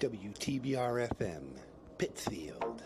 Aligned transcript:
WTBR 0.00 1.08
FM, 1.16 1.44
Pittsfield. 1.98 2.82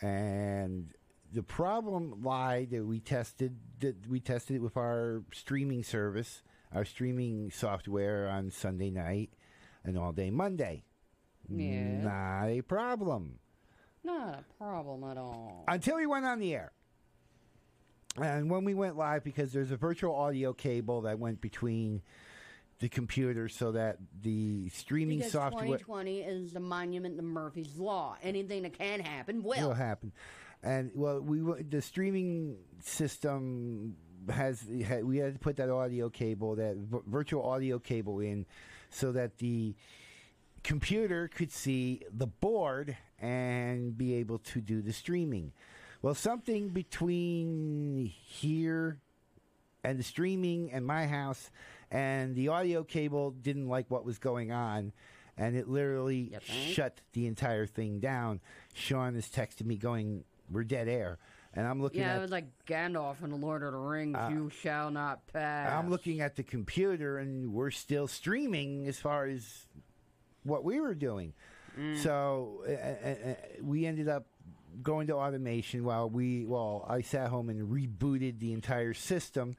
And 0.02 0.90
the 1.32 1.42
problem 1.42 2.22
lied 2.22 2.70
that 2.70 2.84
we 2.84 3.00
tested 3.00 3.56
that 3.80 3.96
we 4.08 4.20
tested 4.20 4.56
it 4.56 4.62
with 4.62 4.76
our 4.76 5.22
streaming 5.32 5.82
service, 5.82 6.42
our 6.72 6.84
streaming 6.84 7.50
software 7.50 8.28
on 8.28 8.50
Sunday 8.50 8.90
night 8.90 9.30
and 9.84 9.98
all 9.98 10.12
day 10.12 10.30
Monday. 10.30 10.84
Yeah. 11.48 12.02
Not 12.02 12.46
a 12.48 12.62
problem. 12.62 13.38
Not 14.04 14.40
a 14.40 14.62
problem 14.62 15.04
at 15.04 15.16
all. 15.16 15.64
Until 15.68 15.96
we 15.96 16.06
went 16.06 16.24
on 16.24 16.38
the 16.38 16.54
air. 16.54 16.72
And 18.16 18.50
when 18.50 18.64
we 18.64 18.74
went 18.74 18.96
live, 18.96 19.22
because 19.22 19.52
there's 19.52 19.70
a 19.70 19.76
virtual 19.76 20.14
audio 20.14 20.52
cable 20.52 21.02
that 21.02 21.18
went 21.18 21.40
between 21.40 22.02
the 22.80 22.88
computer 22.88 23.48
so 23.48 23.72
that 23.72 23.98
the 24.22 24.68
streaming 24.70 25.18
Because 25.18 25.32
software 25.32 25.62
2020 25.62 26.20
is 26.20 26.52
the 26.52 26.60
monument 26.60 27.16
to 27.16 27.22
Murphy's 27.22 27.76
Law. 27.76 28.16
Anything 28.22 28.62
that 28.62 28.78
can 28.78 29.00
happen 29.00 29.42
will. 29.42 29.68
will 29.68 29.74
happen. 29.74 30.12
And 30.62 30.90
well, 30.94 31.20
we 31.20 31.40
the 31.62 31.82
streaming 31.82 32.56
system 32.80 33.96
has 34.28 34.64
had, 34.84 35.04
we 35.04 35.18
had 35.18 35.34
to 35.34 35.38
put 35.38 35.56
that 35.56 35.70
audio 35.70 36.10
cable, 36.10 36.56
that 36.56 36.76
v- 36.76 36.98
virtual 37.06 37.44
audio 37.44 37.78
cable 37.78 38.20
in, 38.20 38.44
so 38.90 39.12
that 39.12 39.38
the 39.38 39.74
computer 40.64 41.28
could 41.28 41.52
see 41.52 42.02
the 42.12 42.26
board 42.26 42.96
and 43.20 43.96
be 43.96 44.14
able 44.14 44.38
to 44.38 44.60
do 44.60 44.82
the 44.82 44.92
streaming. 44.92 45.52
Well, 46.02 46.14
something 46.14 46.68
between 46.68 48.06
here 48.06 48.98
and 49.84 49.98
the 49.98 50.04
streaming 50.04 50.72
and 50.72 50.84
my 50.86 51.06
house 51.06 51.50
and 51.90 52.34
the 52.34 52.48
audio 52.48 52.84
cable 52.84 53.30
didn't 53.30 53.68
like 53.68 53.90
what 53.90 54.04
was 54.04 54.18
going 54.18 54.52
on 54.52 54.92
and 55.38 55.56
it 55.56 55.68
literally 55.68 56.36
shut 56.42 57.00
the 57.12 57.26
entire 57.26 57.64
thing 57.64 58.00
down. 58.00 58.40
Sean 58.74 59.14
is 59.14 59.26
texting 59.26 59.66
me 59.66 59.76
going, 59.76 60.24
"We're 60.50 60.64
dead 60.64 60.88
air." 60.88 61.18
And 61.54 61.66
I'm 61.66 61.80
looking 61.80 62.02
Yeah, 62.02 62.12
at 62.12 62.18
it 62.18 62.20
was 62.22 62.30
like 62.30 62.44
Gandalf 62.66 63.22
in 63.24 63.30
the 63.30 63.36
Lord 63.36 63.62
of 63.62 63.72
the 63.72 63.78
Rings. 63.78 64.16
Uh, 64.16 64.28
you 64.30 64.50
shall 64.60 64.90
not 64.90 65.26
pass. 65.32 65.72
I'm 65.72 65.88
looking 65.90 66.20
at 66.20 66.36
the 66.36 66.42
computer 66.42 67.18
and 67.18 67.52
we're 67.52 67.70
still 67.70 68.06
streaming 68.06 68.86
as 68.86 68.98
far 68.98 69.26
as 69.26 69.66
what 70.44 70.62
we 70.62 70.78
were 70.78 70.94
doing. 70.94 71.32
Mm. 71.78 71.96
So 71.98 72.64
uh, 72.68 73.30
uh, 73.30 73.34
we 73.62 73.86
ended 73.86 74.08
up 74.08 74.26
going 74.82 75.06
to 75.08 75.14
automation 75.14 75.84
while 75.84 76.08
we 76.08 76.44
well 76.44 76.86
I 76.88 77.00
sat 77.00 77.28
home 77.28 77.48
and 77.48 77.68
rebooted 77.68 78.38
the 78.38 78.52
entire 78.52 78.94
system. 78.94 79.56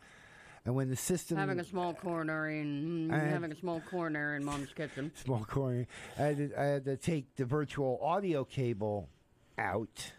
And 0.65 0.75
when 0.75 0.89
the 0.89 0.95
system 0.95 1.37
having 1.37 1.59
a 1.59 1.63
small 1.63 1.93
corner 1.93 2.49
in 2.49 3.09
had- 3.09 3.29
having 3.29 3.51
a 3.51 3.55
small 3.55 3.81
corner 3.89 4.35
in 4.35 4.43
Mom's 4.45 4.71
kitchen. 4.73 5.11
small 5.23 5.43
corner. 5.43 5.87
I 6.17 6.21
had, 6.21 6.37
to, 6.37 6.61
I 6.61 6.63
had 6.65 6.85
to 6.85 6.97
take 6.97 7.35
the 7.35 7.45
virtual 7.45 7.99
audio 8.01 8.43
cable 8.43 9.09
out, 9.57 10.11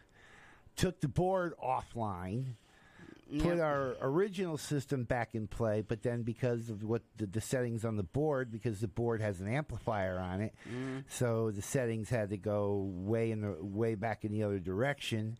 took 0.80 1.00
the 1.00 1.08
board 1.08 1.52
offline, 1.62 2.54
put 3.38 3.60
our 3.60 3.96
original 4.00 4.56
system 4.56 5.04
back 5.04 5.34
in 5.34 5.46
play, 5.46 5.82
but 5.86 6.02
then 6.02 6.22
because 6.22 6.70
of 6.70 6.82
what 6.82 7.02
the, 7.18 7.26
the 7.26 7.40
settings 7.40 7.84
on 7.84 7.96
the 7.96 8.02
board, 8.02 8.50
because 8.50 8.80
the 8.80 8.88
board 8.88 9.20
has 9.20 9.40
an 9.40 9.48
amplifier 9.48 10.18
on 10.18 10.40
it, 10.40 10.54
mm-hmm. 10.66 11.00
so 11.06 11.50
the 11.50 11.60
settings 11.60 12.08
had 12.08 12.30
to 12.30 12.38
go 12.38 12.90
way 12.94 13.30
in 13.30 13.42
the 13.42 13.56
way 13.60 13.94
back 13.94 14.24
in 14.24 14.32
the 14.32 14.42
other 14.42 14.58
direction. 14.58 15.38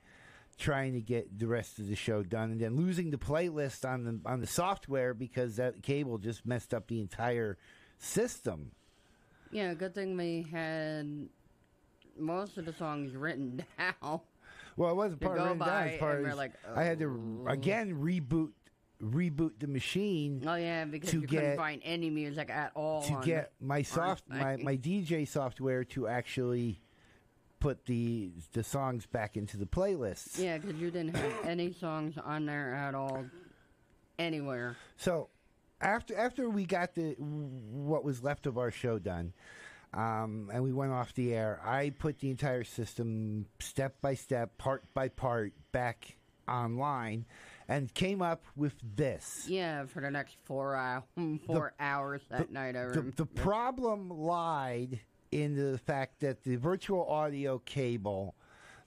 Trying 0.59 0.93
to 0.93 1.01
get 1.01 1.39
the 1.39 1.47
rest 1.47 1.79
of 1.79 1.89
the 1.89 1.97
show 1.97 2.23
done, 2.23 2.51
and 2.51 2.61
then 2.61 2.77
losing 2.77 3.11
the 3.11 3.17
playlist 3.17 3.89
on 3.89 4.05
the 4.05 4.21
on 4.27 4.41
the 4.41 4.47
software 4.47 5.15
because 5.15 5.57
that 5.57 5.83
cable 5.83 6.19
just 6.19 6.45
messed 6.45 6.75
up 6.75 6.87
the 6.89 7.01
entire 7.01 7.57
system. 7.97 8.73
Yeah, 9.51 9.73
good 9.73 9.95
thing 9.95 10.19
we 10.19 10.47
had 10.53 11.31
most 12.19 12.59
of 12.59 12.67
the 12.67 12.75
songs 12.75 13.17
written 13.17 13.65
down. 14.03 14.21
Well, 14.77 14.91
it 14.91 14.97
wasn't 14.97 15.21
part 15.21 15.39
of 15.39 15.45
written 15.45 15.59
down. 15.59 15.89
It's 15.89 15.99
part 15.99 16.25
of 16.25 16.37
like, 16.37 16.53
I 16.75 16.85
had 16.85 16.99
to 17.01 17.45
oh. 17.47 17.51
again 17.51 17.95
reboot 17.95 18.51
reboot 19.03 19.53
the 19.59 19.67
machine 19.67 20.43
Oh 20.47 20.55
yeah, 20.57 20.85
because 20.85 21.11
To 21.11 21.21
you 21.21 21.27
get- 21.27 21.41
couldn't 21.41 21.57
find 21.57 21.81
any 21.85 22.11
music 22.11 22.51
at 22.51 22.73
all. 22.75 23.03
to 23.03 23.15
on 23.15 23.23
get 23.23 23.53
my 23.61 23.83
soft 23.83 24.25
my, 24.29 24.57
my 24.57 24.77
DJ 24.77 25.27
software 25.27 25.85
to 25.85 26.07
actually 26.07 26.81
put 27.61 27.85
the 27.87 28.33
the 28.53 28.65
songs 28.65 29.07
back 29.07 29.37
into 29.37 29.57
the 29.57 29.67
playlists. 29.67 30.39
Yeah, 30.39 30.59
because 30.59 30.81
you 30.81 30.91
didn't 30.91 31.17
have 31.17 31.33
any 31.45 31.73
songs 31.73 32.17
on 32.23 32.47
there 32.47 32.75
at 32.75 32.95
all, 32.95 33.25
anywhere. 34.19 34.77
So 34.97 35.29
after 35.81 36.17
after 36.17 36.51
we 36.51 36.65
got 36.65 36.95
the 36.95 37.13
what 37.19 38.05
was 38.05 38.23
left 38.23 38.47
of 38.47 38.59
our 38.59 38.71
show 38.71 38.99
done, 38.99 39.33
um, 39.95 40.51
and 40.53 40.63
we 40.63 40.73
went 40.73 40.93
off 40.93 41.15
the 41.15 41.35
air, 41.35 41.61
I 41.65 41.91
put 41.91 42.19
the 42.21 42.31
entire 42.31 42.65
system 42.65 43.47
step 43.59 44.01
by 44.01 44.15
step, 44.15 44.57
part 44.59 44.85
by 44.95 45.09
part, 45.09 45.53
back 45.73 46.17
online, 46.49 47.25
and 47.69 47.93
came 47.95 48.23
up 48.23 48.45
with 48.57 48.75
this. 48.97 49.47
Yeah, 49.49 49.87
for 49.87 50.01
the 50.01 50.11
next 50.11 50.37
four 50.45 50.75
hour, 50.77 51.05
four 51.47 51.73
hours 51.81 52.23
that 52.31 52.51
night. 52.53 52.77
I 52.77 52.87
The, 52.89 53.13
the 53.17 53.27
problem 53.27 54.11
lied 54.11 55.01
in 55.33 55.55
the 55.73 55.79
fact 55.79 56.21
that 56.21 56.43
the 56.43 56.57
virtual 56.57 57.07
audio 57.07 57.59
cable 57.59 58.35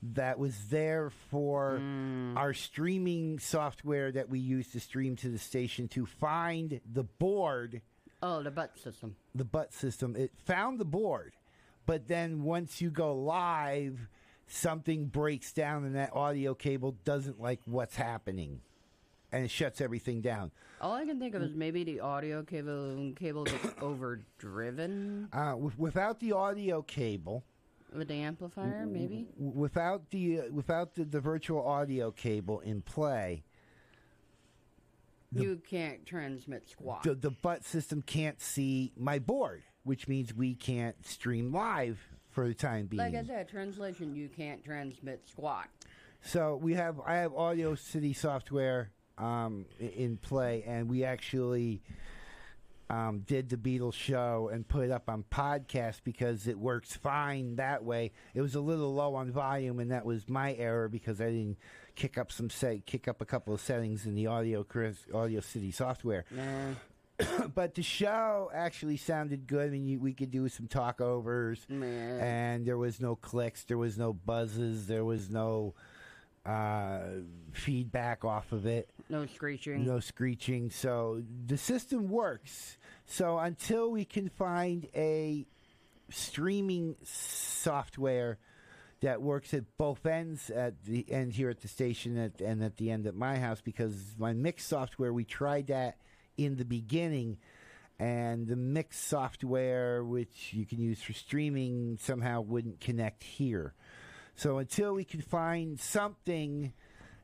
that 0.02 0.38
was 0.38 0.66
there 0.70 1.10
for 1.32 1.80
Mm. 1.82 2.36
our 2.36 2.54
streaming 2.54 3.40
software 3.40 4.12
that 4.12 4.28
we 4.30 4.40
use 4.40 4.68
to 4.74 4.82
stream 4.82 5.16
to 5.18 5.30
the 5.30 5.38
station 5.38 5.88
to 5.90 6.06
find 6.06 6.82
the 6.92 7.04
board, 7.06 7.82
oh, 8.24 8.42
the 8.42 8.50
butt 8.52 8.78
system. 8.80 9.16
the 9.36 9.46
butt 9.46 9.72
system, 9.74 10.16
it 10.16 10.32
found 10.46 10.80
the 10.80 10.86
board. 10.86 11.34
But 11.86 12.08
then 12.08 12.44
once 12.44 12.82
you 12.82 12.90
go 12.90 13.14
live, 13.16 14.08
something 14.48 15.06
breaks 15.06 15.52
down 15.52 15.84
and 15.86 15.96
that 15.96 16.16
audio 16.16 16.54
cable 16.56 16.96
doesn't 17.06 17.40
like 17.40 17.60
what's 17.66 17.96
happening. 17.96 18.62
and 19.32 19.46
it 19.46 19.52
shuts 19.52 19.82
everything 19.82 20.22
down. 20.22 20.52
All 20.80 20.94
I 20.94 21.06
can 21.06 21.20
think 21.20 21.34
of 21.36 21.42
is 21.42 21.56
maybe 21.56 21.84
the 21.84 22.00
audio 22.02 22.44
cable 22.44 23.14
cable 23.16 23.44
gets 23.46 23.68
overdriven 23.82 25.30
Uh, 25.34 25.52
w- 25.52 25.72
without 25.78 26.20
the 26.20 26.32
audio 26.34 26.82
cable, 26.82 27.44
with 27.96 28.08
the 28.08 28.16
amplifier, 28.16 28.86
maybe. 28.86 29.28
w- 29.38 29.60
without 29.60 30.10
the 30.12 30.40
uh, 30.42 30.44
without 30.52 30.94
the, 30.96 31.04
the 31.06 31.20
virtual 31.20 31.66
audio 31.66 32.12
cable 32.12 32.60
in 32.62 32.82
play, 32.82 33.44
You 35.42 35.62
can't 35.68 36.06
transmit 36.06 36.70
squat. 36.70 37.04
the 37.04 37.16
the 37.16 37.32
butt 37.32 37.64
system 37.64 38.02
can't 38.02 38.40
see 38.42 38.92
my 38.98 39.20
board, 39.20 39.64
which 39.84 40.08
means 40.08 40.34
we 40.34 40.56
can't 40.56 41.06
stream 41.06 41.52
live 41.54 42.00
for 42.30 42.48
the 42.48 42.54
time 42.54 42.88
being. 42.88 43.00
Like 43.00 43.16
I 43.16 43.24
said, 43.24 43.48
translation, 43.48 44.16
you 44.16 44.30
can't 44.30 44.64
transmit 44.64 45.28
squat. 45.28 45.68
So 46.22 46.56
we 46.56 46.74
have 46.76 47.00
I 47.06 47.16
have 47.16 47.34
Audacity 47.34 48.14
software 48.14 48.92
um, 49.18 49.66
in 49.80 50.18
play, 50.18 50.64
and 50.66 50.90
we 50.90 51.04
actually 51.04 51.82
um, 52.90 53.24
did 53.26 53.50
the 53.50 53.58
Beatles 53.58 53.94
show 53.94 54.50
and 54.52 54.68
put 54.68 54.86
it 54.86 54.92
up 54.92 55.10
on 55.10 55.24
podcast 55.32 56.02
because 56.04 56.48
it 56.48 56.58
works 56.58 56.96
fine 56.96 57.56
that 57.58 57.84
way. 57.84 58.12
It 58.34 58.42
was 58.42 58.56
a 58.56 58.62
little 58.62 58.94
low 58.94 59.16
on 59.16 59.32
volume, 59.32 59.80
and 59.80 59.92
that 59.92 60.06
was 60.06 60.30
my 60.30 60.54
error 60.56 60.88
because 60.90 61.20
I 61.20 61.26
didn't 61.26 61.58
kick 61.96 62.18
up 62.18 62.32
some 62.32 62.50
set, 62.50 62.86
kick 62.86 63.08
up 63.08 63.22
a 63.22 63.26
couple 63.26 63.54
of 63.54 63.62
settings 63.62 64.06
in 64.06 64.16
the 64.16 64.28
Audio 64.28 64.66
Audacity 65.14 65.72
software. 65.72 66.26
Nah, 66.32 66.74
but 67.56 67.76
the 67.76 67.84
show 67.84 68.52
actually 68.54 68.98
sounded 68.98 69.48
good. 69.48 69.68
I 69.68 69.70
mean, 69.70 69.86
you, 69.86 70.00
we 70.00 70.14
could 70.14 70.32
do 70.32 70.48
some 70.50 70.68
talkovers 70.68 71.60
nah. 71.70 71.86
and 71.86 72.66
there 72.66 72.78
was 72.78 73.00
no 73.00 73.16
clicks, 73.16 73.64
there 73.66 73.78
was 73.78 73.98
no 73.98 74.14
buzzes, 74.14 74.88
there 74.88 75.06
was 75.06 75.30
no 75.30 75.76
uh, 76.46 77.00
feedback 77.52 78.26
off 78.26 78.52
of 78.52 78.66
it, 78.66 78.90
no 79.10 79.26
screeching. 79.26 79.86
no 79.86 80.00
screeching. 80.00 80.70
So 80.70 81.22
the 81.46 81.58
system 81.58 82.10
works. 82.10 82.78
So 83.06 83.38
until 83.38 83.92
we 83.92 84.06
can 84.06 84.30
find 84.30 84.88
a 84.96 85.46
streaming 86.10 86.96
software 87.04 88.40
that 89.04 89.22
works 89.22 89.54
at 89.54 89.66
both 89.78 90.06
ends 90.06 90.50
at 90.50 90.86
the 90.86 91.06
end 91.12 91.34
here 91.34 91.50
at 91.50 91.60
the 91.60 91.68
station 91.68 92.18
at, 92.18 92.40
and 92.40 92.64
at 92.64 92.78
the 92.78 92.90
end 92.90 93.06
at 93.06 93.14
my 93.14 93.38
house 93.38 93.60
because 93.60 93.94
my 94.18 94.32
mix 94.32 94.66
software 94.66 95.12
we 95.12 95.26
tried 95.26 95.68
that 95.68 95.98
in 96.38 96.56
the 96.56 96.64
beginning 96.64 97.38
and 98.00 98.48
the 98.48 98.56
mix 98.56 98.98
software 98.98 100.06
which 100.06 100.54
you 100.54 100.66
can 100.66 100.80
use 100.80 101.02
for 101.02 101.12
streaming 101.12 101.98
somehow 102.02 102.40
wouldn't 102.40 102.80
connect 102.80 103.24
here. 103.24 103.74
So 104.38 104.58
until 104.58 104.94
we 104.94 105.04
can 105.04 105.22
find 105.22 105.78
something 105.78 106.72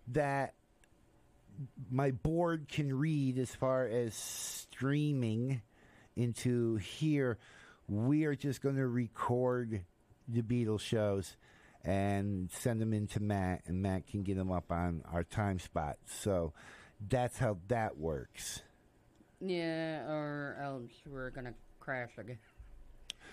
that 0.09 0.55
my 1.89 2.11
board 2.11 2.67
can 2.69 2.93
read 2.93 3.37
as 3.37 3.55
far 3.55 3.85
as 3.87 4.13
streaming 4.15 5.61
into 6.17 6.75
here 6.75 7.37
we 7.87 8.25
are 8.25 8.35
just 8.35 8.61
going 8.61 8.75
to 8.75 8.87
record 8.87 9.85
the 10.27 10.41
Beatles 10.41 10.81
shows 10.81 11.37
and 11.83 12.49
send 12.51 12.81
them 12.81 12.93
into 12.93 13.19
Matt, 13.19 13.61
and 13.65 13.81
Matt 13.81 14.07
can 14.07 14.23
get 14.23 14.37
them 14.37 14.51
up 14.51 14.71
on 14.71 15.03
our 15.11 15.23
time 15.23 15.59
spot. 15.59 15.97
So 16.05 16.53
that's 17.07 17.37
how 17.37 17.57
that 17.67 17.97
works. 17.97 18.61
Yeah, 19.39 20.05
or 20.09 20.57
else 20.61 20.91
we're 21.05 21.29
gonna 21.29 21.53
crash 21.79 22.11
again. 22.17 22.39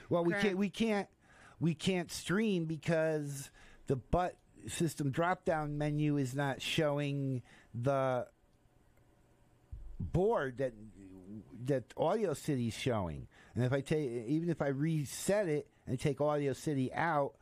Well, 0.09 0.25
we 0.25 0.35
can't 0.35 0.57
we 0.57 0.71
can't 0.71 1.09
we 1.59 1.75
can't 1.75 2.11
stream 2.11 2.67
because 2.67 3.51
the 3.87 3.97
butt 3.97 4.37
system 4.69 5.11
drop 5.11 5.45
down 5.45 5.79
menu 5.79 6.17
is 6.17 6.35
not 6.35 6.63
showing 6.63 7.43
the 7.75 8.27
board 9.99 10.59
that 10.59 10.75
that 11.65 11.89
Audacity's 11.97 12.75
showing. 12.75 13.27
And 13.55 13.65
if 13.65 13.73
I 13.73 13.81
take 13.81 14.27
even 14.29 14.49
if 14.49 14.63
I 14.63 14.69
reset 14.69 15.49
it 15.49 15.67
and 15.87 15.99
take 15.99 16.21
Audacity 16.21 16.93
out 16.95 17.35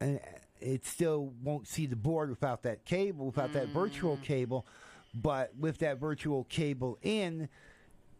and 0.00 0.20
it 0.60 0.84
still 0.86 1.32
won't 1.42 1.66
see 1.66 1.86
the 1.86 1.96
board 1.96 2.30
without 2.30 2.62
that 2.62 2.84
cable, 2.84 3.26
without 3.26 3.52
that 3.52 3.68
virtual 3.68 4.16
mm. 4.16 4.22
cable, 4.22 4.66
but 5.14 5.52
with 5.58 5.78
that 5.78 5.98
virtual 5.98 6.44
cable 6.44 6.98
in, 7.02 7.48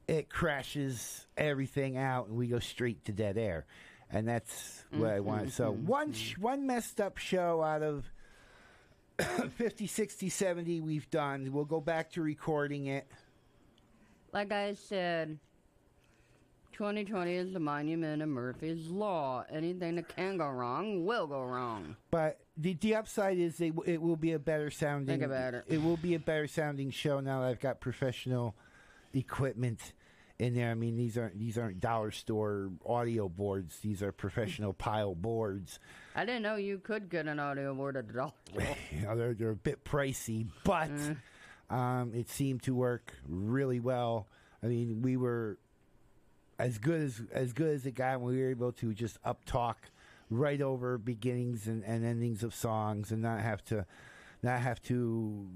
it 0.09 0.29
crashes 0.29 1.27
everything 1.37 1.97
out 1.97 2.29
and 2.29 2.37
we 2.37 2.49
go 2.49 2.59
straight 2.59 3.05
to 3.05 3.13
dead 3.13 3.39
air. 3.39 3.67
And 4.11 4.27
that's 4.27 4.83
what 4.91 5.11
I 5.11 5.21
want. 5.21 5.53
So 5.53 5.73
mm-hmm. 5.73 5.87
one 5.87 6.09
mm-hmm. 6.09 6.15
sh- 6.15 6.39
one 6.39 6.67
messed 6.67 7.01
up 7.01 7.19
show 7.19 7.63
out 7.63 7.83
of 7.83 8.05
50, 9.57 9.87
60, 9.87 10.29
70 10.29 10.81
we've 10.81 11.09
done. 11.11 11.53
We'll 11.53 11.65
go 11.65 11.81
back 11.81 12.11
to 12.13 12.23
recording 12.23 12.87
it. 12.87 13.07
Like 14.33 14.53
I 14.53 14.75
said, 14.75 15.39
2020 16.81 17.35
is 17.35 17.53
the 17.53 17.61
monument 17.61 18.23
of 18.23 18.29
Murphy's 18.31 18.89
Law. 18.89 19.45
Anything 19.53 19.97
that 19.97 20.09
can 20.17 20.39
go 20.39 20.49
wrong 20.49 21.05
will 21.05 21.27
go 21.27 21.43
wrong. 21.43 21.95
But 22.11 22.41
the 22.57 22.73
the 22.73 22.95
upside 22.95 23.37
is 23.37 23.59
w- 23.59 23.83
it 23.85 24.01
will 24.01 24.17
be 24.17 24.33
a 24.33 24.39
better 24.39 24.71
sounding. 24.71 25.19
Think 25.21 25.31
about 25.31 25.53
it. 25.53 25.65
It 25.69 25.83
will 25.83 25.99
be 25.99 26.15
a 26.15 26.19
better 26.19 26.47
sounding 26.47 26.91
show 26.91 27.21
now 27.21 27.43
that 27.43 27.49
I've 27.49 27.61
got 27.61 27.81
professional 27.83 28.57
equipment 29.13 29.93
in 30.39 30.55
there. 30.55 30.71
I 30.71 30.75
mean, 30.75 30.97
these 30.97 31.19
aren't 31.19 31.39
these 31.39 31.59
aren't 31.59 31.81
dollar 31.81 32.13
store 32.13 32.71
audio 32.87 33.29
boards. 33.29 33.81
These 33.81 34.03
are 34.03 34.11
professional 34.11 34.73
pile 34.89 35.15
boards. 35.15 35.81
I 36.17 36.25
didn't 36.25 36.41
know 36.41 36.57
you 36.57 36.79
could 36.79 37.11
get 37.11 37.27
an 37.27 37.39
audio 37.39 37.75
board 37.75 37.99
at 37.99 38.07
the 38.07 38.15
dollar 38.15 38.33
store. 38.49 38.77
You 38.91 39.03
know, 39.03 39.19
they're 39.19 39.35
they're 39.35 39.51
a 39.51 39.55
bit 39.55 39.85
pricey, 39.85 40.47
but 40.65 40.89
um, 41.69 42.13
it 42.15 42.31
seemed 42.31 42.63
to 42.63 42.75
work 42.75 43.13
really 43.29 43.81
well. 43.81 44.29
I 44.63 44.67
mean, 44.69 45.03
we 45.03 45.19
were 45.19 45.59
as 46.61 46.79
good 46.79 47.01
as 47.01 47.23
as 47.33 47.53
good 47.53 47.75
as 47.75 47.87
it 47.87 47.93
got 47.93 48.21
when 48.21 48.35
we 48.35 48.41
were 48.43 48.51
able 48.51 48.73
to 48.73 48.93
just 48.93 49.19
up 49.25 49.45
talk 49.45 49.91
right 50.29 50.61
over 50.61 50.99
beginnings 50.99 51.67
and, 51.67 51.83
and 51.85 52.05
endings 52.05 52.43
of 52.45 52.55
songs 52.55 53.11
and 53.11 53.23
not 53.23 53.41
have 53.41 53.65
to 53.65 53.85
not 54.43 54.61
have 54.61 54.81
to 54.83 55.49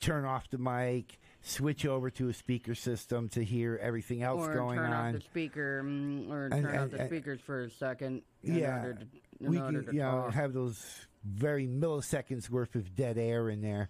turn 0.00 0.24
off 0.24 0.48
the 0.50 0.58
mic, 0.58 1.18
switch 1.40 1.86
over 1.86 2.10
to 2.10 2.28
a 2.28 2.32
speaker 2.32 2.74
system 2.74 3.28
to 3.28 3.42
hear 3.44 3.78
everything 3.82 4.22
else 4.22 4.46
or 4.46 4.54
going 4.54 4.76
turn 4.78 4.92
on. 4.92 5.06
off 5.06 5.12
the 5.14 5.20
speaker, 5.20 5.82
mm, 5.84 6.28
or 6.30 6.44
And- 6.46 6.52
turn 6.64 6.66
off 6.76 6.82
and- 6.82 6.90
the 6.90 7.00
and- 7.00 7.08
speakers 7.10 7.40
for 7.40 7.62
a 7.64 7.70
second. 7.70 8.22
In 8.42 8.56
Yeah. 8.56 8.78
order 8.80 8.94
to, 8.94 9.06
in 9.40 9.50
we 9.50 9.58
order 9.60 9.78
can, 9.82 9.86
to 9.90 9.94
you 9.94 10.02
know, 10.02 10.28
have 10.30 10.52
those 10.52 11.06
very 11.24 11.66
milliseconds 11.66 12.50
worth 12.50 12.74
of 12.74 12.94
dead 12.94 13.16
air 13.18 13.48
in 13.48 13.62
there. 13.62 13.88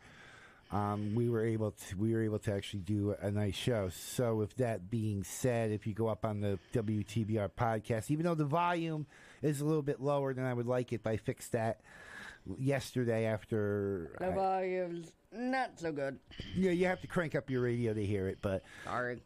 Um, 0.74 1.14
we 1.14 1.28
were 1.30 1.44
able 1.46 1.70
to 1.70 1.96
we 1.96 2.12
were 2.12 2.22
able 2.22 2.40
to 2.40 2.52
actually 2.52 2.80
do 2.80 3.14
a 3.20 3.30
nice 3.30 3.54
show. 3.54 3.90
So, 3.90 4.34
with 4.34 4.56
that 4.56 4.90
being 4.90 5.22
said, 5.22 5.70
if 5.70 5.86
you 5.86 5.94
go 5.94 6.08
up 6.08 6.24
on 6.24 6.40
the 6.40 6.58
WTBR 6.72 7.50
podcast, 7.56 8.10
even 8.10 8.24
though 8.26 8.34
the 8.34 8.44
volume 8.44 9.06
is 9.40 9.60
a 9.60 9.64
little 9.64 9.82
bit 9.82 10.00
lower 10.00 10.34
than 10.34 10.44
I 10.44 10.52
would 10.52 10.66
like 10.66 10.92
it, 10.92 11.02
I 11.06 11.16
fixed 11.16 11.52
that 11.52 11.80
yesterday 12.58 13.26
after. 13.26 14.16
the 14.18 14.26
I- 14.26 14.34
volume's 14.34 15.12
not 15.32 15.78
so 15.78 15.92
good. 15.92 16.18
yeah, 16.56 16.72
you 16.72 16.86
have 16.86 17.00
to 17.02 17.06
crank 17.06 17.34
up 17.34 17.50
your 17.50 17.62
radio 17.62 17.94
to 17.94 18.04
hear 18.04 18.26
it, 18.28 18.38
but 18.42 18.62
Sorry. 18.84 19.20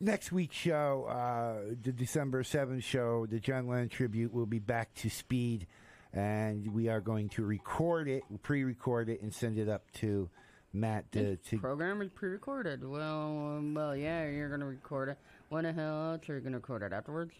next 0.00 0.32
week's 0.32 0.56
show, 0.56 1.06
uh, 1.08 1.74
the 1.82 1.92
December 1.92 2.42
7th 2.42 2.82
show, 2.82 3.26
the 3.26 3.40
John 3.40 3.66
Lennon 3.66 3.88
tribute, 3.88 4.32
will 4.32 4.46
be 4.46 4.58
back 4.58 4.94
to 4.96 5.08
speed. 5.10 5.66
And 6.12 6.74
we 6.74 6.88
are 6.88 7.00
going 7.00 7.28
to 7.30 7.44
record 7.44 8.08
it, 8.08 8.24
pre 8.42 8.64
record 8.64 9.08
it, 9.08 9.22
and 9.22 9.32
send 9.32 9.58
it 9.58 9.68
up 9.68 9.88
to 9.98 10.28
Matt 10.72 11.10
to. 11.12 11.36
to 11.36 11.58
Program 11.58 12.00
is 12.02 12.10
pre-recorded. 12.10 12.84
Well, 12.84 13.56
um, 13.56 13.74
well, 13.74 13.96
yeah, 13.96 14.28
you're 14.28 14.48
gonna 14.48 14.66
record 14.66 15.10
it. 15.10 15.18
When 15.48 15.64
the 15.64 15.72
hell 15.72 16.12
else 16.12 16.28
are 16.28 16.36
you 16.36 16.40
gonna 16.40 16.56
record 16.56 16.82
it 16.82 16.92
afterwards? 16.92 17.32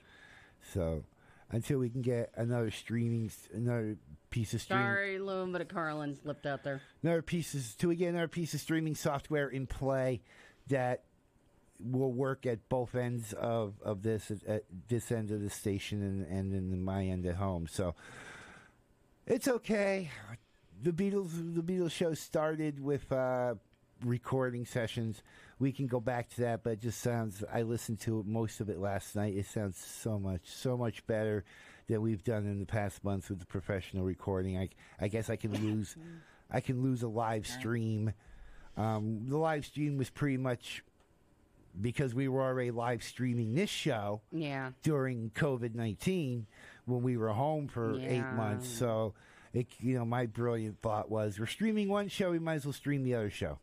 so 0.74 1.04
until 1.52 1.78
we 1.78 1.88
can 1.88 2.02
get 2.02 2.30
another 2.36 2.70
streaming, 2.70 3.30
another 3.52 3.96
piece 4.30 4.54
of 4.54 4.60
streaming. 4.60 4.84
Sorry, 4.84 5.16
a 5.16 5.24
little 5.24 5.46
bit 5.46 5.60
of 5.60 5.68
Carlin 5.68 6.16
slipped 6.22 6.46
out 6.46 6.62
there. 6.62 6.80
another 7.02 7.22
pieces 7.22 7.74
to 7.76 7.94
get 7.94 8.08
another 8.10 8.28
piece 8.28 8.54
of 8.54 8.60
streaming 8.60 8.94
software 8.94 9.48
in 9.48 9.66
play 9.66 10.20
that 10.68 11.04
will 11.82 12.12
work 12.12 12.46
at 12.46 12.68
both 12.68 12.94
ends 12.94 13.32
of, 13.32 13.74
of 13.82 14.02
this 14.02 14.30
at, 14.30 14.44
at 14.46 14.64
this 14.88 15.10
end 15.10 15.30
of 15.30 15.40
the 15.40 15.50
station 15.50 16.02
and 16.02 16.26
and 16.26 16.72
in 16.72 16.82
my 16.82 17.06
end 17.06 17.26
at 17.26 17.36
home. 17.36 17.66
So 17.66 17.94
it's 19.26 19.48
okay. 19.48 20.10
The 20.82 20.92
Beatles 20.92 21.54
the 21.54 21.62
Beatles 21.62 21.90
show 21.90 22.14
started 22.14 22.80
with 22.82 23.10
uh, 23.12 23.54
recording 24.04 24.64
sessions. 24.64 25.22
We 25.58 25.72
can 25.72 25.86
go 25.86 26.00
back 26.00 26.30
to 26.30 26.40
that, 26.42 26.62
but 26.64 26.70
it 26.74 26.80
just 26.80 27.00
sounds. 27.02 27.44
I 27.52 27.62
listened 27.62 28.00
to 28.00 28.24
most 28.26 28.60
of 28.60 28.70
it 28.70 28.78
last 28.78 29.14
night. 29.14 29.36
It 29.36 29.46
sounds 29.46 29.76
so 29.76 30.18
much, 30.18 30.42
so 30.46 30.76
much 30.78 31.06
better 31.06 31.44
than 31.88 32.00
we've 32.00 32.24
done 32.24 32.46
in 32.46 32.60
the 32.60 32.66
past 32.66 33.04
months 33.04 33.28
with 33.28 33.40
the 33.40 33.46
professional 33.46 34.04
recording. 34.04 34.56
I, 34.56 34.68
I 34.98 35.08
guess 35.08 35.28
I 35.28 35.36
can 35.36 35.52
lose, 35.52 35.96
I 36.50 36.60
can 36.60 36.82
lose 36.82 37.02
a 37.02 37.08
live 37.08 37.46
stream. 37.46 38.14
Um, 38.78 39.26
the 39.28 39.36
live 39.36 39.66
stream 39.66 39.98
was 39.98 40.08
pretty 40.08 40.38
much 40.38 40.82
because 41.78 42.14
we 42.14 42.26
were 42.26 42.40
already 42.42 42.70
live 42.70 43.02
streaming 43.02 43.54
this 43.54 43.70
show 43.70 44.22
Yeah. 44.32 44.70
during 44.82 45.30
COVID 45.34 45.74
nineteen 45.74 46.46
when 46.86 47.02
we 47.02 47.16
were 47.18 47.28
home 47.28 47.68
for 47.68 48.00
eight 48.00 48.24
months. 48.34 48.66
So, 48.68 49.12
it, 49.52 49.66
you 49.80 49.98
know, 49.98 50.04
my 50.04 50.26
brilliant 50.26 50.80
thought 50.80 51.10
was, 51.10 51.38
we're 51.38 51.46
streaming 51.46 51.88
one 51.88 52.08
show, 52.08 52.30
we 52.30 52.38
might 52.38 52.54
as 52.54 52.64
well 52.66 52.72
stream 52.72 53.02
the 53.04 53.14
other 53.14 53.30
show. 53.30 53.58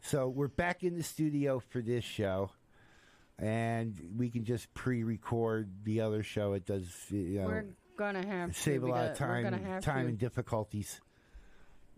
So 0.00 0.28
we're 0.28 0.48
back 0.48 0.84
in 0.84 0.96
the 0.96 1.02
studio 1.02 1.60
for 1.60 1.82
this 1.82 2.04
show, 2.04 2.50
and 3.38 4.00
we 4.16 4.30
can 4.30 4.44
just 4.44 4.72
pre-record 4.74 5.70
the 5.84 6.00
other 6.00 6.22
show. 6.22 6.52
It 6.52 6.66
does, 6.66 6.88
you 7.10 7.40
know, 7.40 7.46
We're 7.46 7.64
gonna 7.96 8.24
have 8.24 8.52
to 8.52 8.60
save 8.60 8.84
a 8.84 8.86
lot 8.86 9.10
of 9.10 9.18
time, 9.18 9.80
time 9.80 10.04
to. 10.04 10.08
and 10.08 10.18
difficulties. 10.18 11.00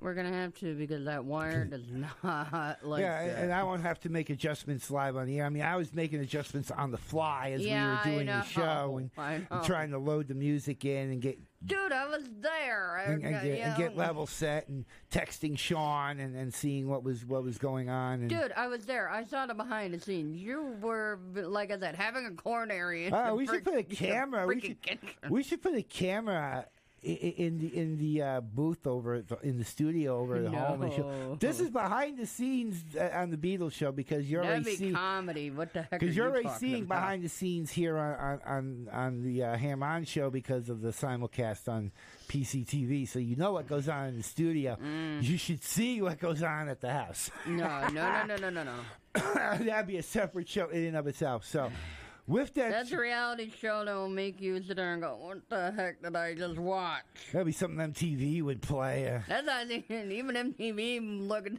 We're 0.01 0.15
gonna 0.15 0.33
have 0.33 0.55
to 0.57 0.75
because 0.75 1.05
that 1.05 1.25
wire 1.25 1.65
does 1.67 1.83
not 2.23 2.79
like 2.83 3.03
yeah, 3.03 3.27
that. 3.27 3.39
and 3.39 3.53
I 3.53 3.63
won't 3.63 3.83
have 3.83 4.01
to 4.01 4.09
make 4.09 4.31
adjustments 4.31 4.91
live 4.91 5.17
on 5.17 5.27
the 5.27 5.39
air. 5.41 5.47
I 5.47 5.51
mean, 5.51 5.63
I 5.63 5.77
was 5.77 5.93
making 5.93 6.21
adjustments 6.21 6.71
on 6.71 6.91
the 6.91 6.99
fly 6.99 7.51
as 7.53 7.61
Yeah, 7.61 8.01
we 8.05 8.11
were 8.11 8.17
doing 8.17 8.27
the 8.27 8.43
show 8.45 8.97
and, 9.19 9.47
and 9.51 9.65
trying 9.65 9.91
to 9.91 9.99
load 9.99 10.29
the 10.29 10.35
music 10.35 10.85
in 10.85 11.11
and 11.11 11.21
get 11.21 11.39
Dude, 11.63 11.93
I 11.93 12.07
was 12.07 12.23
there. 12.41 12.97
I, 12.97 13.13
and, 13.13 13.23
and, 13.23 13.35
got- 13.35 13.43
get, 13.43 13.59
yeah. 13.59 13.69
and 13.69 13.77
get 13.77 13.95
level 13.95 14.27
set 14.27 14.69
and 14.69 14.87
texting 15.11 15.59
Sean 15.59 16.19
and, 16.19 16.35
and 16.35 16.55
seeing 16.55 16.89
what 16.89 17.05
was 17.05 17.27
what 17.27 17.43
was 17.43 17.59
going 17.59 17.91
on. 17.91 18.21
And, 18.21 18.31
Dude, 18.31 18.53
I 18.57 18.67
was 18.69 18.87
there. 18.87 19.11
I 19.11 19.25
saw 19.25 19.45
the 19.45 19.53
behind 19.53 19.93
the 19.93 20.01
scenes. 20.01 20.39
You 20.39 20.77
were, 20.81 21.19
like 21.35 21.71
I 21.71 21.79
said, 21.79 21.97
having 21.97 22.25
a 22.25 22.31
coronary. 22.31 23.11
Oh, 23.13 23.35
we 23.35 23.47
should 23.47 23.63
put 23.63 23.77
a 23.77 23.83
camera. 23.83 24.47
We 24.47 24.61
should, 24.61 24.81
kitchen. 24.81 25.09
we 25.29 25.43
should 25.43 25.61
put 25.61 25.75
a 25.75 25.83
camera 25.83 26.65
in 27.03 27.59
the 27.59 27.77
in 27.77 27.97
the 27.97 28.23
uh, 28.23 28.41
booth 28.41 28.87
over 28.87 29.15
at 29.15 29.29
the, 29.29 29.39
in 29.43 29.59
the 29.59 29.65
studio 29.65 30.19
over 30.19 30.37
at 30.37 30.53
home. 30.53 30.83
And 30.83 30.93
show. 30.93 31.37
This 31.41 31.59
is 31.59 31.71
behind 31.71 32.19
the 32.19 32.27
scenes 32.27 32.85
uh, 32.95 33.09
on 33.15 33.31
the 33.31 33.39
Beatles 33.39 33.73
show 33.73 33.91
because 33.91 34.31
you're 34.31 34.43
That'd 34.43 34.65
already 34.65 34.77
seeing 34.77 34.95
comedy. 34.95 35.51
What 35.51 35.73
the 35.73 35.83
heck? 35.83 36.01
because 36.01 36.15
you're 36.15 36.27
you 36.27 36.33
already 36.33 36.59
seeing 36.59 36.83
about? 36.83 36.97
behind 36.97 37.25
the 37.25 37.29
scenes 37.29 37.71
here 37.71 37.97
on 37.97 38.15
on 38.19 38.41
on, 38.45 38.89
on 38.93 39.23
the 39.23 39.45
uh, 39.45 39.57
Ham 39.57 39.83
On 39.83 40.05
show 40.05 40.29
because 40.29 40.69
of 40.69 40.83
the 40.83 40.91
simulcast 40.91 41.69
on 41.69 41.91
PCTV. 42.29 43.09
So 43.09 43.19
you 43.19 43.37
know 43.37 43.53
what 43.53 43.67
goes 43.67 43.89
on 43.89 44.09
in 44.09 44.17
the 44.19 44.23
studio. 44.23 44.77
Mm. 44.83 45.23
You 45.23 45.39
should 45.39 45.65
see 45.65 46.03
what 46.03 46.19
goes 46.19 46.43
on 46.43 46.69
at 46.69 46.83
the 46.83 46.93
house. 46.93 47.31
No, 47.47 47.89
no, 47.89 48.25
no, 48.27 48.37
no, 48.37 48.37
no, 48.37 48.51
no, 48.51 48.65
no. 48.65 48.75
That'd 49.15 49.87
be 49.87 49.97
a 49.97 50.03
separate 50.03 50.49
show 50.49 50.69
in 50.69 50.85
and 50.85 50.97
of 50.97 51.07
itself. 51.07 51.47
So. 51.47 51.71
With 52.31 52.55
that, 52.55 52.71
That's 52.71 52.93
a 52.93 52.97
reality 52.97 53.51
show 53.61 53.85
that 53.85 53.93
will 53.93 54.09
make 54.09 54.41
you 54.41 54.63
sit 54.63 54.77
there 54.77 54.93
and 54.93 55.03
go, 55.03 55.17
"What 55.21 55.49
the 55.49 55.73
heck 55.73 56.01
did 56.01 56.15
I 56.15 56.37
just 56.37 56.59
watch?" 56.59 57.03
that'd 57.33 57.45
be 57.45 57.51
something 57.51 57.81
MTV 57.93 58.41
would 58.43 58.63
play. 58.63 59.09
Uh, 59.09 59.21
That's 59.27 59.45
not 59.45 59.69
even 59.69 60.13
even 60.13 60.37
MTV 60.37 61.27
looking 61.27 61.59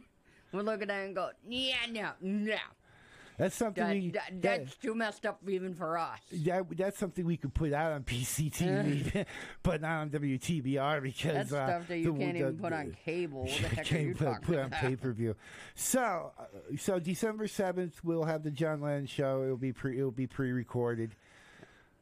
would 0.52 0.64
look 0.64 0.80
at 0.80 0.88
that 0.88 1.04
and 1.04 1.14
go, 1.14 1.28
"Yeah, 1.46 1.74
no, 1.90 2.12
no, 2.22 2.56
that's 3.38 3.54
something 3.56 3.82
that, 3.84 3.92
we, 3.94 4.10
that, 4.10 4.22
that- 4.30 4.42
that's 4.42 4.76
too 4.76 4.94
messed 4.94 5.26
up 5.26 5.40
even 5.48 5.74
for 5.74 5.98
us." 5.98 6.18
that, 6.32 6.64
that's 6.76 6.98
something 6.98 7.24
we 7.24 7.36
could 7.36 7.54
put 7.54 7.72
out 7.72 7.92
on 7.92 8.02
PCTV, 8.04 9.26
but 9.62 9.80
not 9.80 10.00
on 10.02 10.10
WTBR 10.10 11.02
because 11.02 11.32
That's 11.34 11.52
uh, 11.52 11.66
stuff 11.66 11.88
that 11.88 11.98
you 11.98 12.12
the- 12.12 12.18
can't 12.18 12.32
the- 12.34 12.38
even 12.40 12.58
put 12.58 12.72
on 12.72 12.96
cable. 13.04 13.42
What 13.44 13.50
the 13.60 13.68
heck 13.76 13.84
can't 13.86 14.02
you 14.02 14.14
put, 14.14 14.42
put 14.42 14.58
on 14.58 14.70
pay 14.70 14.96
per 14.96 15.12
view. 15.12 15.36
So, 15.74 16.32
uh, 16.38 16.44
so 16.78 16.98
December 16.98 17.46
seventh, 17.48 18.02
we'll 18.04 18.24
have 18.24 18.42
the 18.42 18.50
John 18.50 18.80
Lennon 18.80 19.06
show. 19.06 19.42
It'll 19.44 19.56
be 19.56 19.72
pre, 19.72 19.98
it'll 19.98 20.10
be 20.10 20.26
pre-recorded, 20.26 21.14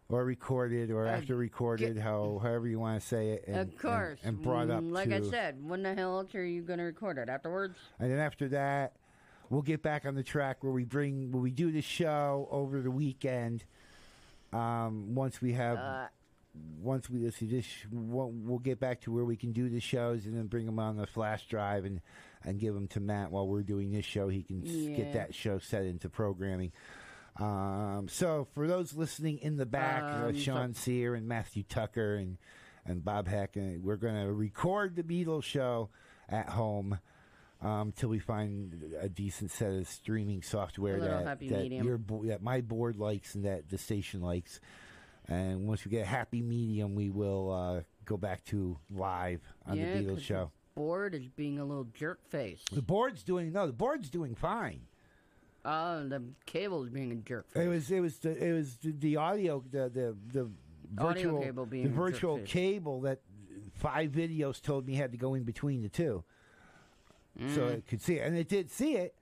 or 0.08 0.24
recorded, 0.24 0.90
or 0.90 1.06
Uh, 1.06 1.10
after 1.12 1.36
recorded, 1.36 1.96
how 1.96 2.40
however 2.42 2.66
you 2.66 2.80
want 2.80 3.00
to 3.00 3.06
say 3.06 3.30
it. 3.30 3.44
And, 3.46 3.56
Of 3.56 3.78
course, 3.78 4.18
and, 4.24 4.34
and 4.36 4.42
brought 4.44 4.70
up 4.70 4.82
Mm, 4.82 4.90
Like 4.92 5.10
to, 5.10 5.16
I 5.16 5.22
said, 5.22 5.62
when 5.62 5.82
the 5.82 5.94
hell 5.94 6.18
else 6.18 6.34
are 6.34 6.44
you 6.44 6.62
going 6.62 6.78
to 6.80 6.84
record 6.84 7.18
it 7.18 7.28
afterwards? 7.28 7.78
and 8.00 8.10
then 8.10 8.18
after 8.18 8.48
that, 8.48 8.94
we'll 9.50 9.62
get 9.62 9.82
back 9.82 10.06
on 10.06 10.14
the 10.14 10.22
track 10.22 10.62
where 10.64 10.72
we 10.72 10.84
bring 10.84 11.30
where 11.32 11.42
we 11.42 11.50
do 11.50 11.70
the 11.70 11.82
show 11.82 12.48
over 12.50 12.80
the 12.80 12.90
weekend. 12.90 13.64
Um, 14.52 15.14
once 15.14 15.40
we 15.42 15.52
have 15.52 15.78
Uh, 15.78 16.08
once 16.82 17.08
we 17.08 17.18
this, 17.20 17.36
this 17.40 17.66
we'll, 17.92 18.30
we'll 18.32 18.58
get 18.58 18.80
back 18.80 19.02
to 19.02 19.12
where 19.12 19.24
we 19.24 19.36
can 19.36 19.52
do 19.52 19.68
the 19.68 19.78
shows 19.80 20.26
and 20.26 20.36
then 20.36 20.46
bring 20.46 20.66
them 20.66 20.78
on 20.80 20.96
the 20.96 21.06
flash 21.06 21.46
drive 21.46 21.84
and 21.84 22.00
and 22.42 22.58
give 22.58 22.72
them 22.74 22.88
to 22.88 23.00
Matt 23.00 23.30
while 23.30 23.46
we're 23.46 23.62
doing 23.62 23.90
this 23.92 24.04
show. 24.06 24.28
He 24.28 24.42
can 24.42 24.62
Yeah. 24.64 24.96
get 24.96 25.12
that 25.12 25.34
show 25.34 25.58
set 25.58 25.84
into 25.84 26.08
programming. 26.08 26.72
Um, 27.36 28.08
so 28.08 28.48
for 28.54 28.66
those 28.66 28.94
listening 28.94 29.38
in 29.38 29.56
the 29.56 29.66
back, 29.66 30.02
uh, 30.02 30.26
Um, 30.28 30.34
so- 30.34 30.40
Sean 30.40 30.74
Sayre 30.74 31.14
and 31.14 31.28
Matthew 31.28 31.62
Tucker 31.62 32.14
and 32.14 32.38
and 32.86 33.04
Bob 33.04 33.28
Heck, 33.28 33.56
and 33.56 33.84
we're 33.84 33.96
going 33.96 34.24
to 34.26 34.32
record 34.32 34.96
the 34.96 35.02
Beatles 35.02 35.42
show 35.44 35.90
at 36.30 36.48
home. 36.48 36.98
Um, 37.62 37.92
till 37.92 38.08
we 38.08 38.18
find 38.18 38.94
a 38.98 39.08
decent 39.10 39.50
set 39.50 39.72
of 39.72 39.86
streaming 39.86 40.40
software 40.40 40.98
that, 40.98 41.40
that 41.40 41.70
your 41.70 41.98
bo- 41.98 42.24
that 42.24 42.42
my 42.42 42.62
board 42.62 42.96
likes 42.96 43.34
and 43.34 43.44
that 43.44 43.68
the 43.68 43.76
station 43.76 44.22
likes. 44.22 44.60
And 45.28 45.68
once 45.68 45.84
we 45.84 45.90
get 45.90 46.02
a 46.02 46.06
happy 46.06 46.40
medium, 46.40 46.94
we 46.94 47.10
will 47.10 47.52
uh, 47.52 47.80
go 48.06 48.16
back 48.16 48.44
to 48.46 48.78
live 48.90 49.42
on 49.66 49.76
yeah, 49.76 49.92
the 49.92 50.04
Beatles 50.04 50.22
show. 50.22 50.50
The 50.74 50.80
board 50.80 51.14
is 51.14 51.28
being 51.28 51.58
a 51.58 51.64
little 51.64 51.86
jerk 51.92 52.26
face. 52.28 52.62
The 52.72 52.80
board's 52.80 53.22
doing 53.22 53.52
no, 53.52 53.66
the 53.66 53.72
board's 53.74 54.08
doing 54.08 54.34
fine. 54.34 54.86
Oh, 55.64 56.08
the 56.08 56.22
cable's 56.46 56.88
being 56.88 57.12
a 57.12 57.16
jerk 57.16 57.50
face. 57.50 57.62
It 57.62 57.68
was 57.68 57.90
it 57.90 58.00
was 58.00 58.18
the 58.18 58.44
it 58.44 58.52
was 58.52 58.76
the, 58.76 58.92
the 58.92 59.16
audio 59.16 59.62
the 59.70 59.90
the 59.90 60.16
the 60.32 60.50
virtual 60.92 61.42
cable 61.42 61.66
being 61.66 61.84
the 61.84 61.90
virtual 61.90 62.38
cable 62.38 63.02
that 63.02 63.20
five 63.74 64.10
videos 64.10 64.60
told 64.60 64.86
me 64.86 64.94
had 64.94 65.12
to 65.12 65.18
go 65.18 65.34
in 65.34 65.44
between 65.44 65.82
the 65.82 65.88
two, 65.88 66.24
so 67.54 67.62
Mm. 67.62 67.70
it 67.72 67.86
could 67.88 68.02
see 68.02 68.14
it, 68.16 68.26
and 68.26 68.36
it 68.36 68.48
did 68.48 68.70
see 68.70 68.96
it. 68.96 69.14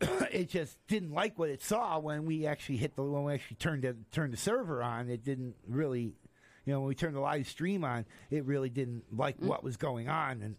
it 0.30 0.48
just 0.48 0.78
didn't 0.86 1.10
like 1.12 1.38
what 1.38 1.48
it 1.50 1.60
saw 1.62 1.98
when 1.98 2.24
we 2.24 2.46
actually 2.46 2.76
hit 2.76 2.94
the 2.94 3.02
when 3.02 3.24
we 3.24 3.34
actually 3.34 3.56
turned 3.56 3.82
the 3.82 3.96
turned 4.12 4.32
the 4.32 4.36
server 4.36 4.82
on. 4.82 5.08
It 5.08 5.24
didn't 5.24 5.56
really, 5.66 6.02
you 6.02 6.72
know, 6.72 6.80
when 6.80 6.88
we 6.88 6.94
turned 6.94 7.16
the 7.16 7.20
live 7.20 7.48
stream 7.48 7.84
on, 7.84 8.04
it 8.30 8.44
really 8.44 8.68
didn't 8.70 9.04
like 9.16 9.38
Mm. 9.40 9.46
what 9.48 9.64
was 9.64 9.76
going 9.76 10.08
on. 10.08 10.42
And 10.42 10.56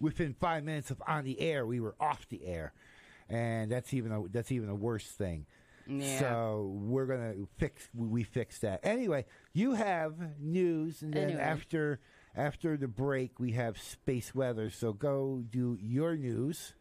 within 0.00 0.34
five 0.34 0.62
minutes 0.62 0.90
of 0.90 1.02
on 1.06 1.24
the 1.24 1.40
air, 1.40 1.66
we 1.66 1.80
were 1.80 1.96
off 1.98 2.28
the 2.28 2.46
air, 2.46 2.72
and 3.28 3.72
that's 3.72 3.92
even 3.92 4.12
a 4.12 4.28
that's 4.28 4.52
even 4.52 4.68
a 4.68 4.74
worse 4.74 5.06
thing. 5.10 5.46
Yeah. 5.88 6.18
So 6.20 6.72
we're 6.80 7.06
gonna 7.06 7.34
fix 7.58 7.88
we 7.94 8.22
fix 8.24 8.58
that. 8.60 8.80
Anyway, 8.84 9.24
you 9.52 9.74
have 9.74 10.38
news, 10.40 11.02
and 11.02 11.12
then 11.12 11.24
Anyway. 11.30 11.40
after 11.40 12.00
after 12.36 12.76
the 12.76 12.88
break 12.88 13.40
we 13.40 13.52
have 13.52 13.80
space 13.80 14.34
weather. 14.34 14.70
So 14.70 14.92
go 14.92 15.42
do 15.50 15.78
your 15.80 16.16
news. 16.16 16.74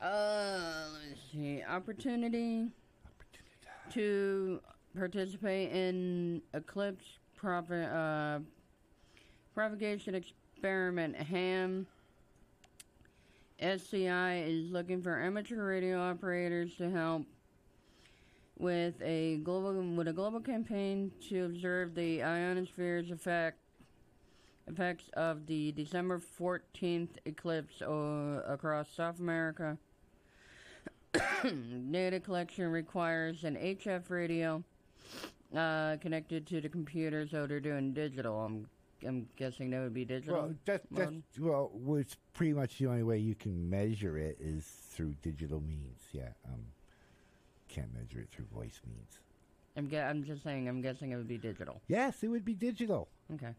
Uh, 0.00 0.84
let's 1.08 1.20
see. 1.32 1.62
Opportunity 1.62 2.68
to 3.92 4.60
participate 4.96 5.72
in 5.72 6.42
eclipse 6.54 7.04
prop- 7.36 7.70
uh, 7.70 8.38
propagation 9.54 10.14
experiment. 10.14 11.16
Ham 11.16 11.86
SCI 13.60 14.42
is 14.46 14.70
looking 14.70 15.02
for 15.02 15.20
amateur 15.20 15.62
radio 15.66 16.00
operators 16.00 16.74
to 16.76 16.90
help 16.90 17.26
with 18.58 18.94
a 19.02 19.36
global 19.38 19.82
with 19.96 20.08
a 20.08 20.12
global 20.12 20.40
campaign 20.40 21.10
to 21.28 21.44
observe 21.44 21.94
the 21.94 22.22
ionosphere's 22.22 23.10
effect 23.10 23.58
effects 24.70 25.10
of 25.14 25.46
the 25.46 25.72
December 25.72 26.20
14th 26.40 27.10
eclipse 27.24 27.82
uh, 27.82 28.42
across 28.46 28.88
South 28.90 29.18
America. 29.20 29.76
Data 31.90 32.20
collection 32.20 32.70
requires 32.70 33.44
an 33.44 33.56
HF 33.56 34.08
radio 34.10 34.62
uh, 35.56 35.96
connected 36.00 36.46
to 36.46 36.60
the 36.60 36.68
computer, 36.68 37.26
so 37.26 37.46
they're 37.46 37.60
doing 37.60 37.92
digital. 37.92 38.40
I'm 38.40 38.66
I'm 39.06 39.28
guessing 39.36 39.70
that 39.70 39.80
would 39.80 39.94
be 39.94 40.04
digital. 40.04 40.34
Well, 40.34 40.54
that, 40.66 40.82
that's 40.90 41.38
well, 41.38 41.72
it's 41.96 42.16
pretty 42.34 42.52
much 42.52 42.78
the 42.78 42.86
only 42.86 43.02
way 43.02 43.18
you 43.18 43.34
can 43.34 43.68
measure 43.68 44.18
it 44.18 44.36
is 44.40 44.64
through 44.90 45.14
digital 45.22 45.60
means. 45.60 46.00
Yeah, 46.12 46.28
um, 46.46 46.66
can't 47.68 47.92
measure 47.92 48.20
it 48.20 48.28
through 48.30 48.46
voice 48.54 48.80
means. 48.86 49.18
I'm 49.76 49.90
I'm 49.94 50.24
just 50.24 50.42
saying. 50.42 50.68
I'm 50.68 50.82
guessing 50.82 51.10
it 51.10 51.16
would 51.16 51.28
be 51.28 51.38
digital. 51.38 51.80
Yes, 51.88 52.22
it 52.22 52.28
would 52.28 52.44
be 52.44 52.54
digital. 52.54 53.08
Okay. 53.34 53.54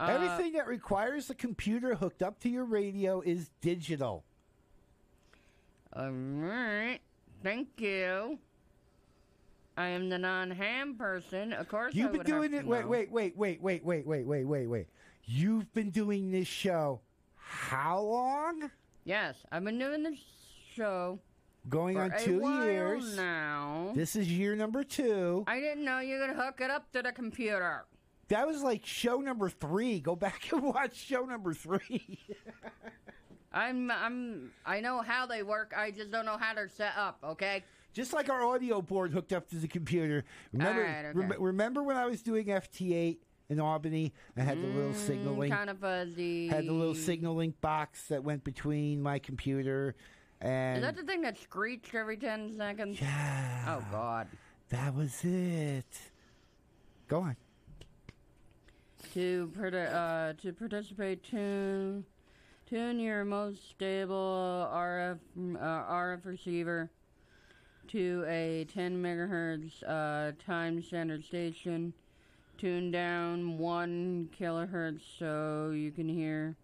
Uh, 0.00 0.06
Everything 0.06 0.54
that 0.54 0.66
requires 0.66 1.28
a 1.28 1.34
computer 1.34 1.94
hooked 1.94 2.22
up 2.22 2.40
to 2.40 2.48
your 2.48 2.64
radio 2.64 3.20
is 3.20 3.50
digital. 3.60 4.24
All 5.94 6.10
right. 6.10 7.00
Thank 7.42 7.68
you. 7.78 8.38
I 9.76 9.88
am 9.88 10.08
the 10.08 10.18
non-ham 10.18 10.94
person. 10.96 11.52
Of 11.52 11.68
course, 11.68 11.94
You've 11.94 12.12
been 12.12 12.18
would 12.18 12.26
doing 12.26 12.54
it. 12.54 12.66
Wait, 12.66 12.86
wait, 12.86 13.10
wait, 13.10 13.36
wait, 13.36 13.62
wait, 13.62 13.84
wait, 13.84 14.06
wait, 14.06 14.26
wait, 14.26 14.44
wait, 14.44 14.66
wait. 14.66 14.86
You've 15.24 15.72
been 15.74 15.90
doing 15.90 16.30
this 16.30 16.48
show 16.48 17.00
how 17.36 18.00
long? 18.00 18.70
Yes, 19.04 19.36
I've 19.52 19.64
been 19.64 19.78
doing 19.78 20.02
this 20.02 20.18
show 20.74 21.18
Going 21.68 21.98
on 21.98 22.12
two 22.18 22.40
years. 22.40 23.16
now. 23.16 23.92
This 23.94 24.16
is 24.16 24.30
year 24.30 24.56
number 24.56 24.82
two. 24.82 25.44
I 25.46 25.60
didn't 25.60 25.84
know 25.84 26.00
you 26.00 26.18
could 26.18 26.36
hook 26.36 26.60
it 26.60 26.70
up 26.70 26.90
to 26.92 27.02
the 27.02 27.12
computer. 27.12 27.84
That 28.30 28.46
was 28.46 28.62
like 28.62 28.86
show 28.86 29.18
number 29.18 29.50
three. 29.50 29.98
Go 30.00 30.14
back 30.16 30.50
and 30.52 30.62
watch 30.74 30.94
show 30.96 31.24
number 31.24 31.52
three. 31.52 32.18
I'm 33.52 33.90
I'm 33.90 34.52
I 34.64 34.80
know 34.80 35.02
how 35.02 35.26
they 35.26 35.42
work. 35.42 35.74
I 35.76 35.90
just 35.90 36.10
don't 36.12 36.24
know 36.24 36.38
how 36.38 36.54
they're 36.54 36.68
set 36.68 36.92
up. 36.96 37.18
Okay. 37.24 37.64
Just 37.92 38.12
like 38.12 38.30
our 38.30 38.44
audio 38.44 38.80
board 38.80 39.12
hooked 39.12 39.32
up 39.32 39.48
to 39.50 39.56
the 39.56 39.66
computer. 39.66 40.24
Remember, 40.52 40.82
right, 40.82 41.06
okay. 41.06 41.18
rem- 41.18 41.42
remember 41.42 41.82
when 41.82 41.96
I 41.96 42.06
was 42.06 42.22
doing 42.22 42.46
FT8 42.46 43.18
in 43.48 43.58
Albany. 43.58 44.12
I 44.36 44.42
had 44.42 44.62
the 44.62 44.68
little 44.68 44.92
mm, 44.92 45.06
signaling. 45.06 45.50
Kind 45.50 45.68
of 45.68 45.78
fuzzy. 45.78 46.46
Had 46.46 46.68
the 46.68 46.72
little 46.72 46.94
signaling 46.94 47.52
box 47.60 48.06
that 48.06 48.22
went 48.22 48.44
between 48.44 49.02
my 49.02 49.18
computer 49.18 49.96
and. 50.40 50.76
Is 50.76 50.84
that 50.84 50.94
the 50.94 51.02
thing 51.02 51.22
that 51.22 51.36
screeched 51.36 51.96
every 51.96 52.16
10 52.16 52.54
seconds? 52.56 53.00
yeah. 53.00 53.64
Oh, 53.76 53.84
God. 53.90 54.28
That 54.68 54.94
was 54.94 55.24
it. 55.24 55.98
Go 57.08 57.22
on. 57.22 57.36
To, 59.14 59.50
uh, 59.58 60.34
to 60.40 60.52
participate, 60.52 61.24
tune, 61.24 62.04
tune 62.68 63.00
your 63.00 63.24
most 63.24 63.68
stable 63.70 64.68
RF, 64.72 65.18
uh, 65.56 65.58
RF 65.58 66.24
receiver 66.24 66.88
to 67.88 68.24
a 68.28 68.66
10 68.72 69.02
megahertz 69.02 69.82
uh, 69.84 70.30
time 70.46 70.80
standard 70.80 71.24
station. 71.24 71.92
Tune 72.56 72.92
down 72.92 73.58
one 73.58 74.28
kilohertz 74.38 75.00
so 75.18 75.72
you 75.74 75.90
can 75.90 76.08
hear 76.08 76.54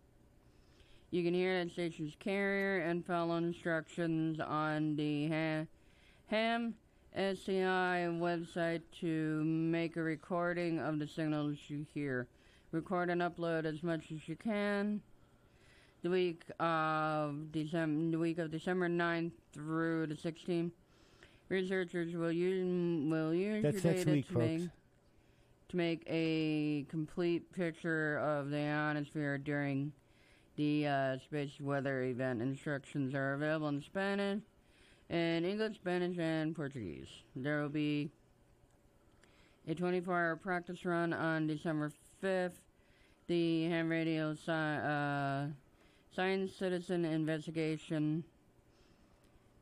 you 1.11 1.25
can 1.25 1.35
hear 1.35 1.65
that 1.65 1.73
station's 1.73 2.15
carrier 2.21 2.79
and 2.79 3.05
follow 3.05 3.37
instructions 3.37 4.39
on 4.39 4.95
the 4.95 5.29
ha- 5.29 5.67
ham 6.27 6.75
SCI 7.17 8.09
website 8.21 8.83
to 9.01 9.43
make 9.45 9.97
a 9.97 10.03
recording 10.03 10.79
of 10.79 10.99
the 10.99 11.09
signals 11.09 11.57
you 11.69 11.87
hear. 11.95 12.29
Record 12.73 13.11
and 13.11 13.23
upload 13.23 13.65
as 13.65 13.83
much 13.83 14.11
as 14.13 14.29
you 14.29 14.37
can. 14.37 15.01
The 16.03 16.11
week 16.11 16.43
of 16.61 17.53
December, 17.53 18.11
the 18.11 18.19
week 18.19 18.39
of 18.39 18.51
December 18.51 18.89
9th 18.89 19.33
through 19.53 20.07
the 20.07 20.15
16th, 20.15 20.73
researchers 21.49 22.15
will 22.15 22.33
use 22.33 23.11
will 23.11 23.35
use 23.35 23.63
That's 23.63 23.83
your 23.83 23.93
next 23.93 24.05
data 24.05 24.11
week, 24.11 24.29
to 24.29 24.39
make 24.39 24.71
to 25.69 25.77
make 25.77 26.03
a 26.07 26.85
complete 26.89 27.53
picture 27.53 28.19
of 28.19 28.51
the 28.51 28.59
ionosphere 28.59 29.39
during 29.39 29.93
the 30.57 30.87
uh, 30.87 31.19
space 31.19 31.53
weather 31.61 32.03
event. 32.03 32.43
Instructions 32.43 33.15
are 33.15 33.35
available 33.35 33.69
in 33.69 33.83
Spanish, 33.83 34.43
in 35.11 35.45
English, 35.45 35.77
Spanish, 35.77 36.19
and 36.19 36.55
Portuguese. 36.55 37.09
There 37.35 37.63
will 37.63 37.69
be 37.69 38.11
a 39.69 39.75
24-hour 39.75 40.37
practice 40.37 40.85
run 40.85 41.13
on 41.13 41.47
December 41.47 41.91
5th. 42.23 42.61
The 43.27 43.65
ham 43.65 43.89
radio 43.89 44.31
uh, 44.31 45.49
science 46.15 46.55
citizen 46.55 47.05
investigation 47.05 48.25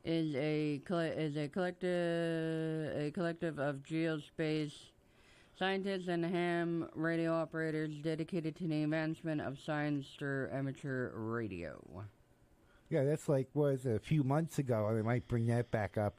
is 0.04 0.34
a 0.34 0.82
is 1.16 1.36
a 1.36 1.48
collective 1.48 2.96
a 2.96 3.10
collective 3.12 3.58
of 3.58 3.76
geospace 3.76 4.72
scientists 5.58 6.08
and 6.08 6.24
ham 6.24 6.88
radio 6.94 7.32
operators 7.32 7.90
dedicated 8.02 8.56
to 8.56 8.66
the 8.68 8.82
advancement 8.82 9.40
of 9.40 9.58
science 9.58 10.06
through 10.18 10.48
amateur 10.52 11.10
radio. 11.14 11.80
Yeah, 12.90 13.04
that's 13.04 13.28
like 13.28 13.48
was 13.54 13.86
a 13.86 13.98
few 13.98 14.22
months 14.22 14.58
ago. 14.58 14.86
I 14.86 15.00
might 15.02 15.26
bring 15.26 15.46
that 15.46 15.70
back 15.70 15.96
up, 15.96 16.16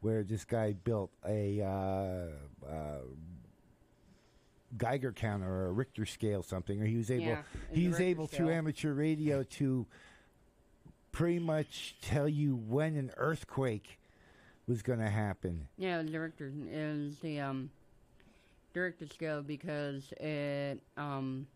where 0.00 0.22
this 0.22 0.44
guy 0.44 0.74
built 0.84 1.10
a 1.26 1.60
uh, 1.60 2.66
uh, 2.70 2.98
Geiger 4.76 5.12
counter 5.12 5.48
or 5.48 5.66
a 5.66 5.72
Richter 5.72 6.06
scale, 6.06 6.42
something, 6.42 6.80
or 6.80 6.84
he 6.84 6.96
was 6.96 7.10
able 7.10 7.26
Yeah, 7.26 7.42
he 7.72 7.88
was 7.88 8.00
able 8.00 8.26
scale. 8.26 8.38
through 8.38 8.50
amateur 8.50 8.92
radio 8.92 9.42
to 9.42 9.86
pretty 11.12 11.38
much 11.38 11.96
tell 12.02 12.28
you 12.28 12.56
when 12.56 12.96
an 12.96 13.10
earthquake 13.16 13.98
was 14.66 14.82
going 14.82 14.98
to 14.98 15.10
happen. 15.10 15.68
Yeah, 15.76 16.02
the 16.02 16.10
director 16.10 16.52
is 16.70 17.18
the 17.20 17.40
um 17.40 17.70
director 18.72 19.06
scale 19.06 19.42
because 19.42 20.12
it 20.18 20.80
um 20.96 21.46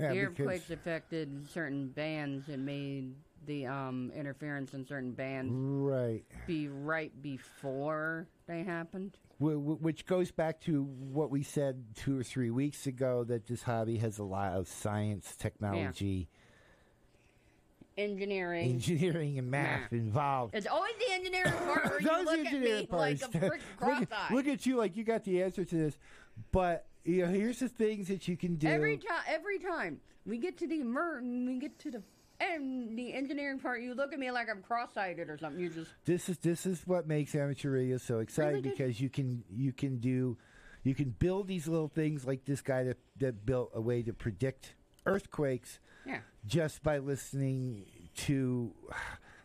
Yeah, 0.00 0.12
the 0.12 0.20
earthquakes 0.20 0.70
affected 0.70 1.48
certain 1.48 1.88
bands 1.88 2.48
and 2.48 2.64
made 2.66 3.14
the 3.46 3.66
um 3.66 4.10
interference 4.14 4.72
in 4.74 4.86
certain 4.86 5.12
bands 5.12 5.52
right. 5.54 6.24
be 6.46 6.68
right 6.68 7.12
before 7.22 8.26
they 8.52 8.62
happened. 8.62 9.16
Wh- 9.40 9.54
wh- 9.56 9.82
Which 9.82 10.06
goes 10.06 10.30
back 10.30 10.60
to 10.62 10.82
what 10.84 11.30
we 11.30 11.42
said 11.42 11.84
two 11.96 12.18
or 12.18 12.22
three 12.22 12.50
weeks 12.50 12.86
ago 12.86 13.24
that 13.24 13.46
this 13.46 13.62
hobby 13.62 13.96
has 13.98 14.18
a 14.18 14.24
lot 14.24 14.52
of 14.52 14.68
science, 14.68 15.34
technology, 15.36 16.28
Engineering. 17.98 18.70
engineering, 18.70 19.38
and 19.38 19.50
math 19.50 19.82
Math. 19.82 19.92
involved. 19.92 20.54
it's 20.54 20.66
always 20.66 20.94
the 21.06 21.12
engineering 21.14 21.52
part 21.52 21.84
where 21.90 22.00
you 22.00 22.24
look 22.24 22.38
at 22.46 22.52
me 22.60 22.88
like 22.90 23.20
a 23.20 23.28
freaking 23.28 23.60
look, 24.00 24.30
look 24.30 24.48
at 24.48 24.64
you 24.64 24.76
like 24.76 24.96
you 24.96 25.04
got 25.04 25.24
the 25.24 25.42
answer 25.42 25.62
to 25.62 25.74
this. 25.76 25.98
But 26.52 26.86
you 27.04 27.26
know, 27.26 27.30
here's 27.32 27.58
the 27.58 27.68
things 27.68 28.08
that 28.08 28.26
you 28.28 28.36
can 28.38 28.54
do. 28.56 28.66
Every 28.66 28.96
time, 28.96 29.20
every 29.28 29.58
time 29.58 30.00
we 30.24 30.38
get 30.38 30.56
to 30.58 30.66
the 30.66 30.76
emer- 30.80 31.20
we 31.22 31.58
get 31.58 31.78
to 31.80 31.90
the 31.90 32.02
and 32.42 32.98
the 32.98 33.12
engineering 33.14 33.58
part, 33.58 33.82
you 33.82 33.94
look 33.94 34.12
at 34.12 34.18
me 34.18 34.30
like 34.30 34.48
I'm 34.50 34.62
cross-eyed 34.62 35.18
or 35.18 35.38
something. 35.38 35.60
You 35.60 35.70
just 35.70 35.90
this 36.04 36.28
is 36.28 36.38
this 36.38 36.66
is 36.66 36.82
what 36.86 37.06
makes 37.06 37.34
amateur 37.34 37.70
radio 37.70 37.96
so 37.96 38.18
exciting 38.18 38.62
Really 38.62 38.70
because 38.70 39.00
you 39.00 39.08
can 39.08 39.44
you 39.50 39.72
can 39.72 39.98
do 39.98 40.36
you 40.84 40.94
can 40.94 41.10
build 41.10 41.46
these 41.46 41.68
little 41.68 41.88
things 41.88 42.26
like 42.26 42.44
this 42.44 42.60
guy 42.60 42.84
that 42.84 42.98
that 43.18 43.46
built 43.46 43.70
a 43.74 43.80
way 43.80 44.02
to 44.02 44.12
predict 44.12 44.74
earthquakes 45.06 45.78
yeah. 46.06 46.20
just 46.46 46.82
by 46.82 46.98
listening 46.98 47.84
to 48.14 48.72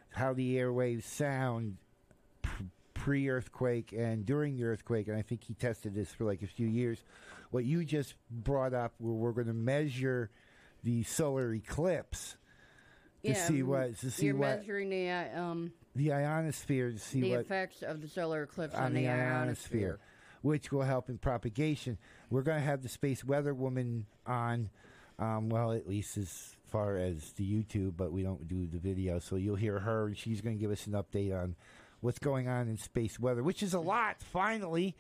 how 0.10 0.34
the 0.34 0.56
airwaves 0.56 1.04
sound 1.04 1.78
pre-earthquake 2.94 3.94
and 3.94 4.26
during 4.26 4.58
the 4.58 4.64
earthquake 4.64 5.08
and 5.08 5.16
i 5.16 5.22
think 5.22 5.44
he 5.44 5.54
tested 5.54 5.94
this 5.94 6.12
for 6.12 6.26
like 6.26 6.42
a 6.42 6.48
few 6.48 6.68
years 6.68 7.04
what 7.52 7.64
you 7.64 7.86
just 7.86 8.16
brought 8.30 8.74
up 8.74 8.94
where 8.98 9.14
we're 9.14 9.32
going 9.32 9.48
to 9.48 9.54
measure 9.54 10.30
the 10.84 11.04
solar 11.04 11.54
eclipse 11.54 12.36
to 13.34 13.36
see 13.36 13.64
what 13.64 13.98
to 14.00 14.12
see 14.12 14.28
you're 14.28 14.36
what 14.36 14.60
measuring 14.60 14.90
the 14.90 15.10
uh, 15.10 15.42
um 15.42 15.72
the 15.96 16.14
ionosphere 16.14 16.92
to 16.92 17.00
see 17.00 17.22
the 17.22 17.32
what 17.32 17.40
effects 17.42 17.82
of 17.82 18.02
the 18.02 18.08
solar 18.08 18.44
eclipse 18.44 18.76
on 18.76 18.94
the 18.94 19.08
ionosphere, 19.08 20.00
which 20.42 20.72
will 20.72 20.84
help 20.84 21.10
in 21.10 21.18
propagation. 21.18 21.98
We're 22.30 22.44
going 22.44 22.60
to 22.60 22.66
have 22.66 22.84
the 22.84 22.90
space 22.90 23.24
weather 23.24 23.54
woman 23.54 24.06
on, 24.26 24.70
um, 25.18 25.50
well, 25.50 25.72
at 25.72 25.88
least 25.88 26.18
as 26.18 26.56
far 26.68 26.98
as 26.98 27.32
the 27.34 27.44
YouTube, 27.44 27.94
but 27.98 28.12
we 28.12 28.22
don't 28.22 28.48
do 28.48 28.68
the 28.68 28.78
video, 28.78 29.18
so 29.20 29.38
you'll 29.38 29.56
hear 29.56 29.80
her, 29.80 30.08
and 30.08 30.18
she's 30.18 30.42
going 30.42 30.56
to 30.56 30.62
give 30.62 30.70
us 30.72 30.86
an 30.86 30.94
update 30.94 31.34
on 31.36 31.56
what's 32.02 32.20
going 32.20 32.48
on 32.48 32.68
in 32.68 32.78
space 32.78 33.20
weather, 33.20 33.42
which 33.42 33.64
is 33.64 33.74
a 33.74 33.80
lot. 33.80 34.22
Finally, 34.22 34.96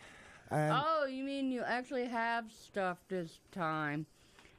and 0.50 0.74
Oh, 0.84 1.06
you 1.06 1.24
mean 1.24 1.52
you 1.52 1.62
actually 1.62 2.06
have 2.08 2.46
stuff 2.52 2.98
this 3.10 3.38
time 3.52 4.08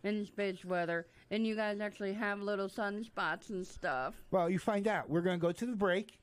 in 0.05 0.25
space 0.27 0.65
weather, 0.65 1.07
and 1.31 1.47
you 1.47 1.55
guys 1.55 1.81
actually 1.81 2.13
have 2.15 2.41
little 2.41 2.69
sunspots 2.69 3.51
and 3.51 3.67
stuff. 3.67 4.15
well, 4.31 4.49
you 4.49 4.59
find 4.59 4.87
out. 4.89 5.09
We're 5.09 5.21
going 5.21 5.39
to 5.39 5.47
go 5.47 5.53
to 5.53 5.67
the 5.67 5.77
break, 5.77 6.19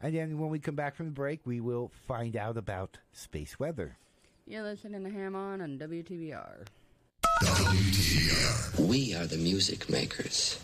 and 0.00 0.14
then 0.14 0.38
when 0.38 0.50
we 0.50 0.58
come 0.58 0.74
back 0.74 0.94
from 0.94 1.06
the 1.06 1.12
break, 1.12 1.40
we 1.46 1.60
will 1.60 1.90
find 2.06 2.36
out 2.36 2.56
about 2.56 2.98
space 3.12 3.58
weather. 3.58 3.96
You're 4.46 4.62
listening 4.62 5.04
to 5.04 5.10
Ham 5.10 5.34
On 5.36 5.60
on 5.60 5.78
WTBR. 5.78 6.66
We 8.78 9.14
are 9.14 9.26
the 9.26 9.38
music 9.38 9.88
makers. 9.88 10.58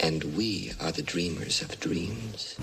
And 0.00 0.22
we 0.36 0.72
are 0.80 0.92
the 0.92 1.02
dreamers 1.02 1.60
of 1.60 1.78
dreams. 1.80 2.56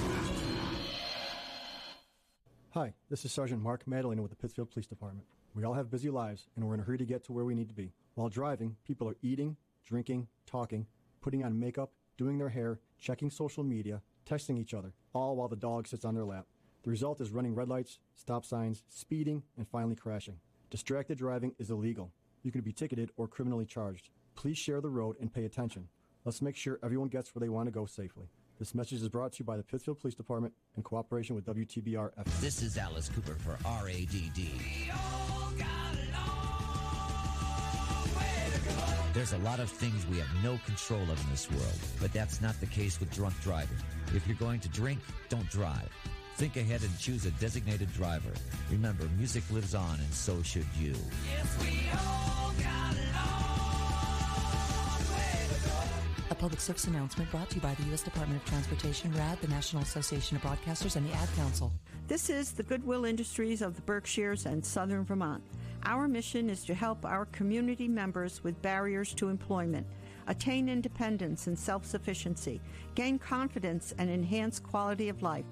Hi, 2.71 2.93
this 3.09 3.25
is 3.25 3.31
Sergeant 3.33 3.61
Mark 3.61 3.85
Madeline 3.87 4.21
with 4.21 4.31
the 4.31 4.37
Pittsfield 4.37 4.71
Police 4.71 4.87
Department. 4.87 5.25
We 5.53 5.63
all 5.65 5.73
have 5.73 5.91
busy 5.91 6.09
lives, 6.09 6.47
and 6.55 6.65
we're 6.65 6.75
in 6.75 6.79
a 6.79 6.83
hurry 6.83 6.97
to 6.97 7.05
get 7.05 7.25
to 7.25 7.33
where 7.33 7.43
we 7.45 7.53
need 7.55 7.67
to 7.69 7.73
be. 7.73 7.91
While 8.15 8.29
driving, 8.29 8.77
people 8.85 9.09
are 9.09 9.15
eating, 9.21 9.57
drinking, 9.85 10.27
talking, 10.45 10.87
putting 11.21 11.43
on 11.43 11.59
makeup, 11.59 11.91
doing 12.17 12.37
their 12.37 12.49
hair, 12.49 12.79
checking 12.99 13.29
social 13.29 13.63
media, 13.63 14.01
texting 14.27 14.59
each 14.59 14.73
other, 14.73 14.93
all 15.13 15.35
while 15.35 15.47
the 15.47 15.55
dog 15.55 15.87
sits 15.87 16.05
on 16.05 16.15
their 16.15 16.25
lap. 16.25 16.45
The 16.83 16.89
result 16.89 17.21
is 17.21 17.31
running 17.31 17.55
red 17.55 17.69
lights, 17.69 17.99
stop 18.15 18.45
signs, 18.45 18.83
speeding, 18.89 19.43
and 19.57 19.67
finally 19.67 19.95
crashing. 19.95 20.39
Distracted 20.69 21.17
driving 21.17 21.53
is 21.57 21.69
illegal. 21.69 22.11
You 22.43 22.51
can 22.51 22.61
be 22.61 22.71
ticketed 22.71 23.11
or 23.17 23.27
criminally 23.27 23.65
charged. 23.65 24.09
Please 24.35 24.57
share 24.57 24.81
the 24.81 24.89
road 24.89 25.15
and 25.19 25.33
pay 25.33 25.45
attention. 25.45 25.87
Let's 26.25 26.41
make 26.41 26.55
sure 26.55 26.79
everyone 26.83 27.07
gets 27.07 27.33
where 27.33 27.39
they 27.39 27.49
want 27.49 27.67
to 27.67 27.71
go 27.71 27.85
safely. 27.85 28.29
This 28.57 28.73
message 28.73 29.01
is 29.01 29.09
brought 29.09 29.33
to 29.33 29.39
you 29.39 29.45
by 29.45 29.57
the 29.57 29.63
Pittsfield 29.63 29.99
Police 29.99 30.15
Department 30.15 30.53
in 30.77 30.83
cooperation 30.83 31.35
with 31.35 31.45
WTBR 31.45 32.11
This 32.39 32.61
is 32.61 32.77
Alice 32.77 33.09
Cooper 33.09 33.35
for 33.35 33.57
RADD. 33.65 34.39
There's 39.15 39.31
a 39.31 39.37
lot 39.37 39.61
of 39.61 39.69
things 39.69 40.05
we 40.07 40.17
have 40.17 40.27
no 40.43 40.59
control 40.65 41.01
of 41.03 41.23
in 41.23 41.29
this 41.31 41.49
world, 41.49 41.79
but 42.01 42.11
that's 42.11 42.41
not 42.41 42.59
the 42.59 42.65
case 42.65 42.99
with 42.99 43.13
drunk 43.15 43.33
driving. 43.41 43.77
If 44.13 44.27
you're 44.27 44.35
going 44.35 44.59
to 44.59 44.67
drink, 44.67 44.99
don't 45.29 45.49
drive. 45.49 45.89
Think 46.35 46.57
ahead 46.57 46.81
and 46.81 46.99
choose 46.99 47.25
a 47.25 47.31
designated 47.31 47.93
driver. 47.93 48.33
Remember, 48.69 49.05
music 49.17 49.49
lives 49.51 49.73
on, 49.73 50.01
and 50.01 50.13
so 50.13 50.43
should 50.43 50.67
you. 50.77 50.95
A 51.93 53.54
public 56.45 56.61
service 56.61 56.85
announcement 56.85 57.31
brought 57.31 57.49
to 57.49 57.55
you 57.55 57.61
by 57.61 57.73
the 57.73 57.81
U.S. 57.85 58.03
Department 58.03 58.39
of 58.39 58.47
Transportation, 58.47 59.11
RADD, 59.17 59.41
the 59.41 59.47
National 59.47 59.81
Association 59.81 60.37
of 60.37 60.43
Broadcasters, 60.43 60.95
and 60.95 61.09
the 61.09 61.13
Ad 61.13 61.27
Council. 61.35 61.73
This 62.07 62.29
is 62.29 62.51
the 62.51 62.61
Goodwill 62.61 63.03
Industries 63.03 63.63
of 63.63 63.75
the 63.75 63.81
Berkshires 63.81 64.45
and 64.45 64.63
Southern 64.63 65.03
Vermont. 65.03 65.41
Our 65.85 66.07
mission 66.07 66.51
is 66.51 66.63
to 66.65 66.75
help 66.75 67.03
our 67.03 67.25
community 67.25 67.87
members 67.87 68.43
with 68.43 68.61
barriers 68.61 69.11
to 69.15 69.29
employment 69.29 69.87
attain 70.27 70.69
independence 70.69 71.47
and 71.47 71.57
self 71.57 71.83
sufficiency, 71.83 72.61
gain 72.93 73.17
confidence, 73.17 73.95
and 73.97 74.07
enhance 74.11 74.59
quality 74.59 75.09
of 75.09 75.23
life, 75.23 75.45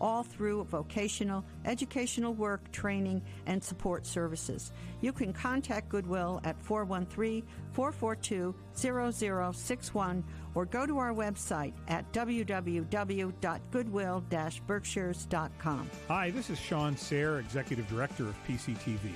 all 0.00 0.22
through 0.22 0.64
vocational, 0.64 1.44
educational 1.64 2.34
work, 2.34 2.70
training, 2.72 3.22
and 3.46 3.62
support 3.62 4.06
services. 4.06 4.72
You 5.00 5.12
can 5.12 5.32
contact 5.32 5.88
Goodwill 5.88 6.40
at 6.44 6.60
413 6.62 7.42
442 7.72 8.54
0061 8.74 10.24
or 10.54 10.64
go 10.66 10.86
to 10.86 10.98
our 10.98 11.12
website 11.12 11.72
at 11.88 12.10
www.goodwill 12.12 13.30
berkshires.com. 14.66 15.90
Hi, 16.08 16.30
this 16.30 16.50
is 16.50 16.58
Sean 16.58 16.96
Sayre, 16.96 17.38
Executive 17.38 17.88
Director 17.88 18.24
of 18.24 18.34
PCTV. 18.46 19.12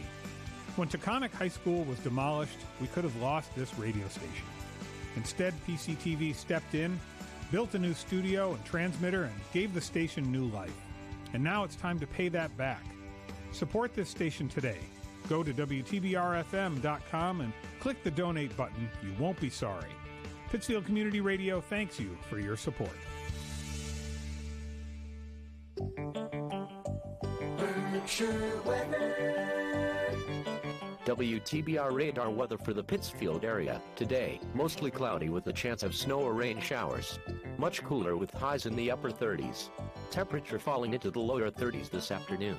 When 0.77 0.89
Taconic 0.89 1.33
High 1.33 1.49
School 1.49 1.85
was 1.85 1.99
demolished, 2.01 2.59
we 2.81 2.89
could 2.89 3.05
have 3.05 3.15
lost 3.17 3.55
this 3.55 3.77
radio 3.79 4.09
station. 4.09 4.47
Instead, 5.17 5.55
PCTV 5.67 6.35
stepped 6.35 6.75
in, 6.75 6.99
built 7.55 7.75
a 7.75 7.79
new 7.79 7.95
studio 7.95 8.53
and 8.53 8.65
transmitter, 8.65 9.23
and 9.23 9.35
gave 9.53 9.73
the 9.73 9.81
station 9.81 10.33
new 10.33 10.47
life. 10.47 10.75
And 11.35 11.45
now 11.45 11.63
it's 11.63 11.77
time 11.77 12.01
to 12.01 12.07
pay 12.09 12.29
that 12.31 12.57
back. 12.57 12.83
Support 13.53 13.95
this 13.95 14.09
station 14.09 14.49
today. 14.49 14.81
Go 15.29 15.45
to 15.45 15.55
WTBRFM.com 15.55 17.41
and 17.43 17.53
click 17.79 18.03
the 18.03 18.11
donate 18.11 18.57
button. 18.57 18.91
You 19.05 19.13
won't 19.21 19.41
be 19.41 19.51
sorry. 19.51 19.93
Pittsfield 20.51 20.85
Community 20.85 21.21
Radio 21.21 21.61
thanks 21.61 22.01
you 22.01 22.19
for 22.29 22.41
your 22.41 22.57
support. 22.57 22.91
WTBR 31.15 31.93
radar 31.93 32.29
weather 32.29 32.59
for 32.59 32.75
the 32.75 32.83
Pittsfield 32.83 33.45
area. 33.45 33.81
Today, 33.95 34.41
mostly 34.53 34.91
cloudy 34.91 35.29
with 35.29 35.47
a 35.47 35.53
chance 35.53 35.85
of 35.85 35.95
snow 35.95 36.19
or 36.19 36.33
rain 36.33 36.61
showers. 36.61 37.21
Much 37.57 37.85
cooler 37.85 38.17
with 38.17 38.33
highs 38.33 38.67
in 38.67 38.75
the 38.75 38.91
upper 38.91 39.13
30s. 39.13 39.69
Temperature 40.11 40.59
falling 40.59 40.93
into 40.93 41.13
the 41.13 41.21
lower 41.21 41.53
30s 41.53 41.89
this 41.89 42.11
afternoon. 42.11 42.57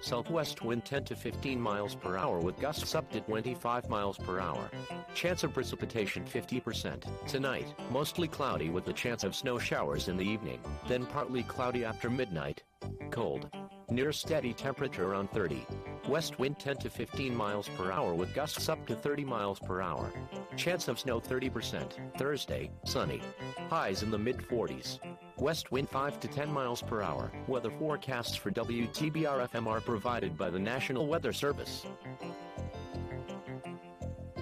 Southwest 0.00 0.62
wind 0.62 0.84
10 0.84 1.04
to 1.04 1.14
15 1.14 1.60
miles 1.60 1.94
per 1.94 2.16
hour 2.16 2.40
with 2.40 2.58
gusts 2.58 2.96
up 2.96 3.08
to 3.12 3.20
25 3.20 3.88
miles 3.88 4.18
per 4.18 4.40
hour. 4.40 4.68
Chance 5.14 5.44
of 5.44 5.54
precipitation 5.54 6.24
50%. 6.24 7.04
Tonight, 7.28 7.72
mostly 7.92 8.26
cloudy 8.26 8.68
with 8.68 8.88
a 8.88 8.92
chance 8.92 9.22
of 9.22 9.36
snow 9.36 9.60
showers 9.60 10.08
in 10.08 10.16
the 10.16 10.28
evening, 10.28 10.58
then 10.88 11.06
partly 11.06 11.44
cloudy 11.44 11.84
after 11.84 12.10
midnight. 12.10 12.64
Cold. 13.12 13.48
Near 13.90 14.10
steady 14.10 14.52
temperature 14.52 15.12
around 15.12 15.30
30. 15.30 15.64
West 16.08 16.38
wind 16.38 16.58
10 16.58 16.76
to 16.78 16.90
15 16.90 17.34
miles 17.34 17.68
per 17.68 17.92
hour 17.92 18.12
with 18.14 18.34
gusts 18.34 18.68
up 18.68 18.84
to 18.86 18.94
30 18.96 19.24
miles 19.24 19.60
per 19.60 19.80
hour. 19.80 20.12
Chance 20.56 20.88
of 20.88 20.98
snow 20.98 21.20
30%. 21.20 21.92
Thursday, 22.18 22.70
sunny. 22.84 23.22
Highs 23.70 24.02
in 24.02 24.10
the 24.10 24.18
mid 24.18 24.38
40s. 24.38 24.98
West 25.38 25.70
wind 25.70 25.88
5 25.88 26.18
to 26.20 26.28
10 26.28 26.50
miles 26.50 26.82
per 26.82 27.02
hour. 27.02 27.30
Weather 27.46 27.70
forecasts 27.78 28.34
for 28.34 28.50
WTBR 28.50 29.48
FM 29.48 29.66
are 29.66 29.80
provided 29.80 30.36
by 30.36 30.50
the 30.50 30.58
National 30.58 31.06
Weather 31.06 31.32
Service. 31.32 31.86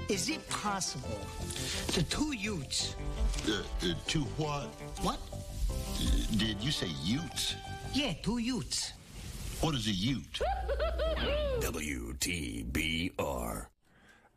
Is 0.08 0.28
it 0.28 0.46
possible 0.48 1.20
the 1.92 2.02
two 2.02 2.32
Utes? 2.34 2.96
Uh, 3.46 3.62
uh, 3.82 3.94
two 4.06 4.22
what? 4.38 4.64
What? 5.02 5.18
Uh, 5.70 6.36
did 6.36 6.60
you 6.60 6.72
say 6.72 6.88
Utes? 7.04 7.54
Yeah, 7.92 8.14
two 8.22 8.38
Utes. 8.38 8.94
What 9.60 9.74
is 9.74 9.86
a 9.88 9.90
Ute? 9.90 10.40
WTBR. 11.60 13.66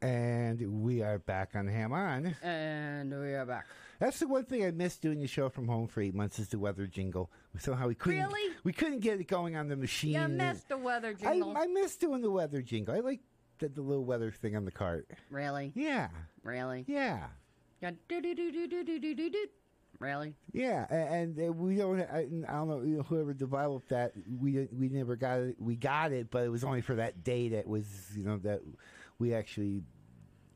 And 0.01 0.83
we 0.83 1.01
are 1.01 1.17
back 1.17 1.51
on 1.55 1.65
Ham 1.65 1.93
On. 1.93 2.35
And 2.43 3.09
we 3.09 3.33
are 3.33 3.45
back. 3.45 3.67
That's 3.99 4.19
the 4.19 4.27
one 4.27 4.43
thing 4.43 4.65
I 4.65 4.71
missed 4.71 5.01
doing 5.01 5.21
the 5.21 5.27
show 5.27 5.47
from 5.47 5.69
home 5.69 5.87
for 5.87 6.01
eight 6.01 6.13
months 6.13 6.39
is 6.39 6.49
the 6.49 6.59
weather 6.59 6.87
jingle. 6.87 7.31
Somehow 7.57 7.87
we 7.87 7.95
couldn't. 7.95 8.19
Really? 8.19 8.53
We 8.65 8.73
couldn't 8.73 8.99
get 8.99 9.21
it 9.21 9.29
going 9.29 9.55
on 9.55 9.69
the 9.69 9.77
machine. 9.77 10.11
You 10.11 10.27
missed 10.27 10.67
the 10.67 10.77
weather 10.77 11.13
jingle. 11.13 11.55
I, 11.55 11.61
I 11.61 11.67
miss 11.67 11.95
doing 11.95 12.21
the 12.21 12.29
weather 12.29 12.61
jingle. 12.61 12.93
I 12.93 12.99
like 12.99 13.21
the, 13.59 13.69
the 13.69 13.81
little 13.81 14.03
weather 14.03 14.29
thing 14.29 14.57
on 14.57 14.65
the 14.65 14.71
cart. 14.71 15.07
Really? 15.29 15.71
Yeah. 15.73 16.09
Really? 16.43 16.83
Yeah. 16.85 17.27
Got 17.81 17.93
Really? 19.99 20.35
Yeah, 20.51 20.85
and, 20.89 21.37
and 21.37 21.57
we 21.57 21.77
don't. 21.77 22.01
I, 22.01 22.27
I 22.47 22.53
don't 22.53 22.67
know, 22.67 22.81
you 22.81 22.97
know 22.97 23.03
whoever 23.03 23.33
developed 23.33 23.89
that. 23.89 24.13
We 24.39 24.67
we 24.71 24.89
never 24.89 25.15
got 25.15 25.39
it. 25.39 25.55
We 25.59 25.75
got 25.75 26.11
it, 26.11 26.29
but 26.29 26.43
it 26.43 26.49
was 26.49 26.63
only 26.63 26.81
for 26.81 26.95
that 26.95 27.23
day. 27.23 27.49
That 27.49 27.67
was 27.67 27.85
you 28.15 28.23
know 28.23 28.37
that 28.39 28.61
we 29.19 29.33
actually 29.33 29.83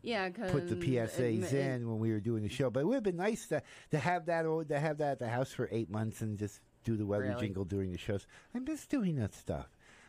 yeah, 0.01 0.29
put 0.29 0.69
the 0.69 0.75
PSAs 0.75 1.19
it, 1.19 1.53
it, 1.53 1.53
in 1.53 1.89
when 1.89 1.99
we 1.99 2.11
were 2.11 2.19
doing 2.19 2.43
the 2.43 2.49
show. 2.49 2.69
But 2.69 2.81
it 2.81 2.87
would 2.87 2.95
have 2.95 3.03
been 3.03 3.17
nice 3.17 3.47
to 3.47 3.61
to 3.91 3.99
have 3.99 4.25
that 4.27 4.45
or 4.45 4.63
to 4.63 4.79
have 4.79 4.99
that 4.99 5.13
at 5.13 5.19
the 5.19 5.27
house 5.27 5.51
for 5.51 5.67
eight 5.71 5.89
months 5.89 6.21
and 6.21 6.37
just 6.37 6.61
do 6.83 6.95
the 6.95 7.05
weather 7.05 7.25
really? 7.25 7.41
jingle 7.41 7.65
during 7.65 7.91
the 7.91 7.97
shows. 7.97 8.25
I 8.55 8.59
miss 8.59 8.85
doing 8.85 9.15
that 9.17 9.33
stuff. 9.33 9.67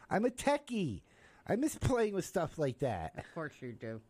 I'm 0.09 0.25
a 0.25 0.31
techie. 0.31 1.03
I 1.47 1.57
miss 1.57 1.77
playing 1.77 2.15
with 2.15 2.25
stuff 2.25 2.59
like 2.59 2.79
that. 2.81 3.15
Of 3.17 3.25
course 3.35 3.55
you 3.61 3.73
do. 3.73 4.01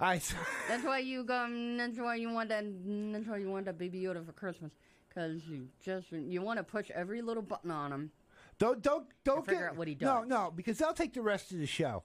I. 0.00 0.20
That's 0.68 0.84
why 0.84 0.98
you 0.98 1.24
go. 1.24 1.46
That's 1.76 1.98
why 1.98 2.16
you 2.16 2.30
want 2.30 2.48
that. 2.50 2.64
That's 2.64 3.26
why 3.26 3.38
you 3.38 3.50
want 3.50 3.66
that 3.66 3.78
Baby 3.78 4.02
Yoda 4.02 4.24
for 4.24 4.32
Christmas. 4.32 4.72
Because 5.08 5.42
you 5.46 5.68
just 5.84 6.10
you 6.12 6.42
want 6.42 6.58
to 6.58 6.64
push 6.64 6.90
every 6.90 7.22
little 7.22 7.42
button 7.42 7.70
on 7.70 7.92
him. 7.92 8.10
Don't 8.58 8.82
don't 8.82 9.06
don't 9.24 9.44
figure 9.44 9.60
get 9.60 9.70
out 9.70 9.76
what 9.76 9.88
he 9.88 9.94
does. 9.94 10.06
no, 10.06 10.22
no, 10.22 10.52
because 10.54 10.80
I'll 10.82 10.94
take 10.94 11.14
the 11.14 11.22
rest 11.22 11.52
of 11.52 11.58
the 11.58 11.66
show. 11.66 12.02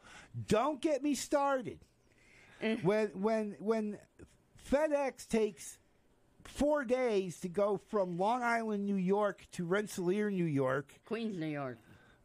Don't 0.47 0.81
get 0.81 1.03
me 1.03 1.15
started. 1.15 1.79
Eh. 2.61 2.77
when 2.83 3.07
when 3.21 3.55
when 3.59 3.97
FedEx 4.69 5.27
takes 5.27 5.77
four 6.43 6.83
days 6.83 7.39
to 7.39 7.49
go 7.49 7.79
from 7.89 8.17
Long 8.17 8.43
Island, 8.43 8.85
New 8.85 8.95
York 8.95 9.45
to 9.53 9.63
Rensselaer, 9.65 10.29
New 10.29 10.45
York, 10.45 10.93
Queens, 11.05 11.37
New 11.39 11.47
York, 11.47 11.77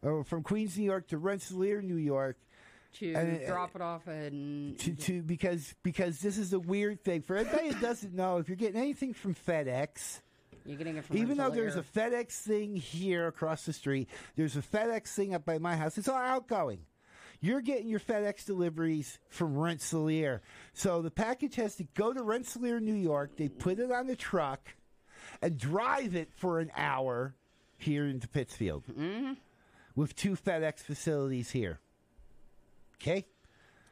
or 0.02 0.24
from 0.24 0.42
Queens, 0.42 0.76
New 0.76 0.84
York 0.84 1.06
to 1.08 1.18
Rensselaer, 1.18 1.82
New 1.82 1.96
York, 1.96 2.36
to 2.94 3.12
And 3.14 3.28
it- 3.36 3.46
drop 3.46 3.74
it 3.74 3.82
off 3.82 4.06
and 4.06 4.78
to, 4.80 4.94
to 4.94 5.22
because 5.22 5.74
because 5.82 6.20
this 6.20 6.38
is 6.38 6.52
a 6.52 6.58
weird 6.58 7.02
thing 7.04 7.22
for 7.22 7.36
anybody 7.36 7.68
who 7.70 7.80
doesn't 7.80 8.14
know. 8.14 8.38
If 8.38 8.48
you're 8.48 8.56
getting 8.56 8.80
anything 8.80 9.12
from 9.14 9.34
FedEx, 9.34 10.20
you're 10.64 10.78
getting 10.78 10.96
it 10.96 11.04
from 11.04 11.16
even 11.16 11.36
though 11.38 11.50
there's 11.50 11.76
a 11.76 11.82
FedEx 11.82 12.32
thing 12.40 12.76
here 12.76 13.26
across 13.26 13.66
the 13.66 13.72
street, 13.72 14.08
there's 14.36 14.56
a 14.56 14.62
FedEx 14.62 15.08
thing 15.14 15.34
up 15.34 15.44
by 15.44 15.58
my 15.58 15.76
house. 15.76 15.98
It's 15.98 16.08
all 16.08 16.16
outgoing. 16.16 16.80
You're 17.40 17.60
getting 17.60 17.88
your 17.88 18.00
FedEx 18.00 18.46
deliveries 18.46 19.18
from 19.28 19.58
Rensselaer. 19.58 20.40
So 20.72 21.02
the 21.02 21.10
package 21.10 21.56
has 21.56 21.76
to 21.76 21.84
go 21.94 22.12
to 22.14 22.22
Rensselaer, 22.22 22.80
New 22.80 22.94
York. 22.94 23.36
They 23.36 23.48
put 23.48 23.78
it 23.78 23.92
on 23.92 24.06
the 24.06 24.16
truck 24.16 24.74
and 25.42 25.58
drive 25.58 26.14
it 26.16 26.30
for 26.36 26.60
an 26.60 26.70
hour 26.74 27.34
here 27.76 28.06
into 28.06 28.28
Pittsfield 28.28 28.84
Mm-hmm. 28.86 29.32
with 29.94 30.16
two 30.16 30.36
FedEx 30.36 30.78
facilities 30.80 31.50
here. 31.50 31.80
Okay? 33.00 33.24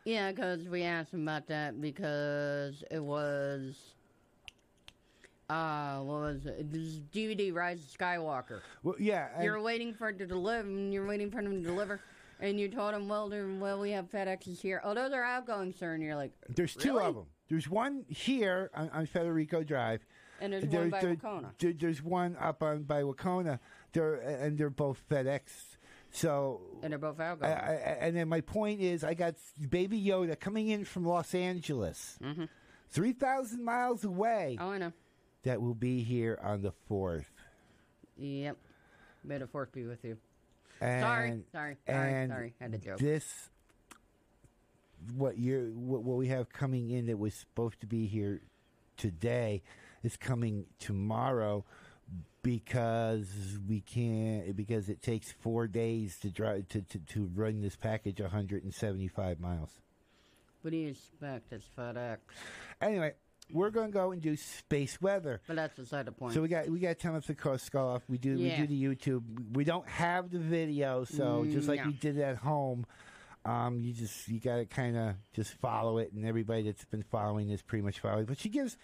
Yeah, 0.04 0.30
because 0.32 0.68
we 0.68 0.82
asked 0.82 1.12
him 1.12 1.22
about 1.22 1.46
that 1.48 1.80
because 1.80 2.82
it 2.90 3.02
was. 3.02 3.76
Uh, 5.50 5.98
what 5.98 6.20
was 6.20 6.46
it? 6.46 6.72
This 6.72 6.98
DVD 7.12 7.52
Rise 7.52 7.80
of 7.80 7.98
Skywalker. 7.98 8.60
Well, 8.82 8.94
yeah. 8.98 9.28
and- 9.34 9.44
You're 9.44 9.60
waiting 9.60 9.92
for 9.92 10.08
it 10.08 10.18
to 10.18 10.26
deliver, 10.26 10.66
and 10.66 10.92
you're 10.92 11.06
waiting 11.06 11.30
for 11.30 11.42
them 11.42 11.62
to 11.62 11.68
deliver, 11.68 12.00
and 12.40 12.58
you 12.58 12.68
told 12.68 12.94
them, 12.94 13.08
well, 13.08 13.28
well, 13.60 13.78
we 13.80 13.90
have 13.90 14.10
FedExes 14.10 14.60
here. 14.60 14.80
Oh, 14.82 14.94
those 14.94 15.12
are 15.12 15.22
outgoing, 15.22 15.72
sir. 15.72 15.92
And 15.94 16.02
you're 16.02 16.16
like, 16.16 16.32
There's 16.48 16.74
two 16.74 16.98
of 16.98 17.14
them. 17.14 17.26
There's 17.48 17.68
one 17.68 18.04
here 18.08 18.70
on, 18.74 18.88
on 18.90 19.06
Federico 19.06 19.62
Drive. 19.62 20.04
And 20.40 20.52
there's 20.54 20.64
There- 20.64 20.80
one 20.80 20.90
by 20.90 21.00
there- 21.02 21.16
Wahconah. 21.16 21.58
there- 21.58 21.72
there's 21.74 22.02
one 22.02 22.36
up 22.40 22.62
on 22.62 22.84
by 22.84 23.02
Wahconah. 23.02 23.58
They're 23.92 24.14
and 24.14 24.56
they're 24.56 24.70
both 24.70 25.02
FedEx. 25.08 25.71
So 26.14 26.60
and 26.82 26.92
they're 26.92 26.98
both. 26.98 27.18
I, 27.18 27.96
and 28.00 28.14
then 28.14 28.28
my 28.28 28.42
point 28.42 28.80
is, 28.80 29.02
I 29.02 29.14
got 29.14 29.34
Baby 29.70 29.98
Yoda 30.00 30.38
coming 30.38 30.68
in 30.68 30.84
from 30.84 31.06
Los 31.06 31.34
Angeles, 31.34 32.18
three 32.90 33.12
thousand 33.12 33.64
miles 33.64 34.04
away. 34.04 34.56
Mm-hmm. 34.58 34.68
Oh, 34.68 34.72
I 34.72 34.78
know. 34.78 34.92
That 35.44 35.60
will 35.60 35.74
be 35.74 36.02
here 36.02 36.38
on 36.42 36.62
the 36.62 36.72
fourth. 36.86 37.26
Yep. 38.18 38.56
May 39.24 39.38
the 39.38 39.46
fourth 39.46 39.72
be 39.72 39.84
with 39.84 40.04
you. 40.04 40.18
And, 40.80 41.00
sorry, 41.00 41.42
sorry, 41.52 41.76
sorry, 41.86 42.14
and 42.14 42.30
sorry. 42.30 42.54
Had 42.60 42.72
to 42.72 42.78
joke. 42.78 42.98
This, 42.98 43.48
what 45.16 45.38
you 45.38 45.72
what, 45.76 46.02
what 46.02 46.18
we 46.18 46.28
have 46.28 46.52
coming 46.52 46.90
in 46.90 47.06
that 47.06 47.18
was 47.18 47.34
supposed 47.34 47.80
to 47.80 47.86
be 47.86 48.06
here 48.06 48.42
today 48.96 49.62
is 50.02 50.16
coming 50.16 50.66
tomorrow 50.78 51.64
because 52.42 53.28
we 53.68 53.80
can't 53.80 54.56
because 54.56 54.88
it 54.88 55.02
takes 55.02 55.32
four 55.32 55.66
days 55.66 56.18
to 56.18 56.28
drive 56.30 56.68
to, 56.68 56.82
to, 56.82 56.98
to 56.98 57.30
run 57.34 57.60
this 57.60 57.76
package 57.76 58.20
175 58.20 59.40
miles. 59.40 59.70
What 60.62 60.70
do 60.70 60.76
you 60.76 60.88
expect? 60.88 61.52
It's 61.52 61.66
FedEx. 61.76 62.18
Anyway, 62.80 63.14
we're 63.52 63.70
going 63.70 63.88
to 63.88 63.92
go 63.92 64.12
and 64.12 64.22
do 64.22 64.36
space 64.36 65.00
weather. 65.00 65.40
But 65.46 65.56
that's 65.56 65.76
beside 65.76 66.06
the 66.06 66.12
point. 66.12 66.34
So 66.34 66.42
we 66.42 66.48
got 66.48 66.68
we 66.68 66.78
got 66.78 67.02
minutes 67.04 67.26
to 67.28 67.34
cross 67.34 67.62
skull 67.62 67.88
off. 67.88 68.02
We 68.08 68.18
do 68.18 68.36
Yeah. 68.36 68.60
we 68.60 68.66
do 68.66 68.74
the 68.74 68.96
YouTube. 68.96 69.22
We 69.54 69.64
don't 69.64 69.86
have 69.88 70.30
the 70.30 70.38
video, 70.38 71.04
so 71.04 71.44
just 71.50 71.68
like 71.68 71.80
Mm, 71.80 71.86
we 71.86 71.92
did 71.94 72.18
at 72.18 72.36
home, 72.38 72.86
um, 73.44 73.80
you 73.80 73.92
just 73.92 74.28
you 74.28 74.38
got 74.40 74.56
to 74.56 74.66
kind 74.66 74.96
of 74.96 75.14
just 75.32 75.54
follow 75.54 75.98
it, 75.98 76.12
and 76.12 76.24
everybody 76.24 76.62
that's 76.62 76.84
been 76.84 77.02
following 77.02 77.50
is 77.50 77.60
pretty 77.62 77.82
much 77.82 77.98
following. 78.00 78.24
But 78.24 78.38
she 78.38 78.48
gives 78.48 78.76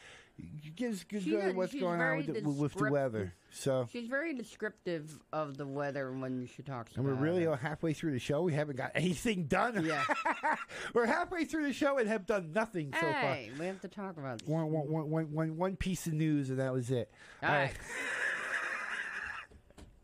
gives 0.77 1.05
good 1.05 1.57
what's 1.57 1.73
she's 1.73 1.81
going 1.81 1.95
on 1.95 1.99
very 1.99 2.17
with 2.19 2.45
the, 2.45 2.51
with 2.51 2.75
the 2.75 2.91
weather. 2.91 3.35
So 3.51 3.89
She's 3.91 4.09
very 4.09 4.35
descriptive 4.35 5.19
of 5.33 5.57
the 5.57 5.67
weather 5.67 6.13
when 6.13 6.49
she 6.55 6.63
talks 6.63 6.95
and 6.95 7.05
we're 7.05 7.13
about 7.13 7.23
really 7.23 7.45
it. 7.45 7.59
halfway 7.59 7.93
through 7.93 8.13
the 8.13 8.19
show. 8.19 8.43
We 8.43 8.53
haven't 8.53 8.77
got 8.77 8.93
anything 8.95 9.45
done. 9.45 9.85
Yeah. 9.85 10.05
we're 10.95 11.07
halfway 11.07 11.45
through 11.45 11.67
the 11.67 11.73
show 11.73 11.99
and 11.99 12.09
have 12.09 12.27
done 12.27 12.53
nothing 12.53 12.93
so 12.95 13.01
far. 13.01 13.13
Hey, 13.13 13.51
we 13.59 13.67
have 13.67 13.81
to 13.81 13.89
talk 13.89 14.17
about 14.17 14.41
this. 14.41 14.49
One, 14.49 14.71
one, 14.71 14.89
one, 14.89 15.11
one, 15.11 15.33
one, 15.33 15.57
one 15.57 15.77
piece 15.77 16.07
of 16.07 16.13
news, 16.13 16.51
and 16.51 16.59
that 16.59 16.73
was 16.73 16.91
it. 16.91 17.11
All 17.43 17.49
right. 17.49 17.73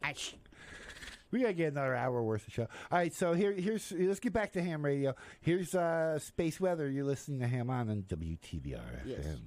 Ash. 0.02 0.34
We 1.30 1.40
gotta 1.40 1.52
get 1.52 1.72
another 1.72 1.96
hour 1.96 2.22
worth 2.22 2.46
of 2.46 2.52
show. 2.52 2.68
All 2.92 2.98
right, 2.98 3.12
so 3.12 3.32
here, 3.32 3.50
here's 3.52 3.90
let's 3.90 4.20
get 4.20 4.32
back 4.32 4.52
to 4.52 4.62
ham 4.62 4.84
radio. 4.84 5.14
Here's 5.40 5.74
uh, 5.74 6.20
space 6.20 6.60
weather. 6.60 6.88
You're 6.88 7.04
listening 7.04 7.40
to 7.40 7.48
Ham 7.48 7.70
on 7.70 7.90
on 7.90 8.02
WTBR 8.02 8.80
Yes. 9.04 9.26
FM. 9.26 9.40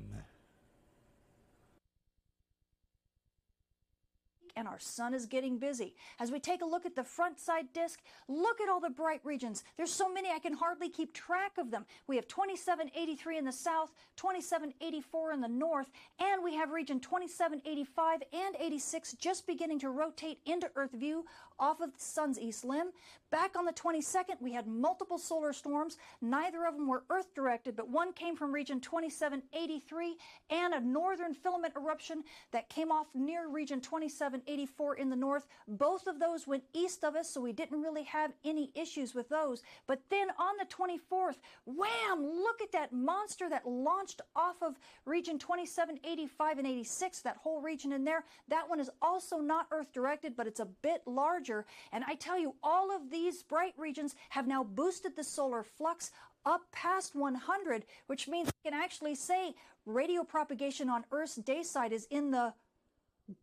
And 4.58 4.68
our 4.68 4.80
sun 4.80 5.14
is 5.14 5.28
getting 5.28 5.60
busy. 5.60 5.94
As 6.20 6.32
we 6.32 6.40
take 6.40 6.64
a 6.64 6.66
look 6.66 6.86
at 6.86 6.96
the 6.96 7.04
front 7.04 7.40
side 7.40 7.72
disk, 7.74 8.02
look 8.28 8.60
at 8.60 8.68
all 8.68 8.80
the 8.80 8.90
bright 8.90 9.22
regions. 9.24 9.64
There's 9.78 9.94
so 9.94 10.12
many 10.12 10.32
I 10.32 10.40
can 10.40 10.54
hardly 10.54 10.90
keep 10.90 11.14
track 11.14 11.54
of 11.60 11.70
them. 11.70 11.86
We 12.08 12.16
have 12.16 12.28
2783 12.28 13.38
in 13.38 13.46
the 13.46 13.52
south, 13.52 13.94
2784 14.18 15.34
in 15.34 15.42
the 15.42 15.48
north, 15.48 15.92
and 16.20 16.44
we 16.44 16.56
have 16.56 16.72
region 16.72 17.00
2785 17.00 18.24
and 18.34 18.56
86 18.60 19.14
just 19.14 19.46
beginning 19.46 19.80
to 19.80 19.90
rotate 19.92 20.40
into 20.46 20.70
Earth 20.76 20.92
view 20.92 21.24
off 21.60 21.82
of 21.82 21.94
the 21.94 22.00
sun's 22.00 22.40
east 22.40 22.66
limb. 22.66 22.88
Back 23.30 23.58
on 23.58 23.66
the 23.66 23.74
22nd, 23.74 24.40
we 24.40 24.54
had 24.54 24.68
multiple 24.68 25.18
solar 25.18 25.52
storms. 25.52 25.98
Neither 26.22 26.66
of 26.66 26.76
them 26.76 26.88
were 26.88 27.04
Earth 27.10 27.34
directed, 27.34 27.76
but 27.76 27.90
one 27.90 28.14
came 28.14 28.38
from 28.38 28.54
region 28.54 28.80
2783 28.80 30.16
and 30.50 30.74
a 30.74 30.80
northern 30.80 31.34
filament 31.34 31.74
eruption 31.76 32.24
that 32.52 32.70
came 32.70 32.90
off 32.90 33.08
near 33.14 33.50
region 33.50 33.82
2784 33.82 34.96
in 34.96 35.10
the 35.10 35.16
north. 35.16 35.46
Both 35.68 36.08
of 36.08 36.20
those 36.20 36.48
went 36.48 36.64
east 36.74 37.04
of 37.04 37.16
us, 37.16 37.30
so 37.30 37.42
we 37.42 37.52
didn't 37.52 37.82
really 37.82 38.04
have 38.04 38.32
any 38.46 38.72
issues 38.76 39.14
with 39.14 39.28
those. 39.28 39.62
But 39.88 40.02
then 40.10 40.30
on 40.40 40.56
the 40.58 40.66
24th, 40.66 41.38
wham, 41.66 42.24
look 42.24 42.62
at 42.62 42.72
that 42.72 42.94
monster 42.94 43.50
that 43.50 43.68
launched 43.68 44.22
off 44.38 44.56
of 44.62 44.80
region 45.06 45.38
2785 45.38 46.60
and 46.60 46.68
86, 46.68 47.22
that 47.22 47.38
whole 47.38 47.62
region 47.62 47.92
in 47.92 48.06
there. 48.06 48.24
That 48.48 48.70
one 48.70 48.80
is 48.80 48.90
also 49.02 49.40
not 49.40 49.68
Earth 49.72 49.92
directed, 49.92 50.38
but 50.38 50.48
it's 50.48 50.62
a 50.62 50.66
bit 50.66 51.02
larger. 51.06 51.47
And 51.92 52.04
I 52.08 52.16
tell 52.16 52.40
you, 52.40 52.56
all 52.64 52.96
of 52.96 53.10
these 53.10 53.44
bright 53.44 53.74
regions 53.78 54.16
have 54.30 54.48
now 54.48 54.64
boosted 54.64 55.16
the 55.16 55.24
solar 55.24 55.64
flux 55.64 56.12
up 56.46 56.62
past 56.72 57.16
100, 57.16 57.86
which 58.08 58.28
means 58.28 58.48
we 58.48 58.72
can 58.72 58.80
actually 58.80 59.16
say 59.16 59.54
radio 59.86 60.24
propagation 60.24 60.90
on 60.90 61.06
Earth's 61.12 61.36
day 61.36 61.64
side 61.64 61.92
is 61.92 62.08
in 62.10 62.32
the 62.32 62.54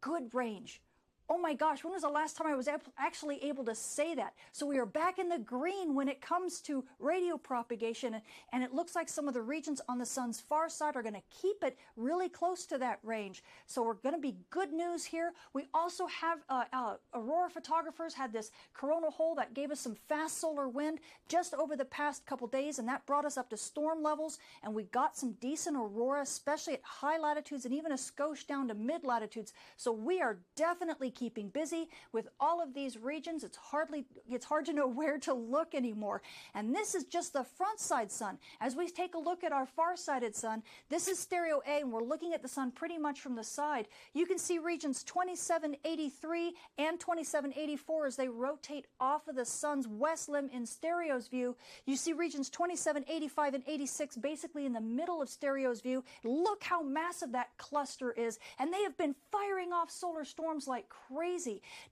good 0.00 0.34
range. 0.34 0.80
Oh 1.30 1.38
my 1.38 1.54
gosh, 1.54 1.82
when 1.82 1.94
was 1.94 2.02
the 2.02 2.08
last 2.10 2.36
time 2.36 2.46
I 2.46 2.54
was 2.54 2.68
actually 2.98 3.42
able 3.44 3.64
to 3.64 3.74
say 3.74 4.14
that? 4.14 4.34
So 4.52 4.66
we 4.66 4.78
are 4.78 4.84
back 4.84 5.18
in 5.18 5.30
the 5.30 5.38
green 5.38 5.94
when 5.94 6.06
it 6.06 6.20
comes 6.20 6.60
to 6.62 6.84
radio 6.98 7.38
propagation, 7.38 8.20
and 8.52 8.62
it 8.62 8.74
looks 8.74 8.94
like 8.94 9.08
some 9.08 9.26
of 9.26 9.32
the 9.32 9.40
regions 9.40 9.80
on 9.88 9.96
the 9.96 10.04
sun's 10.04 10.38
far 10.38 10.68
side 10.68 10.96
are 10.96 11.02
going 11.02 11.14
to 11.14 11.22
keep 11.30 11.64
it 11.64 11.78
really 11.96 12.28
close 12.28 12.66
to 12.66 12.76
that 12.76 12.98
range. 13.02 13.42
So 13.66 13.82
we're 13.82 13.94
going 13.94 14.14
to 14.14 14.20
be 14.20 14.36
good 14.50 14.70
news 14.74 15.06
here. 15.06 15.32
We 15.54 15.66
also 15.72 16.06
have 16.08 16.40
uh, 16.50 16.64
uh, 16.74 16.96
aurora 17.14 17.48
photographers 17.48 18.12
had 18.12 18.30
this 18.30 18.50
coronal 18.74 19.10
hole 19.10 19.34
that 19.36 19.54
gave 19.54 19.70
us 19.70 19.80
some 19.80 19.96
fast 20.10 20.38
solar 20.38 20.68
wind 20.68 20.98
just 21.28 21.54
over 21.54 21.74
the 21.74 21.86
past 21.86 22.26
couple 22.26 22.48
days, 22.48 22.78
and 22.78 22.86
that 22.88 23.06
brought 23.06 23.24
us 23.24 23.38
up 23.38 23.48
to 23.48 23.56
storm 23.56 24.02
levels, 24.02 24.38
and 24.62 24.74
we 24.74 24.82
got 24.84 25.16
some 25.16 25.32
decent 25.40 25.74
aurora, 25.74 26.20
especially 26.20 26.74
at 26.74 26.82
high 26.82 27.18
latitudes 27.18 27.64
and 27.64 27.72
even 27.72 27.92
a 27.92 27.96
skosh 27.96 28.46
down 28.46 28.68
to 28.68 28.74
mid 28.74 29.04
latitudes. 29.04 29.54
So 29.78 29.90
we 29.90 30.20
are 30.20 30.36
definitely 30.54 31.13
keeping 31.14 31.48
busy 31.48 31.88
with 32.12 32.28
all 32.40 32.62
of 32.62 32.74
these 32.74 32.98
regions. 32.98 33.44
It's 33.44 33.56
hardly 33.56 34.04
it's 34.28 34.44
hard 34.44 34.66
to 34.66 34.72
know 34.72 34.86
where 35.00 35.18
to 35.18 35.34
look 35.34 35.74
anymore. 35.74 36.22
And 36.54 36.74
this 36.74 36.94
is 36.94 37.04
just 37.04 37.32
the 37.32 37.44
front 37.44 37.80
side 37.80 38.10
sun. 38.10 38.38
As 38.60 38.76
we 38.76 38.88
take 38.88 39.14
a 39.14 39.18
look 39.18 39.44
at 39.44 39.52
our 39.52 39.66
far-sided 39.66 40.34
sun, 40.34 40.62
this 40.88 41.08
is 41.08 41.18
stereo 41.18 41.62
A 41.66 41.80
and 41.80 41.92
we're 41.92 42.02
looking 42.02 42.34
at 42.34 42.42
the 42.42 42.48
sun 42.48 42.70
pretty 42.70 42.98
much 42.98 43.20
from 43.20 43.36
the 43.36 43.44
side. 43.44 43.88
You 44.12 44.26
can 44.26 44.38
see 44.38 44.58
regions 44.58 45.02
2783 45.04 46.54
and 46.78 46.98
2784 46.98 48.06
as 48.06 48.16
they 48.16 48.28
rotate 48.28 48.86
off 49.00 49.28
of 49.28 49.36
the 49.36 49.44
sun's 49.44 49.86
west 49.86 50.28
limb 50.28 50.50
in 50.52 50.66
stereo's 50.66 51.28
view. 51.28 51.56
You 51.86 51.96
see 51.96 52.12
regions 52.12 52.50
2785 52.50 53.54
and 53.54 53.64
86 53.66 54.16
basically 54.16 54.66
in 54.66 54.72
the 54.72 54.80
middle 54.80 55.22
of 55.22 55.28
stereo's 55.28 55.80
view. 55.80 56.04
Look 56.22 56.64
how 56.64 56.82
massive 56.82 57.32
that 57.32 57.56
cluster 57.58 58.12
is. 58.12 58.38
And 58.58 58.72
they 58.72 58.82
have 58.82 58.96
been 58.96 59.14
firing 59.30 59.72
off 59.72 59.90
solar 59.90 60.24
storms 60.24 60.66
like 60.66 60.88
crazy. 60.88 61.03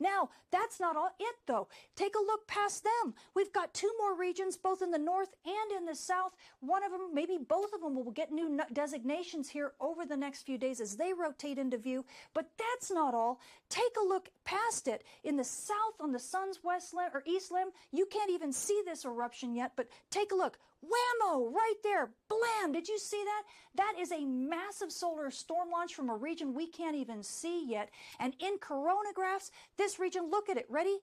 Now, 0.01 0.31
that's 0.51 0.81
not 0.81 0.97
all 0.97 1.11
it 1.19 1.37
though. 1.47 1.69
Take 1.97 2.15
a 2.15 2.19
look 2.19 2.47
past 2.47 2.85
them. 2.85 3.15
We've 3.35 3.53
got 3.53 3.75
two 3.75 3.91
more 3.99 4.17
regions, 4.17 4.57
both 4.57 4.83
in 4.83 4.91
the 4.91 4.99
north 4.99 5.35
and 5.45 5.79
in 5.79 5.87
the 5.87 5.95
south. 5.95 6.35
One 6.61 6.85
of 6.85 6.93
them, 6.93 7.15
maybe 7.15 7.39
both 7.39 7.73
of 7.73 7.81
them, 7.81 7.95
will 7.95 8.11
get 8.11 8.33
new 8.33 8.61
designations 8.73 9.49
here 9.49 9.73
over 9.81 10.05
the 10.05 10.17
next 10.17 10.43
few 10.43 10.59
days 10.59 10.81
as 10.81 10.97
they 10.97 11.13
rotate 11.13 11.59
into 11.59 11.79
view. 11.79 12.05
But 12.35 12.51
that's 12.59 12.91
not 12.91 13.15
all. 13.15 13.41
Take 13.69 13.97
a 14.01 14.07
look 14.07 14.31
past 14.45 14.89
it. 14.89 15.05
In 15.25 15.37
the 15.37 15.45
south, 15.45 16.01
on 16.01 16.13
the 16.13 16.19
sun's 16.19 16.61
west 16.63 16.95
limb 16.95 17.11
or 17.15 17.23
east 17.27 17.53
limb, 17.53 17.69
you 17.91 18.07
can't 18.07 18.31
even 18.31 18.53
see 18.53 18.83
this 18.85 19.05
eruption 19.05 19.55
yet, 19.55 19.73
but 19.77 19.89
take 20.11 20.33
a 20.33 20.37
look. 20.37 20.59
Whammo! 20.85 21.53
Right 21.53 21.75
there. 21.83 22.11
Blam! 22.29 22.73
Did 22.73 22.89
you 22.89 22.99
see 22.99 23.23
that? 23.25 23.43
That 23.77 23.95
is 24.01 24.13
a 24.13 24.25
massive 24.25 24.91
solar 24.91 25.31
storm 25.31 25.71
launch 25.71 25.95
from 25.95 26.11
a 26.11 26.17
region 26.17 26.55
we 26.55 26.67
can't 26.67 26.97
even 26.97 27.23
see 27.23 27.65
yet. 27.69 27.91
And 28.19 28.35
in 28.41 28.59
coronagraphs, 28.59 29.51
this 29.77 29.99
region, 29.99 30.31
look 30.31 30.49
at 30.49 30.57
it. 30.57 30.67
Ready? 30.69 30.99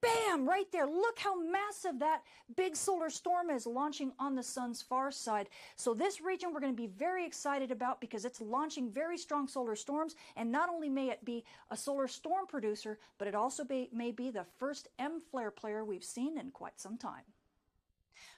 Bam! 0.00 0.48
Right 0.48 0.70
there. 0.72 0.86
Look 0.86 1.18
how 1.18 1.38
massive 1.38 1.98
that 1.98 2.22
big 2.56 2.74
solar 2.74 3.10
storm 3.10 3.50
is 3.50 3.66
launching 3.66 4.12
on 4.18 4.34
the 4.34 4.42
sun's 4.42 4.80
far 4.80 5.12
side. 5.12 5.48
So, 5.76 5.92
this 5.92 6.20
region 6.22 6.52
we're 6.52 6.60
going 6.60 6.74
to 6.74 6.82
be 6.82 6.86
very 6.86 7.26
excited 7.26 7.70
about 7.70 8.00
because 8.00 8.24
it's 8.24 8.40
launching 8.40 8.90
very 8.90 9.18
strong 9.18 9.46
solar 9.46 9.76
storms. 9.76 10.14
And 10.36 10.50
not 10.50 10.70
only 10.70 10.88
may 10.88 11.10
it 11.10 11.24
be 11.24 11.44
a 11.70 11.76
solar 11.76 12.08
storm 12.08 12.46
producer, 12.46 12.98
but 13.18 13.28
it 13.28 13.34
also 13.34 13.62
be, 13.62 13.90
may 13.92 14.10
be 14.10 14.30
the 14.30 14.46
first 14.58 14.88
M 14.98 15.20
flare 15.30 15.50
player 15.50 15.84
we've 15.84 16.04
seen 16.04 16.38
in 16.38 16.50
quite 16.50 16.80
some 16.80 16.96
time. 16.96 17.24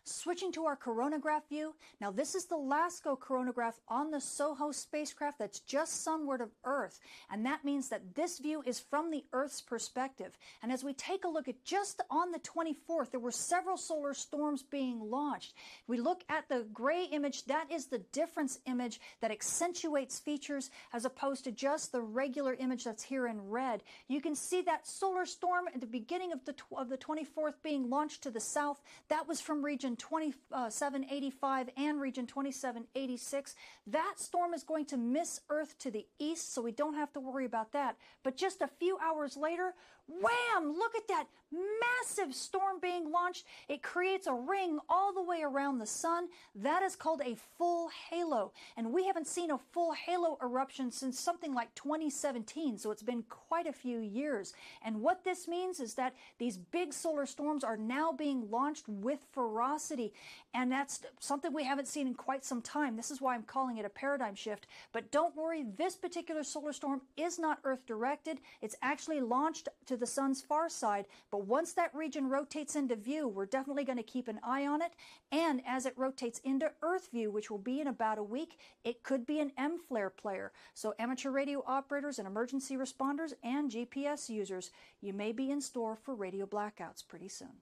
Switching 0.05 0.51
to 0.51 0.65
our 0.65 0.77
coronagraph 0.77 1.49
view, 1.49 1.77
now 2.01 2.11
this 2.11 2.35
is 2.35 2.47
the 2.47 2.57
LASCO 2.57 3.17
coronagraph 3.17 3.75
on 3.87 4.11
the 4.11 4.21
SOHO 4.21 4.73
spacecraft 4.73 5.39
that's 5.39 5.61
just 5.61 6.03
sunward 6.03 6.41
of 6.41 6.51
Earth. 6.65 6.99
And 7.31 7.47
that 7.47 7.65
means 7.65 7.89
that 7.89 8.17
this 8.17 8.41
view 8.41 8.65
is 8.67 8.81
from 8.81 9.13
the 9.13 9.25
Earth's 9.33 9.61
perspective. 9.61 10.33
And 10.61 10.73
as 10.73 10.83
we 10.83 10.93
take 10.93 11.25
a 11.25 11.29
look 11.29 11.47
at 11.47 11.65
just 11.65 12.03
on 12.11 12.33
the 12.33 12.41
24th, 12.41 13.13
there 13.13 13.21
were 13.21 13.31
several 13.31 13.77
solar 13.77 14.13
storms 14.13 14.65
being 14.65 14.99
launched. 14.99 15.55
We 15.87 15.99
look 15.99 16.25
at 16.29 16.49
the 16.49 16.67
gray 16.73 17.05
image, 17.05 17.45
that 17.45 17.71
is 17.71 17.87
the 17.87 17.99
difference 17.99 18.59
image 18.67 19.01
that 19.21 19.31
accentuates 19.31 20.19
features 20.19 20.71
as 20.93 21.05
opposed 21.05 21.45
to 21.45 21.53
just 21.53 21.93
the 21.93 22.03
regular 22.03 22.55
image 22.55 22.83
that's 22.83 23.05
here 23.05 23.29
in 23.29 23.49
red. 23.49 23.85
You 24.09 24.21
can 24.21 24.35
see 24.35 24.63
that 24.63 24.85
solar 24.85 25.27
storm 25.27 25.67
at 25.73 25.81
the 25.81 25.87
beginning 25.87 26.33
of 26.33 26.45
the, 26.45 26.57
of 26.77 26.89
the 26.89 26.99
24th 26.99 27.55
being 27.63 27.89
launched 27.89 28.25
to 28.25 28.33
the 28.33 28.41
south. 28.41 28.83
That 29.09 29.29
was 29.29 29.41
from 29.41 29.65
region 29.65 29.92
2785 29.97 31.71
and 31.77 32.01
region 32.01 32.27
2786. 32.27 33.55
That 33.87 34.15
storm 34.17 34.55
is 34.55 34.63
going 34.63 34.87
to 34.87 34.97
miss 34.97 35.41
Earth 35.49 35.79
to 35.79 35.91
the 35.91 36.07
east, 36.19 36.55
so 36.55 36.63
we 36.63 36.73
don't 36.73 36.95
have 36.95 37.13
to 37.13 37.21
worry 37.21 37.45
about 37.45 37.73
that. 37.73 37.97
But 38.23 38.37
just 38.37 38.63
a 38.63 38.69
few 38.69 38.99
hours 38.99 39.37
later, 39.37 39.75
wham! 40.07 40.77
Look 40.77 40.95
at 40.95 41.09
that 41.09 41.27
massive 41.53 42.35
storm 42.35 42.79
being 42.81 43.11
launched. 43.11 43.45
It 43.69 43.83
creates 43.83 44.27
a 44.27 44.35
ring 44.35 44.79
all 44.89 45.13
the 45.13 45.23
way 45.23 45.43
around 45.43 45.79
the 45.79 45.87
sun. 45.87 46.29
That 46.55 46.83
is 46.83 46.97
called 46.97 47.21
a 47.25 47.37
full 47.59 47.91
halo. 48.11 48.53
And 48.77 48.93
we 48.93 49.07
haven't 49.07 49.27
seen 49.27 49.51
a 49.51 49.59
full 49.59 49.93
halo 49.93 50.39
eruption 50.43 50.91
since 50.91 51.21
something 51.21 51.55
like 51.55 51.75
2017, 51.75 52.79
so 52.79 52.91
it's 52.91 53.03
been 53.03 53.25
quite 53.29 53.67
a 53.67 53.73
few 53.73 53.99
years. 53.99 54.55
And 54.83 55.01
what 55.01 55.25
this 55.25 55.47
means 55.47 55.81
is 55.81 55.95
that 55.95 56.15
these 56.39 56.57
big 56.57 56.93
solar 56.93 57.27
storms 57.27 57.65
are 57.65 57.77
now 57.77 58.13
being 58.13 58.51
launched 58.51 58.89
with 58.89 59.21
ferocity. 59.33 60.13
And 60.55 60.71
that's 60.73 61.03
something 61.21 61.53
we 61.53 61.65
haven't 61.65 61.89
seen 61.89 62.07
in 62.07 62.15
quite 62.15 62.45
some 62.45 62.63
time. 62.63 62.97
This 62.97 63.11
is 63.11 63.21
why 63.21 63.35
I'm 63.35 63.43
calling 63.43 63.79
it 63.79 63.85
a 63.85 63.91
paradigm 63.91 64.35
shift. 64.35 64.67
But 64.93 65.11
don't 65.11 65.37
worry, 65.37 65.65
this 65.77 65.97
particular 65.97 66.43
solar 66.45 66.73
storm 66.73 67.03
is 67.17 67.39
not 67.39 67.59
Earth 67.65 67.85
directed. 67.87 68.39
It's 68.61 68.77
actually 68.83 69.21
launched 69.21 69.69
to 69.93 69.97
the 69.99 70.07
sun's 70.07 70.41
far 70.41 70.69
side. 70.69 71.07
But 71.31 71.47
once 71.47 71.75
that 71.75 71.95
region 71.95 72.29
rotates 72.29 72.75
into 72.77 72.97
view, 72.97 73.29
we're 73.29 73.47
definitely 73.47 73.85
going 73.85 73.99
to 73.99 74.03
keep 74.03 74.27
an 74.27 74.41
eye 74.43 74.67
on 74.67 74.81
it. 74.81 74.93
And 75.31 75.63
as 75.67 75.87
it 75.87 75.93
rotates 75.97 76.41
into 76.41 76.73
Earth 76.83 77.11
view, 77.13 77.31
which 77.31 77.51
will 77.51 77.59
be 77.59 77.81
in 77.81 77.87
about 77.87 78.19
a 78.19 78.23
week, 78.23 78.59
it 78.85 79.03
could 79.03 79.27
be 79.27 79.39
an 79.39 79.53
M 79.59 79.79
flare 79.79 80.11
player. 80.11 80.53
So, 80.75 80.95
amateur 80.99 81.31
radio 81.31 81.63
operators 81.67 82.19
and 82.19 82.27
emergency 82.27 82.77
responders 82.77 83.35
and 83.45 83.71
GPS 83.71 84.29
users, 84.29 84.71
you 85.01 85.13
may 85.13 85.33
be 85.33 85.51
in 85.51 85.61
store 85.61 85.95
for 85.95 86.15
radio 86.15 86.47
blackouts 86.47 87.07
pretty 87.07 87.29
soon. 87.29 87.61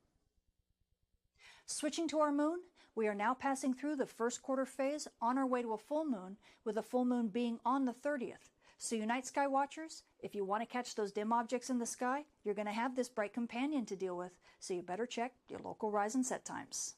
Switching 1.66 2.08
to 2.08 2.20
our 2.20 2.32
moon, 2.32 2.60
we 2.94 3.08
are 3.08 3.14
now 3.14 3.34
passing 3.34 3.74
through 3.74 3.96
the 3.96 4.06
first 4.06 4.42
quarter 4.42 4.66
phase 4.66 5.08
on 5.20 5.38
our 5.38 5.46
way 5.46 5.62
to 5.62 5.72
a 5.72 5.78
full 5.78 6.04
moon, 6.04 6.36
with 6.64 6.76
a 6.76 6.82
full 6.82 7.04
moon 7.04 7.28
being 7.28 7.58
on 7.64 7.84
the 7.84 7.92
30th. 7.92 8.50
So, 8.82 8.96
you 8.96 9.04
night 9.04 9.26
sky 9.26 9.46
watchers, 9.46 10.04
if 10.22 10.34
you 10.34 10.42
want 10.42 10.62
to 10.62 10.66
catch 10.66 10.94
those 10.94 11.12
dim 11.12 11.34
objects 11.34 11.68
in 11.68 11.78
the 11.78 11.84
sky, 11.84 12.24
you're 12.42 12.54
going 12.54 12.66
to 12.66 12.72
have 12.72 12.96
this 12.96 13.10
bright 13.10 13.34
companion 13.34 13.84
to 13.84 13.94
deal 13.94 14.16
with, 14.16 14.32
so 14.58 14.72
you 14.72 14.80
better 14.80 15.04
check 15.04 15.34
your 15.50 15.60
local 15.62 15.90
rise 15.90 16.14
and 16.14 16.24
set 16.24 16.46
times. 16.46 16.94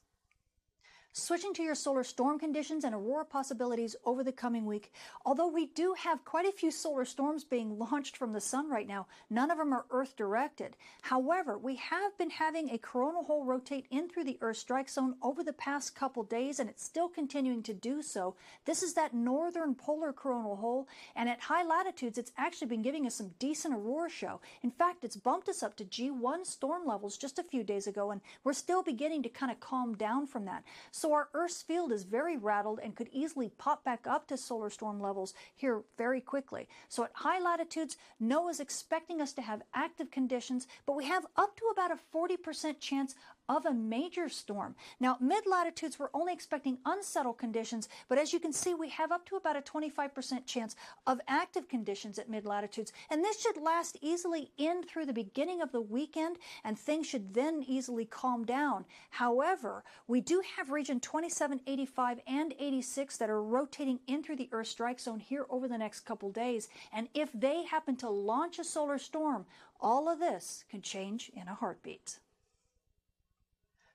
Switching 1.15 1.53
to 1.53 1.61
your 1.61 1.75
solar 1.75 2.03
storm 2.03 2.39
conditions 2.39 2.83
and 2.83 2.95
aurora 2.95 3.23
possibilities 3.23 3.95
over 4.03 4.23
the 4.23 4.31
coming 4.31 4.65
week, 4.65 4.91
although 5.23 5.47
we 5.47 5.67
do 5.67 5.93
have 5.95 6.25
quite 6.25 6.47
a 6.47 6.51
few 6.51 6.71
solar 6.71 7.05
storms 7.05 7.43
being 7.43 7.77
launched 7.77 8.17
from 8.17 8.33
the 8.33 8.41
sun 8.41 8.67
right 8.67 8.87
now, 8.87 9.05
none 9.29 9.51
of 9.51 9.59
them 9.59 9.71
are 9.71 9.85
Earth 9.91 10.15
directed. 10.15 10.75
However, 11.03 11.55
we 11.55 11.75
have 11.75 12.17
been 12.17 12.31
having 12.31 12.71
a 12.71 12.79
coronal 12.79 13.25
hole 13.25 13.45
rotate 13.45 13.85
in 13.91 14.09
through 14.09 14.23
the 14.23 14.39
Earth 14.41 14.57
strike 14.57 14.89
zone 14.89 15.13
over 15.21 15.43
the 15.43 15.53
past 15.53 15.93
couple 15.93 16.23
days, 16.23 16.59
and 16.59 16.67
it's 16.67 16.83
still 16.83 17.09
continuing 17.09 17.61
to 17.61 17.75
do 17.75 18.01
so. 18.01 18.35
This 18.65 18.81
is 18.81 18.95
that 18.95 19.13
northern 19.13 19.75
polar 19.75 20.13
coronal 20.13 20.55
hole, 20.55 20.87
and 21.15 21.29
at 21.29 21.41
high 21.41 21.63
latitudes, 21.63 22.17
it's 22.17 22.31
actually 22.39 22.69
been 22.69 22.81
giving 22.81 23.05
us 23.05 23.13
some 23.13 23.35
decent 23.37 23.75
aurora 23.75 24.09
show. 24.09 24.41
In 24.63 24.71
fact, 24.71 25.03
it's 25.03 25.15
bumped 25.15 25.47
us 25.47 25.61
up 25.61 25.77
to 25.77 25.85
G1 25.85 26.47
storm 26.47 26.87
levels 26.87 27.17
just 27.17 27.37
a 27.37 27.43
few 27.43 27.63
days 27.63 27.85
ago, 27.85 28.09
and 28.09 28.19
we're 28.43 28.53
still 28.53 28.81
beginning 28.81 29.21
to 29.21 29.29
kind 29.29 29.51
of 29.51 29.59
calm 29.59 29.93
down 29.93 30.25
from 30.25 30.45
that. 30.45 30.63
Our 31.11 31.27
Earth's 31.33 31.61
field 31.61 31.91
is 31.91 32.03
very 32.03 32.37
rattled 32.37 32.79
and 32.81 32.95
could 32.95 33.09
easily 33.11 33.49
pop 33.57 33.83
back 33.83 34.05
up 34.07 34.27
to 34.27 34.37
solar 34.37 34.69
storm 34.69 35.01
levels 35.01 35.33
here 35.55 35.81
very 35.97 36.21
quickly. 36.21 36.67
So 36.87 37.03
at 37.03 37.11
high 37.13 37.39
latitudes, 37.39 37.97
NOAA 38.21 38.51
is 38.51 38.59
expecting 38.59 39.19
us 39.19 39.33
to 39.33 39.41
have 39.41 39.63
active 39.73 40.11
conditions, 40.11 40.67
but 40.85 40.95
we 40.95 41.05
have 41.05 41.25
up 41.35 41.57
to 41.57 41.65
about 41.71 41.91
a 41.91 41.99
40% 42.15 42.79
chance 42.79 43.15
of 43.49 43.65
a 43.65 43.73
major 43.73 44.29
storm. 44.29 44.75
Now, 44.99 45.17
mid 45.19 45.45
latitudes, 45.45 45.99
we're 45.99 46.09
only 46.13 46.33
expecting 46.33 46.77
unsettled 46.85 47.37
conditions, 47.37 47.89
but 48.07 48.17
as 48.17 48.33
you 48.33 48.39
can 48.39 48.53
see, 48.53 48.73
we 48.73 48.89
have 48.89 49.11
up 49.11 49.25
to 49.27 49.35
about 49.35 49.57
a 49.57 49.61
25% 49.61 50.45
chance 50.45 50.75
of 51.05 51.19
active 51.27 51.67
conditions 51.67 52.17
at 52.19 52.29
mid 52.29 52.45
latitudes. 52.45 52.93
And 53.09 53.23
this 53.23 53.41
should 53.41 53.57
last 53.57 53.97
easily 54.01 54.51
in 54.57 54.83
through 54.83 55.05
the 55.05 55.13
beginning 55.13 55.61
of 55.61 55.71
the 55.71 55.81
weekend, 55.81 56.37
and 56.63 56.77
things 56.77 57.07
should 57.07 57.33
then 57.33 57.63
easily 57.67 58.05
calm 58.05 58.45
down. 58.45 58.85
However, 59.09 59.83
we 60.07 60.21
do 60.21 60.41
have 60.57 60.69
region 60.69 60.99
27, 60.99 61.61
85, 61.67 62.19
and 62.27 62.53
86 62.59 63.17
that 63.17 63.29
are 63.29 63.43
rotating 63.43 63.99
in 64.07 64.23
through 64.23 64.37
the 64.37 64.49
Earth 64.51 64.67
strike 64.67 64.99
zone 64.99 65.19
here 65.19 65.45
over 65.49 65.67
the 65.67 65.77
next 65.77 66.01
couple 66.01 66.31
days. 66.31 66.69
And 66.91 67.09
if 67.13 67.29
they 67.33 67.63
happen 67.63 67.95
to 67.97 68.09
launch 68.09 68.59
a 68.59 68.63
solar 68.63 68.97
storm, 68.97 69.45
all 69.79 70.07
of 70.07 70.19
this 70.19 70.63
can 70.69 70.81
change 70.81 71.31
in 71.35 71.47
a 71.47 71.53
heartbeat. 71.53 72.19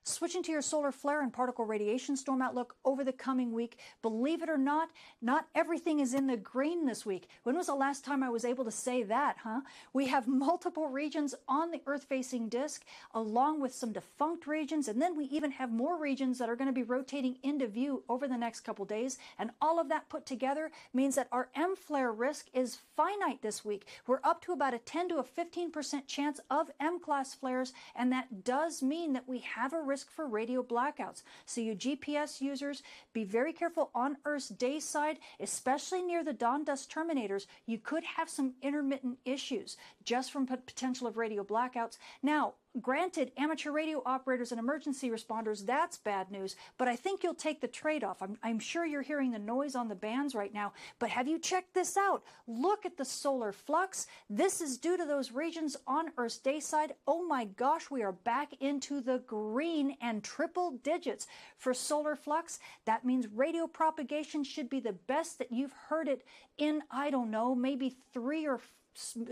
Switching 0.09 0.41
to 0.41 0.51
your 0.51 0.63
solar 0.63 0.91
flare 0.91 1.21
and 1.21 1.31
particle 1.31 1.65
radiation 1.65 2.17
storm 2.17 2.41
outlook 2.41 2.75
over 2.83 3.03
the 3.03 3.13
coming 3.13 3.51
week, 3.51 3.77
believe 4.01 4.41
it 4.41 4.49
or 4.49 4.57
not, 4.57 4.89
not 5.21 5.47
everything 5.53 5.99
is 5.99 6.15
in 6.15 6.25
the 6.25 6.35
green 6.35 6.87
this 6.87 7.05
week. 7.05 7.29
When 7.43 7.55
was 7.55 7.67
the 7.67 7.75
last 7.75 8.03
time 8.03 8.23
I 8.23 8.29
was 8.29 8.43
able 8.43 8.65
to 8.65 8.71
say 8.71 9.03
that, 9.03 9.37
huh? 9.43 9.61
We 9.93 10.07
have 10.07 10.27
multiple 10.39 10.87
regions 10.87 11.35
on 11.47 11.69
the 11.69 11.81
Earth 11.85 12.05
facing 12.05 12.49
disk, 12.49 12.83
along 13.13 13.61
with 13.61 13.73
some 13.73 13.93
defunct 13.93 14.47
regions, 14.47 14.87
and 14.87 14.99
then 14.99 15.15
we 15.15 15.25
even 15.25 15.51
have 15.51 15.71
more 15.71 15.95
regions 15.95 16.39
that 16.39 16.49
are 16.49 16.55
going 16.55 16.67
to 16.67 16.73
be 16.73 16.81
rotating 16.81 17.37
into 17.43 17.67
view 17.67 18.03
over 18.09 18.27
the 18.27 18.35
next 18.35 18.61
couple 18.61 18.85
days. 18.85 19.19
And 19.37 19.51
all 19.61 19.79
of 19.79 19.89
that 19.89 20.09
put 20.09 20.25
together 20.25 20.71
means 20.91 21.15
that 21.15 21.27
our 21.31 21.49
M 21.55 21.75
flare 21.75 22.11
risk 22.11 22.47
is 22.51 22.79
finite 22.97 23.43
this 23.43 23.63
week. 23.63 23.85
We're 24.07 24.21
up 24.23 24.41
to 24.45 24.53
about 24.53 24.73
a 24.73 24.79
10 24.79 25.09
to 25.09 25.17
a 25.17 25.23
15% 25.23 26.07
chance 26.07 26.39
of 26.49 26.71
M 26.79 26.99
class 26.99 27.35
flares, 27.35 27.73
and 27.95 28.11
that 28.11 28.43
does 28.43 28.81
mean 28.81 29.13
that 29.13 29.29
we 29.29 29.39
have 29.39 29.71
a 29.71 29.79
risk 29.79 29.98
for 30.03 30.27
radio 30.27 30.63
blackouts. 30.63 31.23
So, 31.45 31.61
you 31.61 31.75
GPS 31.75 32.41
users, 32.41 32.83
be 33.13 33.23
very 33.23 33.53
careful 33.53 33.91
on 33.93 34.17
Earth's 34.25 34.49
day 34.49 34.79
side, 34.79 35.19
especially 35.39 36.01
near 36.01 36.23
the 36.23 36.33
dawn 36.33 36.63
dusk 36.63 36.91
terminators. 36.91 37.45
You 37.65 37.77
could 37.77 38.03
have 38.03 38.29
some 38.29 38.53
intermittent 38.61 39.17
issues 39.25 39.77
just 40.03 40.31
from 40.31 40.45
potential 40.45 41.07
of 41.07 41.17
radio 41.17 41.43
blackouts. 41.43 41.97
Now, 42.21 42.53
Granted, 42.79 43.31
amateur 43.35 43.71
radio 43.71 44.03
operators 44.05 44.51
and 44.51 44.59
emergency 44.59 45.09
responders, 45.09 45.65
that's 45.65 45.97
bad 45.97 46.29
news, 46.29 46.55
but 46.77 46.87
I 46.87 46.95
think 46.95 47.23
you'll 47.23 47.33
take 47.33 47.61
the 47.61 47.67
trade 47.67 48.03
off. 48.03 48.21
I'm, 48.21 48.37
I'm, 48.43 48.59
sure 48.59 48.85
you're 48.85 49.01
hearing 49.01 49.31
the 49.31 49.39
noise 49.39 49.73
on 49.73 49.87
the 49.87 49.95
bands 49.95 50.35
right 50.35 50.53
now, 50.53 50.73
but 50.99 51.09
have 51.09 51.27
you 51.27 51.39
checked 51.39 51.73
this 51.73 51.97
out? 51.97 52.23
Look 52.45 52.85
at 52.85 52.95
the 52.95 53.05
solar 53.05 53.51
flux. 53.51 54.05
This 54.29 54.61
is 54.61 54.77
due 54.77 54.97
to 54.97 55.05
those 55.05 55.31
regions 55.31 55.77
on 55.87 56.11
Earth's 56.15 56.37
day 56.37 56.59
side. 56.59 56.93
Oh 57.07 57.25
my 57.27 57.45
gosh, 57.45 57.89
we 57.89 58.03
are 58.03 58.11
back 58.11 58.53
into 58.59 59.01
the 59.01 59.23
green 59.25 59.97
and 59.99 60.23
triple 60.23 60.77
digits 60.83 61.25
for 61.57 61.73
solar 61.73 62.15
flux. 62.15 62.59
That 62.85 63.03
means 63.03 63.27
radio 63.29 63.65
propagation 63.65 64.43
should 64.43 64.69
be 64.69 64.79
the 64.79 64.93
best 64.93 65.39
that 65.39 65.51
you've 65.51 65.73
heard 65.73 66.07
it 66.07 66.23
in, 66.59 66.83
I 66.91 67.09
don't 67.09 67.31
know, 67.31 67.55
maybe 67.55 67.97
three 68.13 68.45
or 68.45 68.59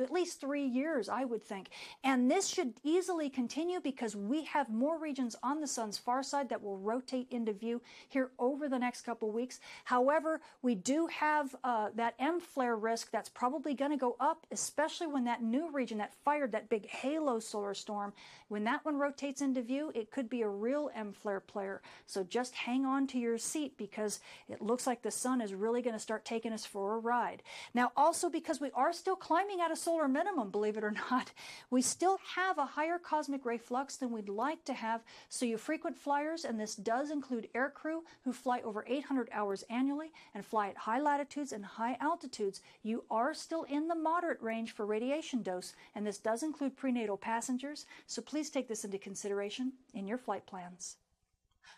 at 0.02 0.12
least 0.12 0.40
three 0.40 0.66
years, 0.66 1.10
I 1.10 1.26
would 1.26 1.44
think. 1.44 1.70
And 2.04 2.30
this 2.30 2.48
should 2.48 2.74
easily 2.84 3.30
continue 3.30 3.80
because 3.80 4.16
we 4.16 4.44
have 4.46 4.70
more 4.70 4.98
regions 4.98 5.36
on 5.44 5.60
the 5.62 5.68
sun's 5.68 5.98
far 5.98 6.24
side 6.24 6.50
that 6.50 6.62
will 6.62 6.78
rotate 6.78 7.28
into 7.32 7.54
view 7.54 7.82
here 8.10 8.32
over 8.40 8.70
the 8.70 8.80
next 8.80 9.02
couple 9.02 9.32
weeks. 9.32 9.60
However, 9.84 10.42
we 10.62 10.76
do 10.76 11.08
have 11.08 11.56
uh, 11.64 11.90
that 11.96 12.16
M 12.20 12.40
flare 12.40 12.76
risk 12.76 13.12
that's 13.12 13.30
probably 13.30 13.74
going 13.74 13.92
to 13.92 13.98
go 13.98 14.16
up, 14.20 14.46
especially 14.52 15.08
when 15.08 15.26
that 15.26 15.44
new 15.44 15.70
region 15.72 15.98
that 16.00 16.14
fired 16.26 16.52
that 16.52 16.70
big 16.70 16.88
halo 16.88 17.40
solar 17.40 17.74
storm, 17.74 18.14
when 18.48 18.64
that 18.64 18.86
one 18.86 18.98
rotates 18.98 19.42
into 19.42 19.62
view, 19.62 19.92
it 19.94 20.12
could 20.12 20.30
be 20.30 20.42
a 20.42 20.48
real 20.50 20.90
M 20.96 21.14
flare 21.14 21.40
player. 21.40 21.82
So 22.06 22.24
just 22.24 22.56
hang 22.56 22.86
on 22.86 23.08
to 23.08 23.20
your 23.20 23.38
seat 23.38 23.78
because 23.78 24.20
it 24.48 24.62
looks 24.62 24.88
like 24.88 25.02
the 25.02 25.12
sun 25.12 25.42
is 25.42 25.54
really 25.54 25.82
going 25.82 25.96
to 25.96 26.00
start 26.00 26.26
taking 26.26 26.54
us 26.54 26.66
for 26.66 26.96
a 26.96 27.00
ride. 27.00 27.44
Now, 27.74 27.92
also 27.96 28.30
because 28.30 28.62
we 28.62 28.72
are 28.72 28.94
still 28.94 29.16
climbing 29.16 29.57
at 29.62 29.72
a 29.72 29.76
solar 29.76 30.08
minimum, 30.08 30.50
believe 30.50 30.78
it 30.78 30.84
or 30.84 30.92
not. 30.92 31.32
We 31.70 31.82
still 31.82 32.20
have 32.36 32.58
a 32.58 32.66
higher 32.66 32.98
cosmic 32.98 33.46
ray 33.46 33.58
flux 33.58 33.98
than 33.98 34.12
we'd 34.12 34.30
like 34.30 34.64
to 34.66 34.74
have. 34.74 35.02
So, 35.30 35.46
you 35.46 35.58
frequent 35.58 35.98
flyers, 35.98 36.46
and 36.46 36.60
this 36.60 36.76
does 36.76 37.12
include 37.12 37.50
aircrew 37.54 38.02
who 38.24 38.32
fly 38.32 38.62
over 38.62 38.86
800 38.88 39.30
hours 39.32 39.64
annually 39.70 40.12
and 40.34 40.46
fly 40.46 40.70
at 40.70 40.78
high 40.78 41.00
latitudes 41.00 41.52
and 41.52 41.66
high 41.66 41.98
altitudes, 42.00 42.62
you 42.84 43.04
are 43.10 43.34
still 43.34 43.64
in 43.64 43.88
the 43.88 43.96
moderate 43.96 44.42
range 44.42 44.72
for 44.72 44.86
radiation 44.86 45.42
dose. 45.42 45.74
And 45.96 46.06
this 46.06 46.20
does 46.20 46.44
include 46.44 46.78
prenatal 46.78 47.18
passengers. 47.18 47.86
So, 48.06 48.22
please 48.22 48.50
take 48.50 48.68
this 48.68 48.86
into 48.86 48.98
consideration 48.98 49.74
in 49.94 50.08
your 50.08 50.18
flight 50.18 50.46
plans. 50.46 50.98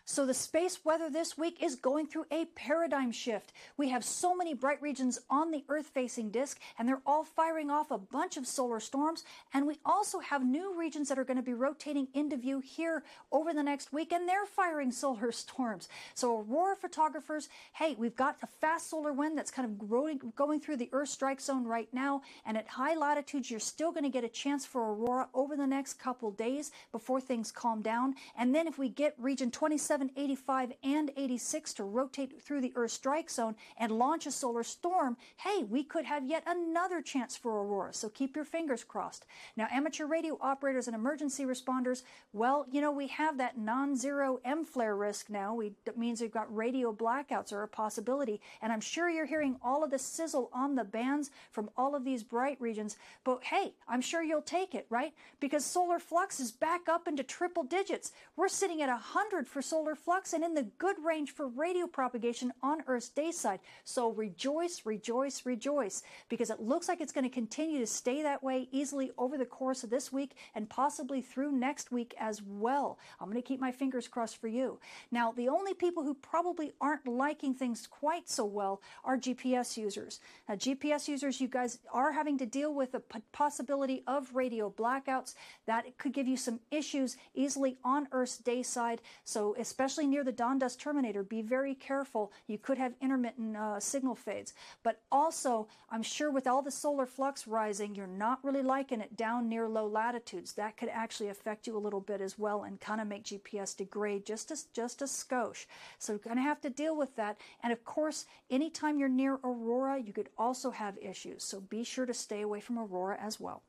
So 0.04 0.26
the 0.26 0.34
space 0.34 0.84
weather 0.84 1.08
this 1.08 1.38
week 1.38 1.62
is 1.62 1.76
going 1.76 2.06
through 2.06 2.24
a 2.30 2.46
paradigm 2.56 3.12
shift. 3.12 3.52
We 3.76 3.90
have 3.90 4.04
so 4.04 4.34
many 4.34 4.54
bright 4.54 4.82
regions 4.82 5.20
on 5.30 5.50
the 5.50 5.64
Earth 5.68 5.86
facing 5.86 6.30
disk, 6.30 6.58
and 6.78 6.88
they're 6.88 7.02
all 7.06 7.24
firing 7.24 7.70
off 7.70 7.90
a 7.90 7.98
bunch 7.98 8.36
of 8.36 8.46
solar 8.46 8.80
storms. 8.80 9.24
And 9.54 9.66
we 9.66 9.78
also 9.84 10.18
have 10.18 10.44
new 10.44 10.76
regions 10.76 11.08
that 11.08 11.18
are 11.18 11.24
going 11.24 11.36
to 11.36 11.42
be 11.42 11.54
rotating 11.54 12.08
into 12.12 12.36
view 12.36 12.60
here 12.60 13.04
over 13.30 13.52
the 13.52 13.62
next 13.62 13.92
week, 13.92 14.12
and 14.12 14.28
they're 14.28 14.46
firing 14.46 14.90
solar 14.90 15.30
storms. 15.32 15.88
So, 16.14 16.40
aurora 16.40 16.76
photographers, 16.76 17.48
hey, 17.74 17.94
we've 17.98 18.16
got 18.16 18.36
a 18.42 18.46
fast 18.46 18.90
solar 18.90 19.12
wind 19.12 19.38
that's 19.38 19.50
kind 19.50 19.66
of 19.66 19.78
growing, 19.78 20.32
going 20.34 20.60
through 20.60 20.78
the 20.78 20.88
Earth 20.92 21.08
strike 21.10 21.40
zone 21.40 21.64
right 21.64 21.88
now. 21.92 22.22
And 22.44 22.56
at 22.56 22.66
high 22.66 22.96
latitudes, 22.96 23.50
you're 23.50 23.60
still 23.60 23.92
going 23.92 24.04
to 24.04 24.10
get 24.10 24.24
a 24.24 24.28
chance 24.28 24.66
for 24.66 24.82
aurora 24.92 25.28
over 25.34 25.56
the 25.56 25.66
next 25.66 25.94
couple 25.94 26.30
days 26.32 26.72
before 26.92 27.20
things 27.20 27.52
calm 27.52 27.82
down. 27.82 28.14
And 28.36 28.54
then 28.54 28.66
if 28.66 28.78
we 28.78 28.88
get 28.88 29.14
region 29.18 29.50
27, 29.80 30.10
85, 30.14 30.72
and 30.84 31.10
86 31.16 31.72
to 31.72 31.84
rotate 31.84 32.42
through 32.42 32.60
the 32.60 32.72
Earth 32.76 32.90
strike 32.90 33.30
zone 33.30 33.54
and 33.78 33.90
launch 33.90 34.26
a 34.26 34.30
solar 34.30 34.62
storm, 34.62 35.16
hey, 35.38 35.64
we 35.64 35.82
could 35.82 36.04
have 36.04 36.28
yet 36.28 36.42
another 36.46 37.00
chance 37.00 37.34
for 37.34 37.50
aurora. 37.62 37.94
So 37.94 38.10
keep 38.10 38.36
your 38.36 38.44
fingers 38.44 38.84
crossed. 38.84 39.24
Now, 39.56 39.68
amateur 39.72 40.04
radio 40.04 40.36
operators 40.42 40.86
and 40.86 40.94
emergency 40.94 41.46
responders, 41.46 42.02
well, 42.34 42.66
you 42.70 42.82
know, 42.82 42.92
we 42.92 43.06
have 43.06 43.38
that 43.38 43.56
non 43.56 43.96
zero 43.96 44.38
M 44.44 44.66
flare 44.66 44.94
risk 44.94 45.30
now. 45.30 45.54
We, 45.54 45.72
that 45.86 45.96
means 45.96 46.20
we've 46.20 46.30
got 46.30 46.54
radio 46.54 46.92
blackouts 46.92 47.50
are 47.50 47.62
a 47.62 47.68
possibility. 47.68 48.42
And 48.60 48.74
I'm 48.74 48.82
sure 48.82 49.08
you're 49.08 49.24
hearing 49.24 49.56
all 49.62 49.82
of 49.82 49.90
the 49.90 49.98
sizzle 49.98 50.50
on 50.52 50.74
the 50.74 50.84
bands 50.84 51.30
from 51.52 51.70
all 51.74 51.94
of 51.94 52.04
these 52.04 52.22
bright 52.22 52.60
regions. 52.60 52.98
But 53.24 53.44
hey, 53.44 53.72
I'm 53.88 54.02
sure 54.02 54.22
you'll 54.22 54.42
take 54.42 54.74
it, 54.74 54.84
right? 54.90 55.14
Because 55.40 55.64
solar 55.64 55.98
flux 55.98 56.38
is 56.38 56.52
back 56.52 56.86
up 56.86 57.08
into 57.08 57.22
triple 57.22 57.62
digits. 57.62 58.12
We're 58.36 58.48
sitting 58.48 58.82
at 58.82 58.90
100 58.90 59.48
for 59.48 59.62
solar 59.70 59.94
flux 59.94 60.32
and 60.32 60.42
in 60.42 60.52
the 60.52 60.66
good 60.78 60.96
range 61.04 61.30
for 61.30 61.46
radio 61.46 61.86
propagation 61.86 62.52
on 62.60 62.82
Earth's 62.88 63.08
day 63.08 63.30
side. 63.30 63.60
So 63.84 64.10
rejoice, 64.10 64.82
rejoice, 64.84 65.46
rejoice, 65.46 66.02
because 66.28 66.50
it 66.50 66.60
looks 66.60 66.88
like 66.88 67.00
it's 67.00 67.12
going 67.12 67.28
to 67.28 67.30
continue 67.30 67.78
to 67.78 67.86
stay 67.86 68.20
that 68.24 68.42
way 68.42 68.68
easily 68.72 69.12
over 69.16 69.38
the 69.38 69.46
course 69.46 69.84
of 69.84 69.90
this 69.90 70.12
week 70.12 70.32
and 70.56 70.68
possibly 70.68 71.22
through 71.22 71.52
next 71.52 71.92
week 71.92 72.16
as 72.18 72.42
well. 72.42 72.98
I'm 73.20 73.30
going 73.30 73.40
to 73.40 73.46
keep 73.46 73.60
my 73.60 73.70
fingers 73.70 74.08
crossed 74.08 74.40
for 74.40 74.48
you. 74.48 74.80
Now, 75.12 75.30
the 75.30 75.48
only 75.48 75.72
people 75.72 76.02
who 76.02 76.14
probably 76.14 76.72
aren't 76.80 77.06
liking 77.06 77.54
things 77.54 77.86
quite 77.86 78.28
so 78.28 78.44
well 78.44 78.82
are 79.04 79.16
GPS 79.16 79.76
users. 79.76 80.18
Now, 80.48 80.56
GPS 80.56 81.06
users, 81.06 81.40
you 81.40 81.46
guys 81.46 81.78
are 81.92 82.10
having 82.10 82.38
to 82.38 82.46
deal 82.46 82.74
with 82.74 82.90
the 82.90 83.02
possibility 83.30 84.02
of 84.08 84.34
radio 84.34 84.68
blackouts. 84.68 85.34
That 85.66 85.96
could 85.96 86.12
give 86.12 86.26
you 86.26 86.36
some 86.36 86.58
issues 86.72 87.16
easily 87.36 87.76
on 87.84 88.08
Earth's 88.10 88.38
day 88.38 88.64
side. 88.64 89.00
So, 89.22 89.54
especially 89.60 90.06
near 90.06 90.24
the 90.24 90.32
dawn 90.32 90.58
dust 90.58 90.80
terminator, 90.80 91.22
be 91.22 91.42
very 91.42 91.74
careful. 91.74 92.32
You 92.46 92.58
could 92.58 92.78
have 92.78 92.94
intermittent 93.00 93.56
uh, 93.56 93.78
signal 93.78 94.14
fades. 94.14 94.54
But 94.82 95.00
also, 95.12 95.68
I'm 95.90 96.02
sure 96.02 96.30
with 96.30 96.46
all 96.46 96.62
the 96.62 96.70
solar 96.70 97.06
flux 97.06 97.46
rising, 97.46 97.94
you're 97.94 98.06
not 98.06 98.44
really 98.44 98.62
liking 98.62 99.00
it 99.00 99.16
down 99.16 99.48
near 99.48 99.68
low 99.68 99.86
latitudes. 99.86 100.52
That 100.54 100.76
could 100.76 100.88
actually 100.88 101.28
affect 101.28 101.66
you 101.66 101.76
a 101.76 101.78
little 101.78 102.00
bit 102.00 102.20
as 102.20 102.38
well 102.38 102.64
and 102.64 102.80
kind 102.80 103.00
of 103.00 103.06
make 103.06 103.24
GPS 103.24 103.76
degrade 103.76 104.26
just 104.26 104.50
a, 104.50 104.58
just 104.72 105.02
a 105.02 105.06
skosh. 105.06 105.66
So, 105.98 106.12
you're 106.12 106.18
going 106.18 106.36
to 106.36 106.42
have 106.42 106.60
to 106.62 106.70
deal 106.70 106.96
with 106.96 107.14
that. 107.16 107.38
And 107.62 107.72
of 107.72 107.84
course, 107.84 108.26
anytime 108.50 108.98
you're 108.98 109.08
near 109.08 109.38
Aurora, 109.44 109.98
you 109.98 110.12
could 110.12 110.30
also 110.38 110.70
have 110.70 110.98
issues. 110.98 111.44
So, 111.44 111.60
be 111.60 111.84
sure 111.84 112.06
to 112.06 112.14
stay 112.14 112.40
away 112.40 112.60
from 112.60 112.78
Aurora 112.78 113.18
as 113.20 113.38
well. 113.38 113.62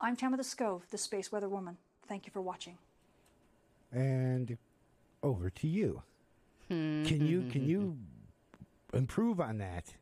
I'm 0.00 0.16
Tamitha 0.16 0.40
Skov, 0.40 0.88
the 0.90 0.96
Space 0.98 1.30
Weather 1.30 1.48
Woman. 1.48 1.76
Thank 2.08 2.26
you 2.26 2.32
for 2.32 2.40
watching. 2.40 2.78
And 3.92 4.56
over 5.22 5.50
to 5.50 5.68
you. 5.68 6.02
can 6.68 7.04
you 7.26 7.42
can 7.50 7.64
you 7.64 7.96
improve 8.94 9.40
on 9.40 9.58
that? 9.58 9.92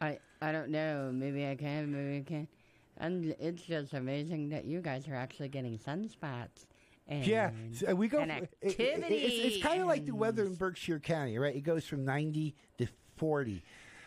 I 0.00 0.18
I 0.40 0.52
don't 0.52 0.70
know. 0.70 1.10
Maybe 1.12 1.46
I 1.46 1.54
can. 1.56 1.92
Maybe 1.92 2.18
I 2.18 2.22
can. 2.22 2.48
And 2.96 3.34
it's 3.38 3.62
just 3.62 3.92
amazing 3.94 4.50
that 4.50 4.64
you 4.66 4.80
guys 4.80 5.08
are 5.08 5.14
actually 5.14 5.48
getting 5.48 5.78
sunspots. 5.78 6.66
And, 7.08 7.26
yeah, 7.26 7.50
so 7.72 7.94
we 7.94 8.08
go. 8.08 8.20
and 8.20 8.30
it- 8.30 8.54
activity. 8.62 9.14
it- 9.14 9.22
it's, 9.32 9.54
it's 9.56 9.62
kind 9.62 9.80
of 9.80 9.88
like 9.88 10.04
the 10.06 10.14
weather 10.14 10.44
in 10.44 10.54
Berkshire 10.54 11.00
County, 11.00 11.38
right? 11.38 11.54
It 11.56 11.62
goes 11.62 11.84
from 11.84 12.04
ninety 12.04 12.54
to 12.78 12.86
forty. 13.16 13.62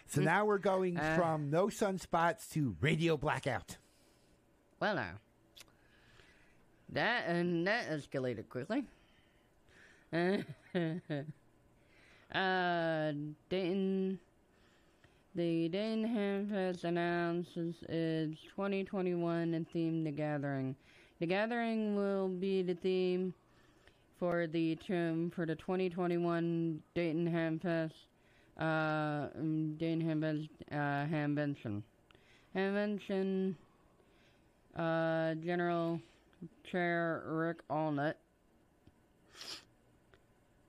So 0.08 0.22
Mm. 0.22 0.26
now 0.26 0.46
we're 0.46 0.58
going 0.60 0.98
Uh. 0.98 1.16
from 1.18 1.50
no 1.50 1.68
sunspots 1.68 2.50
to 2.52 2.76
radio 2.82 3.18
blackout. 3.18 3.78
Well, 4.80 4.96
now 4.96 5.14
that 6.90 7.26
and 7.28 7.66
that 7.68 7.90
escalated 7.90 8.48
quickly. 8.50 8.84
uh, 12.36 13.12
Dayton, 13.50 14.20
the 15.34 15.70
Dayton 15.70 16.06
Hamfest 16.06 16.84
announces 16.84 17.74
its 17.90 18.38
2021 18.56 19.56
and 19.56 19.66
theme 19.72 20.04
The 20.04 20.12
Gathering. 20.12 20.76
The 21.20 21.26
Gathering 21.26 21.96
will 21.96 22.28
be 22.28 22.62
the 22.62 22.76
theme 22.76 23.34
for 24.20 24.46
the 24.46 24.76
term 24.88 25.32
for 25.36 25.48
the 25.48 25.56
2021 25.56 26.80
Dayton 26.94 27.28
Hamfest. 27.28 27.92
Uh, 28.60 29.30
um, 29.40 29.76
Dayton 29.80 30.04
Hamfest 30.04 30.48
uh, 30.72 31.08
Hamvention. 31.12 31.82
Hamvention 32.56 33.56
uh, 34.78 35.34
General 35.44 36.00
Chair 36.70 37.24
Rick 37.26 37.68
Allnutt, 37.70 38.14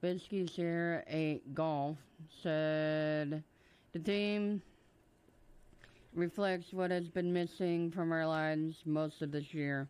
Whiskey 0.04 0.46
Sierra 0.46 1.02
8 1.06 1.54
Golf, 1.54 1.96
said 2.42 3.42
the 3.94 3.98
theme 4.00 4.60
reflects 6.14 6.74
what 6.74 6.90
has 6.90 7.08
been 7.08 7.32
missing 7.32 7.90
from 7.90 8.12
our 8.12 8.26
lives 8.26 8.76
most 8.84 9.22
of 9.22 9.32
this 9.32 9.54
year. 9.54 9.88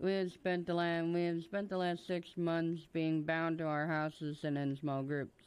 We 0.00 0.14
have 0.14 0.32
spent 0.32 0.66
the 0.66 0.74
last, 0.74 1.06
we 1.06 1.22
have 1.26 1.44
spent 1.44 1.68
the 1.68 1.78
last 1.78 2.08
six 2.08 2.30
months 2.36 2.82
being 2.92 3.22
bound 3.22 3.58
to 3.58 3.64
our 3.66 3.86
houses 3.86 4.38
and 4.42 4.58
in 4.58 4.76
small 4.78 5.04
groups. 5.04 5.40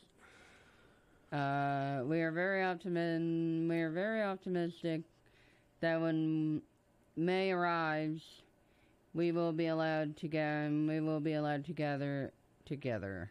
Uh, 1.34 2.04
we 2.06 2.22
are 2.22 2.32
very 2.32 2.64
optimistic. 2.64 3.70
We 3.70 3.82
are 3.82 3.92
very 3.92 4.24
optimistic 4.24 5.02
that 5.82 6.00
when 6.00 6.62
May 7.18 7.52
arrives, 7.52 8.22
we 9.14 9.34
will 9.34 9.52
be 9.52 9.68
allowed 9.68 10.16
to 10.20 10.30
get. 10.30 10.70
We 10.70 11.02
will 11.02 11.20
be 11.20 11.34
allowed 11.34 11.66
to 11.66 11.74
gather 11.74 12.32
together. 12.66 13.30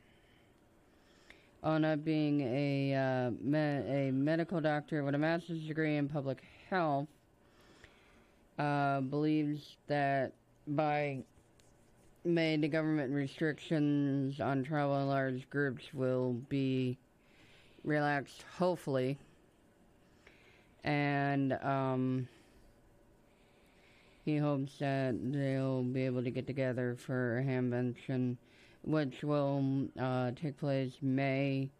Ona, 1.64 1.96
being 1.96 2.40
a 2.40 2.94
uh, 2.94 3.30
me- 3.40 4.08
a 4.08 4.12
medical 4.12 4.60
doctor 4.60 5.02
with 5.02 5.14
a 5.14 5.18
master's 5.18 5.66
degree 5.66 5.96
in 5.96 6.08
public 6.08 6.42
health, 6.70 7.08
uh, 8.58 9.00
believes 9.00 9.76
that 9.88 10.32
by 10.66 11.24
May 12.24 12.56
the 12.56 12.68
government 12.68 13.12
restrictions 13.12 14.40
on 14.40 14.62
travel 14.62 15.00
in 15.00 15.08
large 15.08 15.48
groups 15.50 15.94
will 15.94 16.34
be 16.48 16.98
relaxed, 17.84 18.44
hopefully, 18.58 19.16
and 20.84 21.54
um, 21.54 22.28
he 24.24 24.36
hopes 24.36 24.72
that 24.78 25.14
they'll 25.32 25.82
be 25.82 26.04
able 26.04 26.22
to 26.22 26.30
get 26.30 26.46
together 26.46 26.96
for 26.98 27.38
a 27.38 27.42
hamvention, 27.42 28.36
which 28.82 29.22
will 29.22 29.88
uh, 29.98 30.30
take 30.40 30.58
place 30.58 30.92
May 31.02 31.70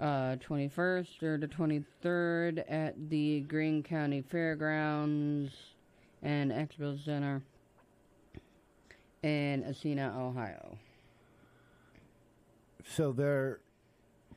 uh, 0.00 0.36
21st 0.48 1.22
or 1.22 1.38
the 1.38 1.48
23rd 1.48 2.64
at 2.70 3.10
the 3.10 3.40
Greene 3.40 3.82
County 3.82 4.22
Fairgrounds 4.22 5.52
and 6.22 6.50
Expo 6.50 7.02
Center 7.04 7.42
in 9.22 9.74
Xenia, 9.74 10.12
Ohio. 10.16 10.76
So 12.88 13.12
they're 13.12 13.60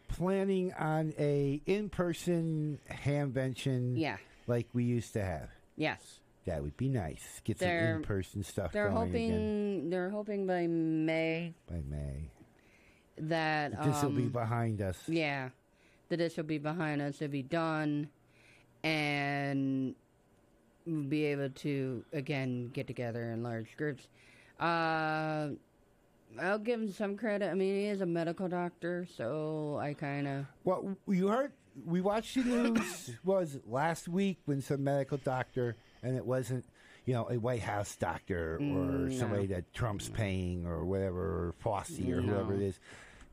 planning 0.07 0.73
on 0.73 1.13
a 1.19 1.61
in-person 1.65 2.79
hamvention, 2.89 3.97
Yeah. 3.99 4.17
like 4.47 4.67
we 4.73 4.83
used 4.83 5.13
to 5.13 5.23
have. 5.23 5.49
Yes. 5.75 6.19
That 6.49 6.63
would 6.63 6.77
be 6.77 6.89
nice. 6.89 7.41
Get 7.43 7.59
some 7.59 7.67
They're- 7.67 7.95
in-person 7.97 8.41
stuff 8.41 8.71
They're 8.71 8.89
going 8.89 9.05
hoping 9.07 9.29
again 9.31 9.89
they're 9.91 10.09
hoping 10.09 10.47
by 10.47 10.65
May 10.65 11.53
by 11.69 11.81
May. 11.87 12.31
that 13.19 13.83
This 13.83 14.01
will 14.01 14.09
be 14.09 14.23
um, 14.23 14.29
behind 14.29 14.81
us. 14.81 14.97
Yeah, 15.07 15.49
that 16.09 16.17
this 16.17 16.37
will 16.37 16.45
be 16.45 16.57
behind 16.57 17.03
us. 17.03 17.21
It'll 17.21 17.31
be 17.31 17.43
done, 17.43 18.09
and 18.83 19.93
we'll 20.87 21.03
be 21.03 21.25
able 21.25 21.49
to 21.51 22.03
again 22.13 22.71
get 22.73 22.87
together 22.87 23.31
in 23.31 23.43
large 23.43 23.77
groups. 23.77 24.07
Uh, 24.59 25.49
I'll 26.41 26.57
give 26.57 26.81
him 26.81 26.91
some 26.91 27.15
credit. 27.15 27.49
I 27.51 27.53
mean, 27.53 27.75
he 27.75 27.85
is 27.85 28.01
a 28.01 28.07
medical 28.07 28.47
doctor, 28.47 29.07
so 29.15 29.77
I 29.79 29.93
kind 29.93 30.27
of 30.27 30.45
Well, 30.63 30.97
you 31.07 31.27
heard 31.27 31.51
we 31.85 32.01
watched 32.01 32.33
the 32.35 32.43
news 32.43 33.11
was 33.23 33.59
last 33.67 34.07
week 34.07 34.39
when 34.45 34.61
some 34.61 34.83
medical 34.83 35.17
doctor 35.19 35.75
and 36.03 36.15
it 36.15 36.25
wasn't 36.25 36.65
you 37.05 37.13
know 37.13 37.27
a 37.29 37.37
White 37.37 37.61
House 37.61 37.95
doctor 37.95 38.55
or 38.55 38.59
Mm, 38.59 39.09
no. 39.09 39.17
somebody 39.17 39.47
that 39.47 39.73
Trump's 39.73 40.09
paying 40.09 40.65
or 40.65 40.85
whatever 40.85 41.19
or 41.21 41.55
Fauci 41.63 42.09
or 42.11 42.21
whoever 42.21 42.53
it 42.53 42.61
is. 42.61 42.79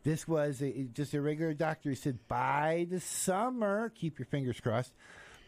This 0.04 0.28
was 0.28 0.62
a, 0.62 0.84
just 0.94 1.14
a 1.14 1.20
regular 1.20 1.52
doctor. 1.52 1.90
He 1.90 1.96
said 1.96 2.18
by 2.28 2.86
the 2.88 3.00
summer, 3.00 3.90
keep 3.94 4.18
your 4.20 4.26
fingers 4.26 4.60
crossed. 4.60 4.92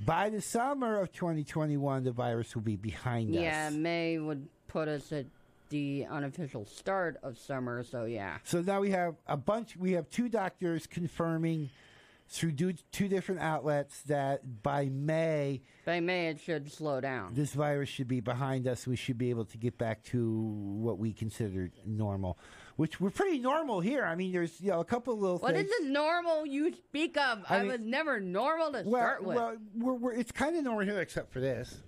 By 0.04 0.30
the 0.30 0.40
summer 0.40 1.00
of 1.00 1.12
2021, 1.12 2.04
the 2.04 2.10
virus 2.12 2.54
will 2.54 2.62
be 2.62 2.76
behind 2.76 3.30
yeah. 3.30 3.40
us. 3.40 3.44
Yeah, 3.44 3.70
May 3.70 4.18
would 4.18 4.48
put 4.66 4.88
us 4.88 5.12
at 5.12 5.26
the 5.70 6.06
unofficial 6.10 6.64
start 6.66 7.18
of 7.22 7.38
summer. 7.38 7.82
So 7.84 8.04
yeah, 8.04 8.38
So 8.44 8.60
now 8.60 8.80
we 8.80 8.90
have 8.90 9.14
a 9.26 9.36
bunch. 9.36 9.76
We 9.76 9.92
have 9.92 10.08
two 10.10 10.28
doctors 10.28 10.86
confirming 10.86 11.70
through 12.30 12.52
do, 12.52 12.72
two 12.92 13.08
different 13.08 13.40
outlets 13.40 14.02
that 14.02 14.62
by 14.62 14.88
May, 14.90 15.62
by 15.86 16.00
May 16.00 16.28
it 16.28 16.40
should 16.40 16.70
slow 16.70 17.00
down. 17.00 17.32
this 17.34 17.54
virus 17.54 17.88
should 17.88 18.08
be 18.08 18.20
behind 18.20 18.66
us. 18.68 18.86
We 18.86 18.96
should 18.96 19.16
be 19.18 19.30
able 19.30 19.46
to 19.46 19.56
get 19.56 19.78
back 19.78 20.04
to 20.04 20.40
what 20.42 20.98
we 20.98 21.12
considered 21.12 21.72
normal, 21.86 22.38
which 22.76 23.00
we're 23.00 23.10
pretty 23.10 23.38
normal 23.38 23.80
here. 23.80 24.04
I 24.04 24.14
mean, 24.14 24.32
there's 24.32 24.60
you 24.60 24.70
know 24.70 24.80
a 24.80 24.84
couple 24.84 25.14
of 25.14 25.20
little 25.20 25.38
What 25.38 25.54
is 25.54 25.62
things. 25.62 25.70
this 25.70 25.86
normal 25.88 26.44
you 26.46 26.72
speak 26.74 27.16
of? 27.16 27.44
I 27.48 27.56
I, 27.56 27.60
mean- 27.62 27.68
was 27.70 27.80
never 27.80 28.20
normal 28.20 28.72
to 28.72 28.82
well, 28.84 29.02
start 29.02 29.24
with. 29.24 29.36
well, 29.36 29.56
we're, 29.76 29.94
we're, 29.94 30.12
it's 30.12 30.30
kind 30.32 30.54
of 30.56 30.64
normal 30.64 30.84
here 30.84 31.00
except 31.00 31.32
for 31.32 31.40
this. 31.40 31.80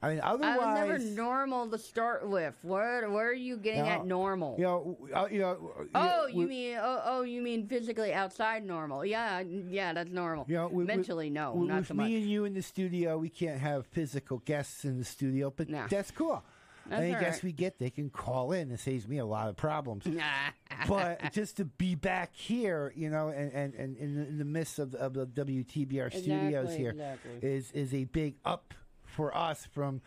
I 0.00 0.10
mean, 0.10 0.20
otherwise, 0.22 0.58
I 0.60 0.84
was 0.84 1.04
never 1.04 1.14
normal 1.14 1.68
to 1.68 1.78
start 1.78 2.28
with. 2.28 2.54
Where 2.62 3.10
where 3.10 3.28
are 3.28 3.32
you 3.32 3.56
getting 3.56 3.82
No, 3.84 3.88
at 3.88 4.06
normal? 4.06 4.54
you 4.56 4.64
know, 4.64 4.98
uh, 5.14 5.26
you 5.30 5.40
know. 5.40 5.72
oh, 5.94 6.26
we- 6.26 6.42
you 6.42 6.46
mean 6.48 6.76
oh, 6.80 7.02
oh 7.04 7.22
you 7.22 7.42
mean 7.42 7.66
physically 7.66 8.12
outside 8.12 8.64
normal? 8.64 9.04
Yeah, 9.04 9.40
yeah, 9.40 9.92
that's 9.92 10.10
normal. 10.10 10.46
You 10.48 10.56
know, 10.56 10.68
with- 10.68 10.86
Mentally, 10.86 11.26
with- 11.26 11.34
no, 11.34 11.52
with, 11.54 11.68
not 11.68 11.86
so 11.86 11.94
me 11.94 12.16
and 12.16 12.30
you 12.30 12.44
in 12.44 12.54
the 12.54 12.62
studio, 12.62 13.18
we 13.18 13.28
can't 13.28 13.60
have 13.60 13.86
physical 13.86 14.38
guests 14.38 14.84
in 14.84 14.98
the 14.98 15.04
studio, 15.04 15.52
but 15.54 15.68
that's 15.90 16.12
cool. 16.12 16.42
That's 16.88 17.02
Any 17.02 17.14
all 17.14 17.20
guests 17.20 17.42
we 17.42 17.52
get, 17.52 17.78
they 17.78 17.90
can 17.90 18.08
call 18.08 18.52
in. 18.52 18.70
It 18.70 18.80
saves 18.80 19.06
me 19.06 19.18
a 19.18 19.26
lot 19.26 19.48
of 19.48 19.56
problems. 19.56 20.06
but 20.88 21.32
just 21.32 21.58
to 21.58 21.66
be 21.66 21.94
back 21.94 22.34
here, 22.34 22.94
you 22.96 23.10
know, 23.10 23.28
and, 23.28 23.52
and, 23.52 23.74
and 23.74 23.96
in, 23.98 24.14
the, 24.14 24.26
in 24.26 24.38
the 24.38 24.44
midst 24.44 24.78
of, 24.78 24.94
of 24.94 25.12
the 25.12 25.26
WTBR 25.26 26.10
studios 26.10 26.64
Exactly, 26.64 26.76
here, 26.78 26.90
exactly. 26.92 27.30
is 27.42 27.70
is 27.72 27.92
a 27.92 28.04
big 28.04 28.36
up 28.44 28.72
for 29.18 29.36
us 29.36 29.66
from 29.72 30.00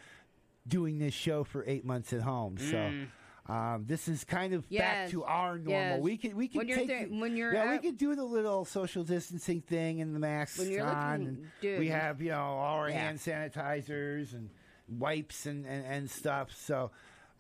doing 0.66 0.98
this 1.00 1.14
show 1.14 1.44
for 1.44 1.66
eight 1.68 1.84
months 1.84 2.14
at 2.14 2.22
home. 2.22 2.58
So. 2.58 2.78
Mm. 2.78 3.08
Um, 3.50 3.86
this 3.86 4.08
is 4.08 4.24
kind 4.24 4.54
of 4.54 4.70
back 4.70 5.10
to 5.10 5.24
our 5.26 5.58
normal. 5.58 5.72
yes. 5.74 6.00
We 6.00 6.16
can 6.16 6.38
we 6.38 6.48
can 6.48 6.60
When 6.60 6.68
you're 6.70 6.78
take 6.78 7.10
the- 7.10 7.20
when 7.20 7.36
you're 7.36 7.52
yeah 7.54 7.72
we 7.72 7.80
can 7.80 7.96
do 7.96 8.16
the 8.16 8.24
little 8.24 8.64
social 8.66 9.04
distancing 9.04 9.62
thing 9.62 10.00
and 10.00 10.16
the 10.16 10.20
masks 10.20 10.60
When 10.60 10.70
you're 10.70 10.86
on. 10.86 11.20
looking- 11.20 11.28
and 11.28 11.48
dude. 11.60 11.80
we 11.80 11.88
have 11.88 12.22
you 12.22 12.30
know 12.30 12.40
all 12.40 12.78
our 12.78 12.90
Yeah. 12.90 13.00
hand 13.00 13.18
sanitizers 13.18 14.34
and 14.34 14.52
wipes 14.88 15.48
and, 15.48 15.66
and, 15.66 15.86
and 15.86 16.10
stuff. 16.10 16.52
So 16.56 16.92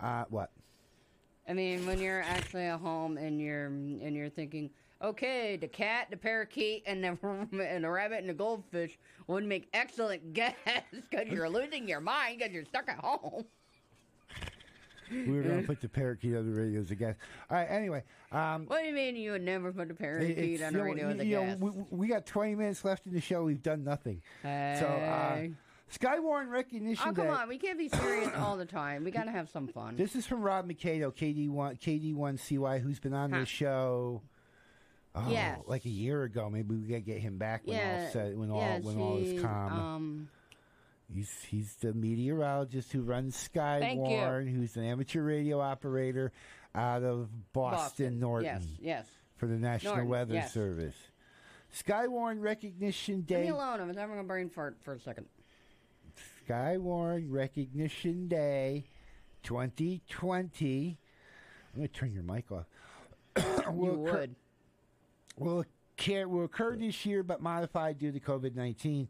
uh, 0.02 0.26
what? 0.30 0.52
I 1.48 1.54
mean, 1.54 1.86
when 1.86 2.00
you're 2.00 2.22
actually 2.24 2.64
at 2.64 2.80
home 2.80 3.18
and 3.18 3.40
you're 3.40 3.68
and 3.68 4.14
you're 4.16 4.30
thinking, 4.30 4.72
okay, 5.04 5.58
the 5.58 5.68
cat, 5.68 6.08
the 6.12 6.18
parakeet, 6.18 6.84
and 6.86 7.04
the 7.04 7.18
and 7.68 7.84
the 7.84 7.90
rabbit 7.90 8.20
and 8.20 8.30
the 8.30 8.34
goldfish 8.34 8.98
would 9.28 9.44
make 9.46 9.70
excellent 9.74 10.34
guests 10.34 10.58
because 11.10 11.28
you're 11.28 11.50
losing 11.50 11.88
your 11.88 12.02
mind 12.02 12.40
because 12.40 12.54
you're 12.54 12.66
stuck 12.66 12.90
at 12.90 13.00
home. 13.00 13.46
We 15.12 15.34
were 15.34 15.42
going 15.44 15.60
to 15.62 15.68
put 15.68 15.82
the 15.82 15.90
parakeet 15.90 16.38
on 16.38 16.50
the 16.50 16.58
radios 16.58 16.90
again. 16.90 17.16
All 17.50 17.58
right. 17.58 17.66
Anyway, 17.70 18.02
um, 18.32 18.64
What 18.68 18.80
do 18.82 18.88
you 18.88 18.94
mean 18.94 19.18
you 19.18 19.32
would 19.32 19.42
never 19.44 19.74
put 19.74 19.90
a 19.90 19.92
it- 19.92 20.00
parakeet 20.00 20.62
on 20.64 20.72
the 20.72 20.82
radio 20.82 21.10
as 21.10 21.20
a 21.20 21.26
you 21.26 21.36
know, 21.36 21.58
we, 21.60 21.72
we 21.98 22.08
got 22.08 22.26
20 22.26 22.56
minutes 22.56 22.86
left 22.86 23.06
in 23.06 23.14
the 23.14 23.20
show. 23.20 23.44
We've 23.44 23.62
done 23.62 23.84
nothing. 23.84 24.22
So, 24.42 24.48
uh, 24.48 25.36
Hey. 25.36 25.52
Skywarn 26.00 26.48
Recognition 26.50 27.06
Oh 27.10 27.12
come 27.12 27.28
on, 27.28 27.50
we 27.50 27.58
can't 27.58 27.78
be 27.78 27.90
serious 27.90 28.30
all 28.38 28.56
the 28.56 28.64
time. 28.66 29.04
We 29.04 29.12
gotta 29.12 29.32
have 29.32 29.50
some 29.50 29.68
fun. 29.68 29.98
This 29.98 30.16
is 30.16 30.26
from 30.26 30.42
Rob 30.42 30.66
Macedo, 30.66 31.14
KD1, 31.14 31.82
KD1CY, 31.82 32.80
who's 32.82 33.00
been 33.02 33.14
on 33.14 33.32
Huh. 33.34 33.40
this 33.42 33.50
show. 33.50 34.22
Oh, 35.14 35.30
Yes. 35.30 35.60
like 35.68 35.86
a 35.86 35.90
year 35.90 36.24
ago. 36.24 36.50
Maybe 36.50 36.76
we 36.76 36.88
gotta 36.88 37.02
get 37.02 37.20
him 37.20 37.38
back 37.38 37.62
when 37.66 37.78
yeah, 37.78 38.04
all 38.06 38.12
set, 38.12 38.38
when 38.38 38.50
all 38.52 38.62
yes, 38.62 38.84
when 38.84 38.98
all 38.98 39.18
is 39.18 39.42
calm. 39.42 39.72
Um, 39.74 40.30
he's 41.14 41.30
he's 41.50 41.74
the 41.76 41.94
meteorologist 41.94 42.92
who 42.94 43.02
runs 43.02 43.50
you. 43.54 43.60
Skywarn, 43.60 44.50
who's 44.54 44.78
an 44.78 44.86
amateur 44.86 45.22
radio 45.22 45.60
operator 45.60 46.32
out 46.74 47.04
of 47.04 47.30
Boston, 47.52 48.20
Norton. 48.20 48.46
Yes, 48.46 48.66
yes. 48.82 49.08
For 49.36 49.48
the 49.48 49.56
National 49.56 49.96
Norton, 49.96 50.10
Weather 50.10 50.34
yes. 50.36 50.54
Service. 50.54 50.96
Skywarn 51.76 52.42
Recognition 52.42 53.16
leave 53.16 53.28
Day. 53.28 53.42
me 53.44 53.50
alone. 53.50 53.82
I 53.82 53.84
was 53.86 53.98
having 53.98 54.20
a 54.20 54.24
brain 54.24 54.50
fart 54.50 54.78
for 54.84 54.94
a 54.94 55.00
second. 55.00 55.26
Skywarn 56.48 57.26
Recognition 57.30 58.28
Day 58.28 58.86
2020. 59.44 60.98
I'm 61.74 61.78
going 61.80 61.88
to 61.88 61.94
turn 61.94 62.14
your 62.14 62.24
mic 62.24 62.52
off. 62.52 62.66
You 63.74 63.94
would. 63.94 64.36
Will 65.38 65.64
occur, 65.98 66.28
will 66.28 66.46
occur 66.46 66.76
this 66.76 67.06
year, 67.06 67.24
but 67.24 67.42
modified 67.42 67.98
due 67.98 68.12
to 68.12 68.20
COVID 68.20 68.56
19 68.56 69.08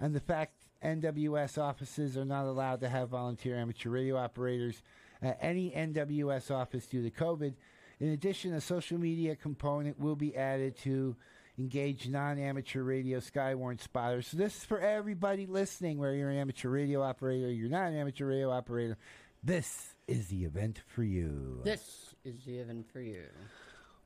and 0.00 0.14
the 0.14 0.20
fact 0.20 0.52
NWS 0.82 1.58
offices 1.58 2.16
are 2.16 2.24
not 2.24 2.44
allowed 2.44 2.80
to 2.80 2.88
have 2.88 3.08
volunteer 3.10 3.56
amateur 3.56 3.90
radio 3.90 4.16
operators 4.16 4.82
at 5.22 5.38
any 5.40 5.70
NWS 5.70 6.50
office 6.50 6.86
due 6.86 7.02
to 7.02 7.10
COVID. 7.10 7.54
In 8.00 8.08
addition, 8.08 8.52
a 8.52 8.60
social 8.60 8.98
media 8.98 9.36
component 9.36 9.98
will 9.98 10.16
be 10.16 10.36
added 10.36 10.76
to 10.78 11.16
engage 11.58 12.08
non 12.08 12.38
amateur 12.38 12.82
radio 12.82 13.20
Skywarn 13.20 13.80
spotters. 13.80 14.26
So, 14.26 14.36
this 14.36 14.58
is 14.58 14.64
for 14.64 14.80
everybody 14.80 15.46
listening, 15.46 15.98
whether 15.98 16.14
you're 16.14 16.30
an 16.30 16.36
amateur 16.36 16.68
radio 16.68 17.02
operator 17.02 17.46
or 17.46 17.50
you're 17.50 17.70
not 17.70 17.92
an 17.92 17.96
amateur 17.96 18.26
radio 18.26 18.50
operator. 18.50 18.98
This 19.42 19.94
is 20.08 20.28
the 20.28 20.44
event 20.44 20.80
for 20.86 21.04
you. 21.04 21.60
This 21.62 22.14
is 22.24 22.44
the 22.44 22.58
event 22.58 22.90
for 22.92 23.00
you. 23.00 23.26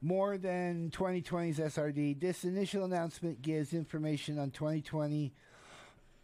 More 0.00 0.38
than 0.38 0.90
2020's 0.90 1.58
SRD. 1.58 2.20
This 2.20 2.44
initial 2.44 2.84
announcement 2.84 3.42
gives 3.42 3.74
information 3.74 4.38
on 4.38 4.50
2020 4.50 5.32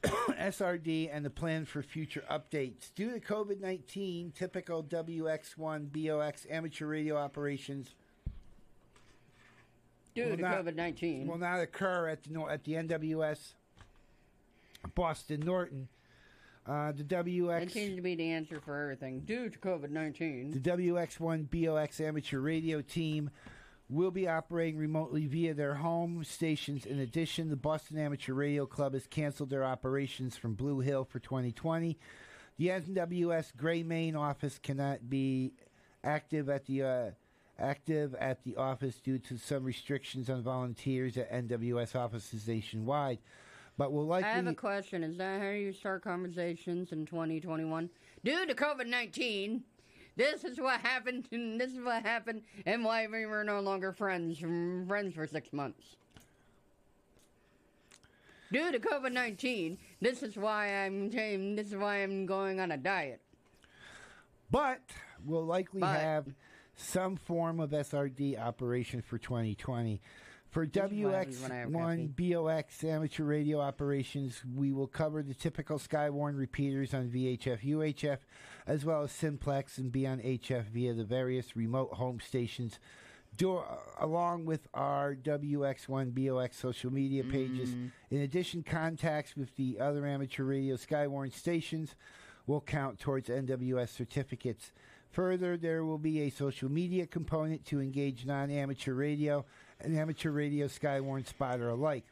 SRD 0.05 1.11
and 1.13 1.25
the 1.25 1.31
plan 1.31 1.65
for 1.65 1.83
future 1.83 2.23
updates. 2.31 2.95
Due 2.95 3.11
to 3.13 3.21
COVID 3.21 3.61
19, 3.61 4.33
typical 4.33 4.85
WX1 4.85 5.91
BOX 5.93 6.47
amateur 6.49 6.87
radio 6.87 7.17
operations 7.17 7.95
Due 10.15 10.31
will 10.31 10.37
to 10.37 10.43
COVID 10.43 10.77
nineteen. 10.77 11.27
will 11.27 11.39
not 11.39 11.61
occur 11.61 12.09
at 12.09 12.23
the 12.23 12.41
at 12.43 12.63
the 12.65 12.75
NWS 12.75 13.55
Boston 14.95 15.41
Norton. 15.41 15.89
Uh, 16.67 16.93
the 16.93 17.03
WX 17.05 17.61
That 17.61 17.71
seems 17.73 17.97
to 17.97 18.01
be 18.03 18.15
the 18.15 18.31
answer 18.31 18.61
for 18.61 18.81
everything. 18.81 19.21
Due 19.21 19.51
to 19.51 19.59
COVID 19.59 19.91
nineteen. 19.91 20.53
The 20.53 20.61
WX1 20.61 21.51
BOX 21.51 22.01
amateur 22.01 22.39
radio 22.39 22.81
team 22.81 23.31
will 23.89 24.11
be 24.11 24.27
operating 24.27 24.79
remotely 24.79 25.27
via 25.27 25.55
their 25.55 25.75
home 25.75 26.25
stations. 26.25 26.87
In 26.87 26.99
addition, 27.01 27.51
the 27.51 27.57
Boston 27.57 27.99
Amateur 27.99 28.33
Radio 28.33 28.67
Club 28.67 28.95
has 28.95 29.07
canceled 29.07 29.51
their 29.51 29.65
operations 29.65 30.37
from 30.37 30.55
Blue 30.55 30.81
Hill 30.81 31.05
for 31.05 31.19
2020. 31.19 31.99
The 32.57 32.69
NWS 32.69 33.57
Gray 33.57 33.83
Maine 33.83 34.17
office 34.17 34.59
cannot 34.63 35.11
be 35.11 35.53
active 36.03 36.49
at 36.49 36.67
the 36.67 36.83
uh, 36.83 37.11
active 37.59 38.15
at 38.15 38.43
the 38.45 38.57
office 38.57 38.97
due 38.97 39.19
to 39.19 39.39
some 39.39 39.65
restrictions 39.65 40.31
on 40.31 40.43
volunteers 40.43 41.17
at 41.17 41.31
NWS 41.33 41.95
offices 41.97 42.47
nationwide. 42.47 43.19
But 43.77 43.93
we'll 43.93 44.07
likely 44.07 44.31
I 44.31 44.35
have 44.35 44.47
a 44.47 44.55
question. 44.55 45.03
Is 45.03 45.19
that 45.19 45.41
how 45.41 45.51
you 45.51 45.73
start 45.73 46.05
conversations 46.05 46.93
in 46.93 47.07
2021? 47.07 47.91
Due 48.25 48.47
to 48.47 48.55
COVID 48.55 48.87
19, 48.87 49.63
this 50.17 50.45
is 50.45 50.59
what 50.61 50.81
happened, 50.81 51.27
and 51.33 51.61
this 51.61 51.73
is 51.73 51.81
what 51.81 52.03
happened, 52.03 52.43
and 52.67 52.85
why 52.85 53.07
we 53.07 53.27
were 53.27 53.45
no 53.45 53.61
longer 53.61 53.93
friends, 53.93 54.39
friends 54.39 55.15
for 55.15 55.27
six 55.27 55.53
months. 55.53 55.97
Due 58.53 58.71
to 58.71 58.79
COVID 58.79 59.13
19, 59.13 59.79
this 60.01 60.23
is 60.23 60.37
why 60.37 60.69
I'm 60.69 61.11
this 61.11 61.69
is 61.69 61.77
why 61.77 61.97
I'm 62.03 62.25
going 62.27 62.61
on 62.61 62.71
a 62.71 62.77
diet. 62.77 63.21
but 64.51 64.81
we'll 65.25 65.45
likely 65.45 65.81
But- 65.81 65.99
have 66.01 66.27
some 66.77 67.17
form 67.17 67.59
of 67.61 67.71
SRD 67.71 68.37
operation 68.39 69.01
for 69.03 69.17
2020. 69.19 70.01
For 70.55 70.65
This 70.67 70.85
is 70.85 71.03
what 71.03 71.15
happens 71.15 71.41
when 71.43 71.51
I 71.51 71.57
have 71.57 71.69
WX1 71.69 72.33
BOX 72.33 72.85
amateur 72.85 73.25
radio 73.25 73.59
operations, 73.59 74.41
we 74.55 74.71
will 74.71 74.87
cover 74.87 75.21
the 75.21 75.35
typical 75.35 75.81
Skywarn 75.81 76.39
repeaters 76.39 76.95
on 76.95 77.09
VHF, 77.09 77.65
UHF, 77.65 78.19
as 78.65 78.85
well 78.85 79.03
as 79.03 79.11
Simplex 79.11 79.79
and 79.79 79.91
beyond 79.91 80.23
HF 80.23 80.67
via 80.67 80.95
the 80.95 81.03
various 81.03 81.57
remote 81.57 81.95
home 81.95 82.21
stations, 82.21 82.79
do, 83.37 83.63
along 83.99 84.45
with 84.45 84.69
our 84.75 85.17
WX1 85.17 86.15
BOX 86.15 86.57
social 86.57 86.93
media 86.93 87.25
pages. 87.25 87.71
Mm. 87.71 87.91
In 88.13 88.21
addition, 88.21 88.63
contacts 88.63 89.37
with 89.37 89.57
the 89.57 89.81
other 89.81 90.07
amateur 90.07 90.45
radio 90.45 90.77
Skywarn 90.77 91.33
stations 91.33 91.97
will 92.47 92.61
count 92.61 93.01
towards 93.01 93.29
NWS 93.29 93.89
certificates. 93.89 94.71
Further, 95.11 95.57
there 95.57 95.85
will 95.85 95.99
be 95.99 96.21
a 96.21 96.31
social 96.31 96.71
media 96.71 97.07
component 97.07 97.65
to 97.67 97.81
engage 97.81 98.25
non 98.25 98.53
amateur 98.53 98.95
radio 98.95 99.45
and 99.81 99.97
amateur 99.97 100.31
radio 100.31 100.67
Skywarn 100.67 101.27
spotter 101.27 101.69
alike. 101.69 102.05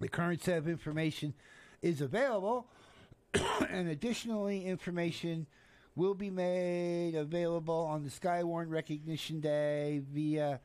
The 0.00 0.08
current 0.08 0.42
set 0.42 0.58
of 0.58 0.68
information 0.68 1.34
is 1.82 2.00
available, 2.00 2.66
and 3.70 3.88
additionally, 3.88 4.66
information 4.66 5.46
will 5.94 6.14
be 6.14 6.30
made 6.30 7.14
available 7.14 7.88
on 7.90 8.04
the 8.04 8.10
Skywarn 8.10 8.68
Recognition 8.68 9.40
Day 9.40 10.02
via 10.12 10.60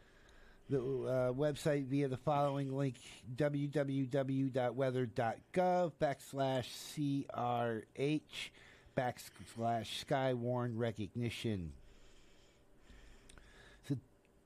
the 0.70 0.80
uh, 0.80 1.32
website 1.34 1.88
via 1.88 2.08
the 2.08 2.18
following 2.18 2.76
link 2.76 2.96
www.weather.gov 3.36 5.92
backslash 6.02 7.26
CRH 7.28 8.22
backslash 8.98 10.06
Skywarn 10.06 10.78
Recognition. 10.78 11.74
So 13.88 13.98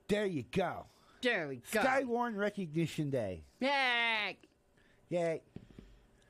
there 0.08 0.26
you 0.26 0.43
go. 0.51 0.86
There 1.22 1.47
we 1.47 1.61
go. 1.72 1.82
Skywarn 1.82 2.36
Recognition 2.36 3.09
Day. 3.09 3.43
Yay! 3.59 4.38
Yay. 5.09 5.41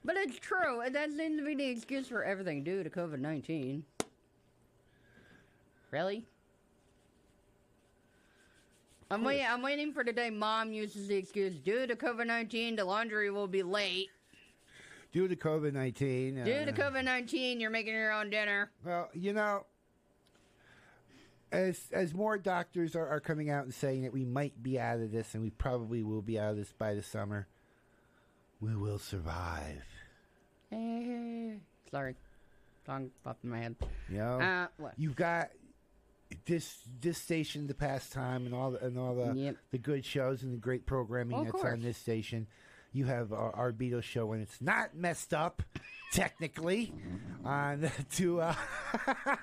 But 0.04 0.18
it's 0.18 0.38
true, 0.38 0.82
and 0.82 0.94
that 0.96 1.12
seems 1.12 1.40
to 1.40 1.46
be 1.46 1.56
the 1.56 1.66
excuse 1.66 2.08
for 2.08 2.24
everything 2.24 2.64
due 2.64 2.84
to 2.84 2.90
COVID 2.90 3.20
19. 3.20 3.84
Really? 5.92 6.26
I'm 9.12 9.24
waiting. 9.24 9.46
I'm 9.48 9.62
waiting 9.62 9.94
for 9.94 10.04
the 10.04 10.12
day 10.12 10.30
Mom 10.30 10.74
uses 10.74 11.08
the 11.08 11.16
excuse 11.16 11.56
due 11.60 11.88
to 11.88 11.96
COVID 11.96 12.28
nineteen. 12.28 12.76
The 12.76 12.86
laundry 12.86 13.30
will 13.30 13.48
be 13.48 13.64
late. 13.64 14.10
Due 15.12 15.28
to 15.28 15.36
COVID 15.36 15.74
19. 15.74 16.44
Due 16.44 16.44
to 16.44 16.70
uh, 16.70 16.74
COVID 16.74 17.04
nineteen, 17.04 17.60
you're 17.60 17.70
making 17.70 17.94
your 17.94 18.12
own 18.12 18.30
dinner. 18.30 18.72
Well, 18.84 19.10
you 19.14 19.34
know, 19.34 19.66
as 21.52 21.80
as 21.92 22.14
more 22.14 22.38
doctors 22.38 22.96
are, 22.96 23.08
are 23.08 23.20
coming 23.20 23.50
out 23.50 23.64
and 23.66 23.74
saying 23.74 24.04
that 24.04 24.14
we 24.14 24.26
might 24.26 24.62
be 24.62 24.80
out 24.80 25.00
of 25.00 25.12
this, 25.12 25.34
and 25.34 25.44
we 25.44 25.50
probably 25.52 26.04
will 26.04 26.22
be 26.22 26.40
out 26.40 26.52
of 26.52 26.58
this 26.58 26.74
by 26.78 26.94
the 26.94 27.04
summer, 27.04 27.48
we 28.60 28.76
will 28.76 29.00
survive. 29.00 29.84
Eh, 30.72 31.54
sorry, 31.92 32.16
tongue 32.86 33.12
popped 33.24 33.44
in 33.44 33.50
my 33.52 33.60
head. 33.60 33.76
You 34.10 34.18
know, 34.18 34.40
Uh, 34.42 34.68
you've 34.98 35.16
got 35.16 35.52
this 36.46 36.80
this 37.02 37.18
station, 37.20 37.68
the 37.68 37.74
pastime, 37.76 38.46
and 38.46 38.54
all 38.56 38.72
the, 38.72 38.84
and 38.86 38.98
all 38.98 39.16
the 39.16 39.34
Yep. 39.40 39.58
the 39.72 39.78
good 39.78 40.06
shows 40.06 40.44
and 40.44 40.54
the 40.54 40.58
great 40.58 40.86
programming 40.86 41.38
Of 41.38 41.46
that's 41.46 41.52
course. 41.62 41.74
on 41.74 41.82
this 41.82 41.98
station. 41.98 42.48
You 42.92 43.06
have 43.06 43.34
our, 43.34 43.54
our 43.54 43.72
Beatles 43.74 44.04
show, 44.04 44.32
and 44.32 44.42
it's 44.42 44.62
not 44.62 44.96
messed 44.96 45.34
up, 45.34 45.62
technically, 46.14 46.94
on 47.46 47.92
to 48.14 48.40
uh, 48.42 48.56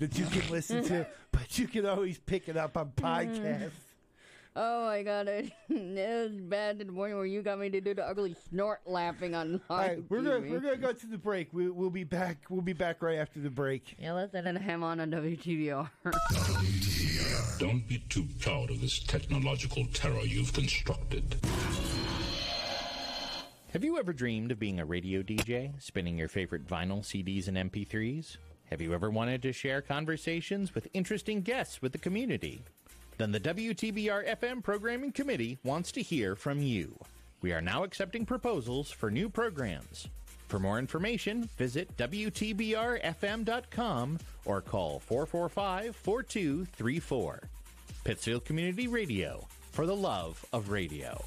that 0.00 0.18
you 0.18 0.26
can 0.26 0.50
listen 0.50 0.82
to, 0.84 1.06
but 1.32 1.58
you 1.58 1.68
can 1.68 1.86
always 1.86 2.18
pick 2.18 2.48
it 2.48 2.56
up 2.56 2.76
on 2.76 2.86
mm. 2.86 2.94
podcast. 2.96 3.70
Oh 4.56 4.86
my 4.86 5.04
god, 5.04 5.28
it, 5.28 5.52
it 5.68 6.30
was 6.30 6.40
bad 6.40 6.80
to 6.80 6.84
the 6.84 6.92
point 6.92 7.14
where 7.14 7.24
you 7.24 7.40
got 7.40 7.60
me 7.60 7.70
to 7.70 7.80
do 7.80 7.94
the 7.94 8.04
ugly 8.04 8.34
snort 8.48 8.80
laughing 8.84 9.36
on 9.36 9.52
live 9.52 9.62
All 9.70 9.78
right, 9.78 10.02
we're 10.08 10.22
gonna 10.22 10.40
we're 10.40 10.58
gonna 10.58 10.76
go 10.76 10.92
to 10.92 11.06
the 11.06 11.18
break. 11.18 11.52
We, 11.52 11.70
we'll 11.70 11.88
be 11.88 12.02
back. 12.02 12.38
We'll 12.48 12.60
be 12.60 12.72
back 12.72 13.00
right 13.00 13.18
after 13.18 13.38
the 13.38 13.50
break. 13.50 13.94
Yeah, 14.00 14.14
listen 14.14 14.52
to 14.52 14.58
ham 14.58 14.82
on 14.82 14.98
a 14.98 15.06
WTBR. 15.06 15.88
Don't 17.60 17.86
be 17.86 18.02
too 18.08 18.26
proud 18.40 18.70
of 18.70 18.80
this 18.80 18.98
technological 18.98 19.86
terror 19.92 20.22
you've 20.22 20.52
constructed. 20.52 21.36
Have 23.72 23.84
you 23.84 23.98
ever 23.98 24.12
dreamed 24.12 24.50
of 24.50 24.58
being 24.58 24.80
a 24.80 24.84
radio 24.84 25.22
DJ, 25.22 25.80
spinning 25.80 26.18
your 26.18 26.26
favorite 26.26 26.66
vinyl, 26.66 27.02
CDs, 27.02 27.46
and 27.46 27.56
MP3s? 27.56 28.38
Have 28.70 28.80
you 28.80 28.94
ever 28.94 29.10
wanted 29.10 29.42
to 29.42 29.52
share 29.52 29.82
conversations 29.82 30.76
with 30.76 30.86
interesting 30.94 31.42
guests 31.42 31.82
with 31.82 31.90
the 31.90 31.98
community? 31.98 32.62
Then 33.18 33.32
the 33.32 33.40
WTBR 33.40 34.28
FM 34.28 34.62
Programming 34.62 35.10
Committee 35.10 35.58
wants 35.64 35.90
to 35.92 36.02
hear 36.02 36.36
from 36.36 36.62
you. 36.62 36.96
We 37.42 37.52
are 37.52 37.60
now 37.60 37.82
accepting 37.82 38.24
proposals 38.24 38.88
for 38.92 39.10
new 39.10 39.28
programs. 39.28 40.06
For 40.46 40.60
more 40.60 40.78
information, 40.78 41.48
visit 41.58 41.96
WTBRFM.com 41.96 42.58
or 44.44 44.60
call 44.60 45.00
445 45.00 45.96
4234. 45.96 47.40
Pittsfield 48.04 48.44
Community 48.44 48.86
Radio, 48.86 49.48
for 49.72 49.84
the 49.84 49.96
love 49.96 50.44
of 50.52 50.70
radio. 50.70 51.20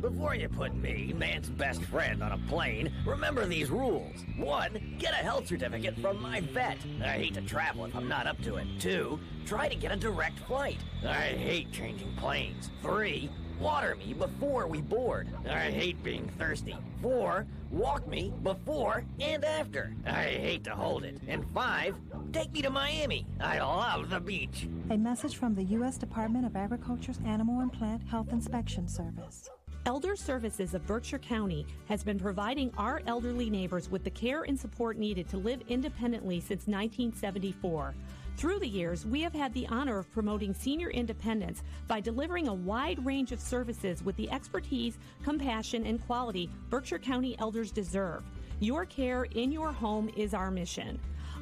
Before 0.00 0.34
you 0.34 0.48
put 0.48 0.74
me, 0.74 1.12
man's 1.14 1.50
best 1.50 1.82
friend, 1.82 2.22
on 2.22 2.32
a 2.32 2.38
plane, 2.48 2.90
remember 3.04 3.44
these 3.44 3.68
rules. 3.70 4.24
One, 4.38 4.96
get 4.98 5.12
a 5.12 5.16
health 5.16 5.46
certificate 5.46 5.98
from 6.00 6.22
my 6.22 6.40
vet. 6.40 6.78
I 7.04 7.18
hate 7.18 7.34
to 7.34 7.42
travel 7.42 7.84
if 7.84 7.94
I'm 7.94 8.08
not 8.08 8.26
up 8.26 8.40
to 8.44 8.56
it. 8.56 8.66
Two, 8.78 9.20
try 9.44 9.68
to 9.68 9.74
get 9.74 9.92
a 9.92 9.96
direct 9.96 10.38
flight. 10.40 10.78
I 11.06 11.34
hate 11.36 11.70
changing 11.70 12.14
planes. 12.16 12.70
Three, 12.80 13.28
water 13.60 13.94
me 13.96 14.14
before 14.14 14.66
we 14.66 14.80
board. 14.80 15.28
I 15.46 15.70
hate 15.70 16.02
being 16.02 16.30
thirsty. 16.38 16.76
Four, 17.02 17.46
walk 17.70 18.08
me 18.08 18.32
before 18.42 19.04
and 19.20 19.44
after. 19.44 19.92
I 20.06 20.22
hate 20.22 20.64
to 20.64 20.74
hold 20.74 21.04
it. 21.04 21.18
And 21.28 21.44
five, 21.52 21.94
take 22.32 22.52
me 22.52 22.62
to 22.62 22.70
Miami. 22.70 23.26
I 23.38 23.58
love 23.58 24.08
the 24.08 24.20
beach. 24.20 24.66
A 24.88 24.96
message 24.96 25.36
from 25.36 25.54
the 25.54 25.64
U.S. 25.64 25.98
Department 25.98 26.46
of 26.46 26.56
Agriculture's 26.56 27.18
Animal 27.26 27.60
and 27.60 27.70
Plant 27.70 28.02
Health 28.08 28.32
Inspection 28.32 28.88
Service. 28.88 29.50
Elder 29.86 30.14
Services 30.14 30.74
of 30.74 30.86
Berkshire 30.86 31.18
County 31.18 31.66
has 31.88 32.04
been 32.04 32.18
providing 32.18 32.70
our 32.76 33.00
elderly 33.06 33.48
neighbors 33.48 33.90
with 33.90 34.04
the 34.04 34.10
care 34.10 34.42
and 34.42 34.58
support 34.58 34.98
needed 34.98 35.26
to 35.30 35.38
live 35.38 35.62
independently 35.68 36.38
since 36.38 36.66
1974. 36.66 37.94
Through 38.36 38.58
the 38.58 38.68
years, 38.68 39.06
we 39.06 39.22
have 39.22 39.32
had 39.32 39.54
the 39.54 39.66
honor 39.68 39.98
of 39.98 40.12
promoting 40.12 40.52
senior 40.52 40.90
independence 40.90 41.62
by 41.88 41.98
delivering 41.98 42.48
a 42.48 42.54
wide 42.54 43.04
range 43.06 43.32
of 43.32 43.40
services 43.40 44.02
with 44.04 44.16
the 44.16 44.30
expertise, 44.30 44.98
compassion, 45.24 45.86
and 45.86 46.04
quality 46.06 46.50
Berkshire 46.68 46.98
County 46.98 47.34
elders 47.38 47.72
deserve. 47.72 48.22
Your 48.60 48.84
care 48.84 49.24
in 49.24 49.50
your 49.50 49.72
home 49.72 50.10
is 50.14 50.34
our 50.34 50.50
mission. 50.50 51.00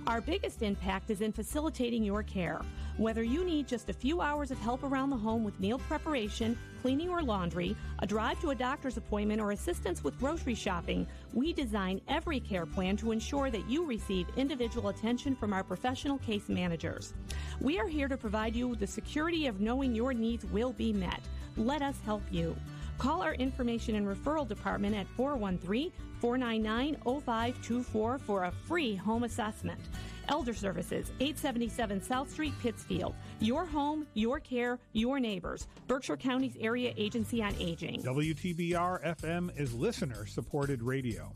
Our 0.09 0.22
biggest 0.22 0.62
impact 0.62 1.11
is 1.11 1.20
in 1.20 1.32
facilitating 1.32 2.02
your 2.02 2.22
care. 2.22 2.62
Whether 2.96 3.22
you 3.22 3.44
need 3.44 3.68
just 3.68 3.90
a 3.90 3.92
few 3.92 4.22
hours 4.22 4.50
of 4.50 4.59
help 4.59 4.82
around 4.82 5.11
the 5.11 5.18
home 5.18 5.44
with 5.44 5.61
meal 5.61 5.78
preparation, 5.80 6.56
cleaning 6.80 7.11
or 7.11 7.20
laundry, 7.20 7.76
a 7.98 8.06
drive 8.06 8.40
to 8.40 8.48
a 8.48 8.54
doctor's 8.54 8.96
appointment, 8.96 9.38
or 9.38 9.50
assistance 9.50 10.02
with 10.02 10.18
grocery 10.18 10.54
shopping, 10.54 11.06
we 11.34 11.52
design 11.52 12.00
every 12.09 12.40
care 12.40 12.64
plan 12.64 12.96
to 12.96 13.12
ensure 13.12 13.50
that 13.50 13.68
you 13.68 13.84
receive 13.84 14.26
individual 14.38 14.88
attention 14.88 15.36
from 15.36 15.52
our 15.52 15.62
professional 15.62 16.16
case 16.16 16.48
managers. 16.48 17.12
We 17.61 17.78
are 17.78 17.86
here 17.86 18.09
to 18.09 18.16
provide 18.16 18.56
you 18.56 18.66
with 18.66 18.80
the 18.80 18.86
security 18.86 19.46
of 19.46 19.61
knowing 19.61 19.94
your 19.94 20.14
needs 20.14 20.46
will 20.46 20.72
be 20.72 20.90
met. 20.90 21.20
Let 21.59 21.82
us 21.82 21.96
help 22.06 22.22
you. 22.30 22.56
Call 22.99 23.22
our 23.22 23.34
information 23.34 23.94
and 23.94 24.07
referral 24.07 24.46
department 24.46 24.94
at 24.96 25.07
413 25.16 25.92
499 26.20 26.96
0524 27.05 28.18
for 28.18 28.44
a 28.44 28.51
free 28.51 28.96
home 28.96 29.22
assessment. 29.22 29.80
Elder 30.28 30.53
Services, 30.53 31.12
877 31.20 32.03
South 32.03 32.30
Street, 32.30 32.53
Pittsfield. 32.61 33.14
Your 33.40 33.64
home, 33.64 34.07
your 34.14 34.40
care, 34.40 34.78
your 34.92 35.20
neighbors. 35.20 35.68
Berkshire 35.86 36.16
County's 36.16 36.57
Area 36.61 36.92
Agency 36.96 37.42
on 37.42 37.55
Aging. 37.59 38.03
WTBR 38.03 39.16
FM 39.20 39.59
is 39.59 39.72
listener 39.72 40.26
supported 40.26 40.82
radio. 40.82 41.32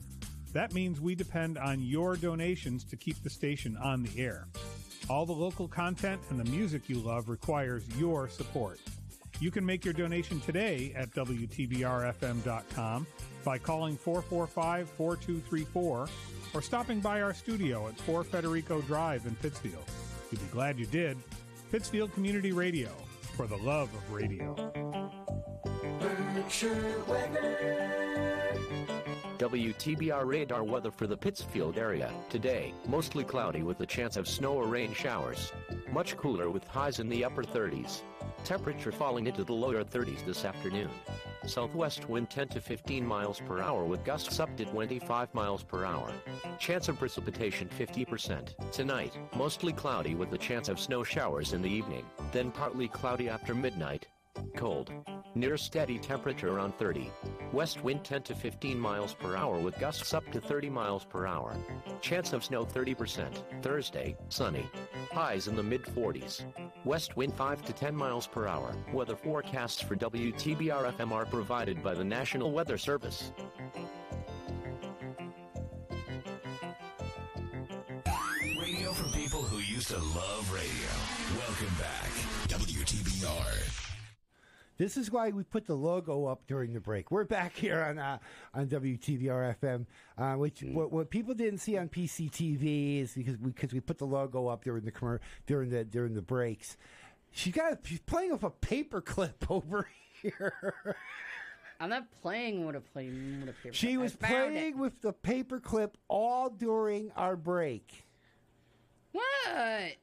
That 0.52 0.74
means 0.74 1.00
we 1.00 1.14
depend 1.14 1.56
on 1.56 1.80
your 1.80 2.16
donations 2.16 2.84
to 2.84 2.96
keep 2.96 3.22
the 3.22 3.30
station 3.30 3.76
on 3.78 4.02
the 4.02 4.20
air. 4.20 4.48
All 5.08 5.24
the 5.24 5.32
local 5.32 5.68
content 5.68 6.20
and 6.28 6.38
the 6.38 6.50
music 6.50 6.88
you 6.88 6.98
love 6.98 7.28
requires 7.28 7.84
your 7.96 8.28
support. 8.28 8.78
You 9.42 9.50
can 9.50 9.66
make 9.66 9.84
your 9.84 9.92
donation 9.92 10.40
today 10.40 10.92
at 10.94 11.10
WTBRFM.com 11.14 13.06
by 13.42 13.58
calling 13.58 13.96
445 13.96 14.88
4234 14.90 16.08
or 16.54 16.62
stopping 16.62 17.00
by 17.00 17.22
our 17.22 17.34
studio 17.34 17.88
at 17.88 17.98
4 18.02 18.22
Federico 18.22 18.80
Drive 18.82 19.26
in 19.26 19.34
Pittsfield. 19.34 19.82
You'd 20.30 20.40
be 20.40 20.46
glad 20.52 20.78
you 20.78 20.86
did. 20.86 21.18
Pittsfield 21.72 22.12
Community 22.14 22.52
Radio, 22.52 22.90
for 23.36 23.48
the 23.48 23.56
love 23.56 23.92
of 23.92 24.12
radio. 24.12 24.54
WTBR 29.38 30.24
radar 30.24 30.62
weather 30.62 30.92
for 30.92 31.08
the 31.08 31.16
Pittsfield 31.16 31.78
area. 31.78 32.12
Today, 32.30 32.72
mostly 32.86 33.24
cloudy 33.24 33.64
with 33.64 33.80
a 33.80 33.86
chance 33.86 34.16
of 34.16 34.28
snow 34.28 34.52
or 34.52 34.66
rain 34.66 34.94
showers. 34.94 35.50
Much 35.90 36.16
cooler 36.16 36.48
with 36.48 36.64
highs 36.68 37.00
in 37.00 37.08
the 37.08 37.24
upper 37.24 37.42
30s. 37.42 38.02
Temperature 38.44 38.90
falling 38.90 39.28
into 39.28 39.44
the 39.44 39.52
lower 39.52 39.84
30s 39.84 40.24
this 40.26 40.44
afternoon. 40.44 40.90
Southwest 41.46 42.08
wind 42.08 42.28
10 42.28 42.48
to 42.48 42.60
15 42.60 43.06
miles 43.06 43.40
per 43.40 43.60
hour 43.60 43.84
with 43.84 44.04
gusts 44.04 44.40
up 44.40 44.56
to 44.56 44.64
25 44.64 45.32
miles 45.32 45.62
per 45.62 45.84
hour. 45.84 46.12
Chance 46.58 46.88
of 46.88 46.98
precipitation 46.98 47.68
50%. 47.78 48.72
Tonight, 48.72 49.16
mostly 49.36 49.72
cloudy 49.72 50.14
with 50.14 50.30
the 50.30 50.38
chance 50.38 50.68
of 50.68 50.80
snow 50.80 51.04
showers 51.04 51.52
in 51.52 51.62
the 51.62 51.70
evening. 51.70 52.04
Then 52.32 52.50
partly 52.50 52.88
cloudy 52.88 53.28
after 53.28 53.54
midnight. 53.54 54.08
Cold. 54.56 54.92
Near 55.34 55.56
steady 55.56 55.98
temperature 55.98 56.54
around 56.54 56.78
30. 56.78 57.10
West 57.52 57.82
wind 57.82 58.04
10 58.04 58.22
to 58.22 58.34
15 58.34 58.78
miles 58.78 59.12
per 59.12 59.34
hour 59.34 59.58
with 59.58 59.78
gusts 59.78 60.14
up 60.14 60.30
to 60.30 60.40
30 60.40 60.70
miles 60.70 61.04
per 61.04 61.26
hour. 61.26 61.56
Chance 62.00 62.32
of 62.32 62.44
snow 62.44 62.64
30%. 62.64 63.42
Thursday, 63.62 64.16
sunny. 64.28 64.64
Highs 65.10 65.48
in 65.48 65.56
the 65.56 65.62
mid 65.62 65.82
40s. 65.82 66.44
West 66.84 67.16
wind 67.16 67.34
5 67.34 67.62
to 67.62 67.72
10 67.72 67.94
miles 67.96 68.26
per 68.26 68.46
hour. 68.46 68.74
Weather 68.92 69.16
forecasts 69.16 69.80
for 69.80 69.96
WTBR 69.96 70.92
FM 70.96 71.10
are 71.10 71.26
provided 71.26 71.82
by 71.82 71.94
the 71.94 72.04
National 72.04 72.52
Weather 72.52 72.78
Service. 72.78 73.32
Radio 78.60 78.92
for 78.92 79.16
people 79.16 79.42
who 79.42 79.58
used 79.58 79.88
to 79.88 79.98
love 79.98 80.52
radio. 80.52 80.92
Welcome 81.36 81.74
back. 81.78 82.10
WTBR. 82.48 83.81
This 84.78 84.96
is 84.96 85.10
why 85.10 85.30
we 85.30 85.42
put 85.44 85.66
the 85.66 85.74
logo 85.74 86.26
up 86.26 86.46
during 86.46 86.72
the 86.72 86.80
break. 86.80 87.10
We're 87.10 87.24
back 87.24 87.54
here 87.56 87.82
on 87.82 87.98
uh, 87.98 88.18
on 88.54 88.66
WTBR 88.68 89.56
FM, 89.60 89.86
uh, 90.18 90.34
which 90.36 90.62
what, 90.62 90.92
what 90.92 91.10
people 91.10 91.34
didn't 91.34 91.58
see 91.58 91.76
on 91.78 91.88
PCTV 91.88 93.02
is 93.02 93.14
because 93.14 93.36
we 93.38 93.50
because 93.50 93.72
we 93.72 93.80
put 93.80 93.98
the 93.98 94.06
logo 94.06 94.48
up 94.48 94.64
during 94.64 94.84
the 94.84 94.92
commer- 94.92 95.20
during 95.46 95.70
the 95.70 95.84
during 95.84 96.14
the 96.14 96.22
breaks. 96.22 96.76
She 97.30 97.50
got 97.50 97.78
she's 97.84 98.00
playing 98.00 98.32
with 98.32 98.44
a 98.44 98.50
paperclip 98.50 99.34
over 99.50 99.86
here. 100.20 100.74
I'm 101.80 101.88
not 101.88 102.04
playing 102.22 102.64
with 102.64 102.76
a 102.76 102.80
play 102.80 103.08
with 103.08 103.48
a 103.48 103.52
paper. 103.52 103.74
She 103.74 103.96
was 103.96 104.14
playing 104.14 104.74
it. 104.74 104.76
with 104.76 105.00
the 105.02 105.12
paperclip 105.12 105.94
all 106.08 106.48
during 106.48 107.10
our 107.16 107.34
break. 107.34 108.04
What? 109.10 109.96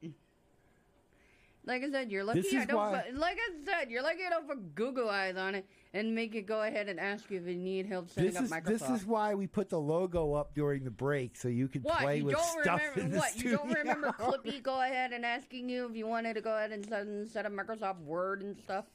Like 1.70 1.84
I 1.84 1.90
said, 1.92 2.10
you're 2.10 2.24
lucky 2.24 2.42
I 2.58 2.64
don't. 2.64 2.76
why- 2.76 3.04
put- 3.08 3.14
like 3.16 3.36
I 3.38 3.64
said, 3.64 3.90
you're 3.92 4.02
lucky 4.02 4.24
I 4.26 4.30
don't 4.30 4.48
put 4.48 4.74
Google 4.74 5.08
eyes 5.08 5.36
on 5.36 5.54
it 5.54 5.64
and 5.94 6.12
make 6.16 6.34
it 6.34 6.42
go 6.44 6.62
ahead 6.62 6.88
and 6.88 6.98
ask 6.98 7.30
you 7.30 7.38
if 7.38 7.46
you 7.46 7.54
need 7.54 7.86
help 7.86 8.10
setting 8.10 8.28
This 8.30 8.36
up 8.38 8.44
is 8.46 8.50
Microsoft. 8.50 8.64
this 8.66 8.90
is 8.90 9.06
why 9.06 9.34
we 9.36 9.46
put 9.46 9.68
the 9.68 9.78
logo 9.78 10.34
up 10.34 10.52
during 10.52 10.82
the 10.82 10.90
break 10.90 11.36
so 11.36 11.46
you 11.46 11.68
could 11.68 11.84
what 11.84 11.98
play 11.98 12.16
you 12.18 12.24
with 12.24 12.34
don't 12.34 12.62
stuff 12.64 12.80
remember? 12.96 13.00
in 13.02 13.10
the 13.12 13.18
What 13.18 13.36
you 13.44 13.50
don't 13.52 13.60
studio. 13.70 13.78
remember? 13.82 14.08
Clippy 14.18 14.60
go 14.60 14.80
ahead 14.82 15.12
and 15.12 15.24
asking 15.24 15.68
you 15.68 15.86
if 15.88 15.94
you 15.94 16.08
wanted 16.08 16.34
to 16.34 16.40
go 16.40 16.56
ahead 16.56 16.72
and 16.72 16.84
set, 16.84 17.02
and 17.02 17.30
set 17.30 17.46
up 17.46 17.52
Microsoft 17.52 18.00
Word 18.00 18.42
and 18.42 18.56
stuff. 18.58 18.86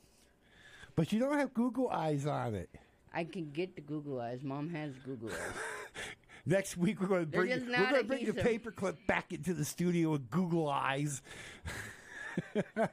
But 0.97 1.13
you 1.13 1.19
don't 1.19 1.38
have 1.39 1.53
Google 1.53 1.89
eyes 1.89 2.26
on 2.26 2.55
it. 2.55 2.69
I 3.13 3.23
can 3.23 3.51
get 3.51 3.76
the 3.76 3.82
Google 3.82 4.19
eyes. 4.19 4.43
Mom 4.43 4.67
has 4.71 4.91
Google 5.05 5.30
eyes. 5.30 5.38
Next 6.45 6.76
week 6.76 6.99
we're 6.99 7.07
going 7.07 7.21
to 7.21 7.26
bring 7.26 7.49
we're 7.49 7.57
going 7.59 7.95
to 7.95 8.03
bring 8.03 8.26
the 8.26 8.34
paperclip 8.34 8.97
back 9.07 9.32
into 9.32 9.53
the 9.53 9.63
studio 9.63 10.11
with 10.11 10.30
Google 10.30 10.67
eyes. 10.67 11.21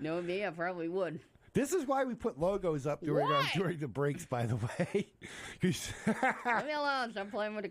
No, 0.00 0.20
me, 0.20 0.44
I 0.44 0.50
probably 0.50 0.88
would. 0.88 1.20
This 1.52 1.72
is 1.72 1.86
why 1.86 2.04
we 2.04 2.14
put 2.14 2.38
logos 2.38 2.86
up 2.86 3.00
during 3.02 3.30
our, 3.30 3.42
during 3.54 3.78
the 3.78 3.86
breaks. 3.86 4.26
By 4.26 4.44
the 4.46 4.56
way, 4.56 5.06
Leave 5.62 5.94
me 6.06 6.72
alone. 6.72 7.12
Stop 7.12 7.30
playing 7.30 7.54
with 7.54 7.66
the 7.66 7.70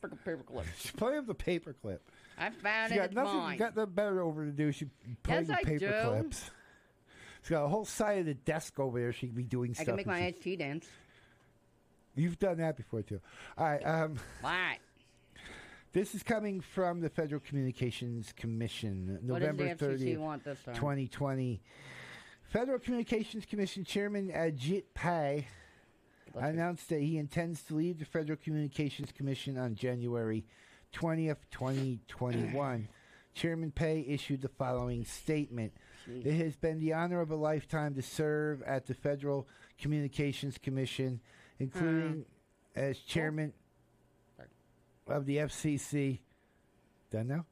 freaking 0.00 0.18
paperclip. 0.24 0.64
She's 0.78 0.92
playing 0.92 1.26
with 1.26 1.26
the 1.26 1.34
paperclip. 1.34 1.98
I 2.38 2.50
found 2.50 2.92
She 2.92 2.98
it. 2.98 3.12
got 3.14 3.24
nothing. 3.24 3.40
mine. 3.40 3.58
Got 3.58 3.76
nothing 3.76 3.94
better 3.94 4.22
over 4.22 4.44
to 4.44 4.52
do. 4.52 4.70
She 4.70 4.86
playing 5.24 5.46
Yes, 5.46 5.48
with 5.48 5.56
I 5.58 5.62
paper 5.64 5.78
do. 5.78 6.08
clips. 6.08 6.50
She's 7.42 7.50
got 7.50 7.64
a 7.64 7.68
whole 7.68 7.84
side 7.84 8.18
of 8.20 8.26
the 8.26 8.34
desk 8.34 8.78
over 8.78 8.98
there. 9.00 9.12
She 9.12 9.26
could 9.26 9.36
be 9.36 9.42
doing 9.42 9.74
stuff. 9.74 9.82
I 9.82 9.86
can 9.86 9.96
make 9.96 10.06
my 10.06 10.20
HT 10.20 10.58
dance. 10.58 10.86
You've 12.14 12.38
done 12.38 12.58
that 12.58 12.76
before 12.76 13.02
too. 13.02 13.20
All 13.58 13.66
right. 13.66 13.84
Um, 13.84 14.16
Why? 14.40 14.78
This 15.96 16.14
is 16.14 16.22
coming 16.22 16.60
from 16.60 17.00
the 17.00 17.08
Federal 17.08 17.40
Communications 17.40 18.30
Commission, 18.36 19.18
What 19.22 19.40
does 19.40 19.48
the 19.48 19.54
November 19.54 19.64
FCC 19.64 20.14
30th, 20.14 20.18
want 20.18 20.44
this 20.44 20.58
time? 20.62 20.74
2020. 20.74 21.62
Federal 22.42 22.78
Communications 22.78 23.46
Commission 23.46 23.82
Chairman 23.82 24.28
Ajit 24.28 24.82
Pai 24.92 25.48
announced 26.34 26.90
that 26.90 27.00
he 27.00 27.16
intends 27.16 27.62
to 27.62 27.76
leave 27.76 27.98
the 27.98 28.04
Federal 28.04 28.36
Communications 28.36 29.10
Commission 29.10 29.56
on 29.56 29.74
January 29.74 30.44
20th, 30.92 31.38
2021. 31.50 32.88
Chairman 33.34 33.70
Pai 33.70 34.04
issued 34.06 34.42
the 34.42 34.48
following 34.48 35.02
statement. 35.02 35.72
It 36.06 36.34
has 36.34 36.56
been 36.56 36.78
the 36.78 36.92
honor 36.92 37.22
of 37.22 37.30
a 37.30 37.36
lifetime 37.36 37.94
to 37.94 38.02
serve 38.02 38.60
at 38.64 38.84
the 38.84 38.92
Federal 38.92 39.48
Communications 39.80 40.58
Commission, 40.58 41.22
including 41.58 42.26
hmm. 42.74 42.78
as 42.78 42.98
chairman 42.98 43.54
of 45.06 45.26
the 45.26 45.38
FCC. 45.38 46.20
Done 47.10 47.28
now? 47.28 47.46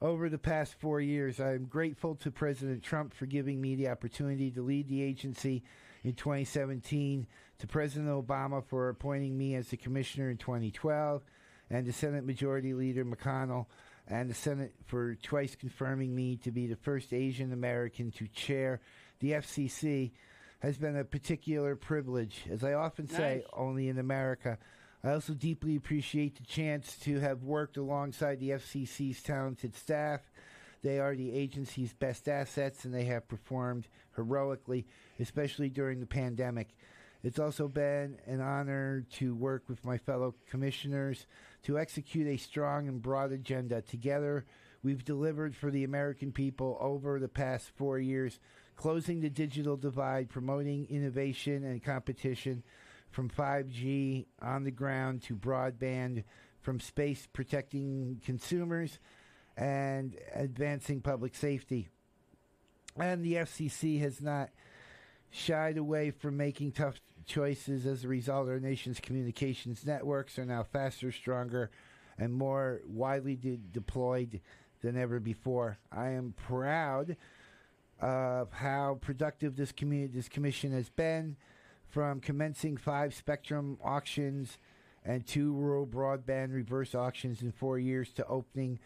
Over 0.00 0.28
the 0.28 0.38
past 0.38 0.74
four 0.80 1.00
years, 1.00 1.38
I 1.38 1.52
am 1.52 1.66
grateful 1.66 2.16
to 2.16 2.30
President 2.30 2.82
Trump 2.82 3.14
for 3.14 3.26
giving 3.26 3.60
me 3.60 3.76
the 3.76 3.88
opportunity 3.88 4.50
to 4.50 4.62
lead 4.62 4.88
the 4.88 5.00
agency 5.02 5.62
in 6.02 6.14
2017, 6.14 7.28
to 7.60 7.66
President 7.68 8.10
Obama 8.10 8.64
for 8.64 8.88
appointing 8.88 9.38
me 9.38 9.54
as 9.54 9.68
the 9.68 9.76
commissioner 9.76 10.30
in 10.30 10.36
2012, 10.36 11.22
and 11.70 11.86
to 11.86 11.92
Senate 11.92 12.24
Majority 12.24 12.74
Leader 12.74 13.04
McConnell 13.04 13.66
and 14.08 14.28
the 14.28 14.34
Senate 14.34 14.74
for 14.86 15.14
twice 15.22 15.54
confirming 15.54 16.12
me 16.12 16.36
to 16.38 16.50
be 16.50 16.66
the 16.66 16.74
first 16.74 17.12
Asian 17.12 17.52
American 17.52 18.10
to 18.10 18.26
chair 18.28 18.80
the 19.20 19.30
FCC 19.30 20.10
has 20.58 20.76
been 20.76 20.96
a 20.96 21.04
particular 21.04 21.76
privilege. 21.76 22.42
As 22.50 22.64
I 22.64 22.72
often 22.72 23.08
say, 23.08 23.36
Nice. 23.36 23.44
only 23.52 23.88
in 23.88 23.98
America. 23.98 24.58
I 25.04 25.10
also 25.10 25.34
deeply 25.34 25.74
appreciate 25.74 26.36
the 26.36 26.44
chance 26.44 26.96
to 26.98 27.18
have 27.18 27.42
worked 27.42 27.76
alongside 27.76 28.38
the 28.38 28.50
FCC's 28.50 29.20
talented 29.20 29.74
staff. 29.74 30.20
They 30.82 31.00
are 31.00 31.16
the 31.16 31.32
agency's 31.32 31.92
best 31.92 32.28
assets 32.28 32.84
and 32.84 32.94
they 32.94 33.04
have 33.06 33.26
performed 33.26 33.88
heroically, 34.14 34.86
especially 35.18 35.70
during 35.70 35.98
the 35.98 36.06
pandemic. 36.06 36.68
It's 37.24 37.40
also 37.40 37.66
been 37.66 38.18
an 38.26 38.40
honor 38.40 39.04
to 39.14 39.34
work 39.34 39.64
with 39.68 39.84
my 39.84 39.98
fellow 39.98 40.36
commissioners 40.48 41.26
to 41.64 41.78
execute 41.78 42.28
a 42.28 42.36
strong 42.36 42.86
and 42.86 43.02
broad 43.02 43.32
agenda. 43.32 43.82
Together, 43.82 44.44
we've 44.84 45.04
delivered 45.04 45.56
for 45.56 45.72
the 45.72 45.82
American 45.82 46.30
people 46.30 46.76
over 46.80 47.18
the 47.18 47.28
past 47.28 47.70
four 47.76 47.98
years, 47.98 48.38
closing 48.76 49.20
the 49.20 49.30
digital 49.30 49.76
divide, 49.76 50.30
promoting 50.30 50.86
innovation 50.90 51.64
and 51.64 51.82
competition, 51.82 52.62
from 53.12 53.28
5G 53.28 54.26
on 54.40 54.64
the 54.64 54.70
ground 54.70 55.22
to 55.24 55.36
broadband, 55.36 56.24
from 56.60 56.80
space 56.80 57.28
protecting 57.32 58.20
consumers 58.24 58.98
and 59.56 60.16
advancing 60.34 61.00
public 61.00 61.34
safety. 61.34 61.88
And 62.96 63.24
the 63.24 63.34
FCC 63.34 64.00
has 64.00 64.20
not 64.20 64.50
shied 65.30 65.78
away 65.78 66.10
from 66.10 66.36
making 66.36 66.72
tough 66.72 67.00
choices 67.26 67.86
as 67.86 68.04
a 68.04 68.08
result. 68.08 68.48
Our 68.48 68.60
nation's 68.60 69.00
communications 69.00 69.86
networks 69.86 70.38
are 70.38 70.44
now 70.44 70.62
faster, 70.62 71.12
stronger, 71.12 71.70
and 72.18 72.32
more 72.32 72.80
widely 72.86 73.36
de- 73.36 73.56
deployed 73.56 74.40
than 74.82 74.96
ever 74.96 75.20
before. 75.20 75.78
I 75.90 76.10
am 76.10 76.34
proud 76.36 77.16
of 78.00 78.52
how 78.52 78.98
productive 79.00 79.56
this 79.56 79.72
community, 79.72 80.12
this 80.12 80.28
commission 80.28 80.72
has 80.72 80.90
been, 80.90 81.36
from 81.92 82.20
commencing 82.20 82.78
five 82.78 83.14
spectrum 83.14 83.78
auctions 83.84 84.56
and 85.04 85.26
two 85.26 85.52
rural 85.52 85.86
broadband 85.86 86.54
reverse 86.54 86.94
auctions 86.94 87.42
in 87.42 87.52
four 87.52 87.78
years 87.78 88.10
to 88.12 88.26
opening 88.26 88.78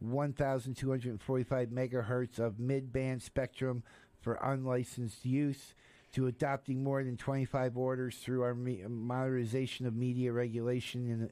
1,245 0.00 1.68
megahertz 1.68 2.38
of 2.38 2.58
mid-band 2.58 3.22
spectrum 3.22 3.82
for 4.20 4.34
unlicensed 4.42 5.26
use, 5.26 5.74
to 6.12 6.26
adopting 6.26 6.82
more 6.82 7.04
than 7.04 7.16
25 7.16 7.76
orders 7.76 8.16
through 8.16 8.42
our 8.42 8.54
modernization 8.54 9.84
of 9.84 9.94
media 9.94 10.32
regulation 10.32 11.30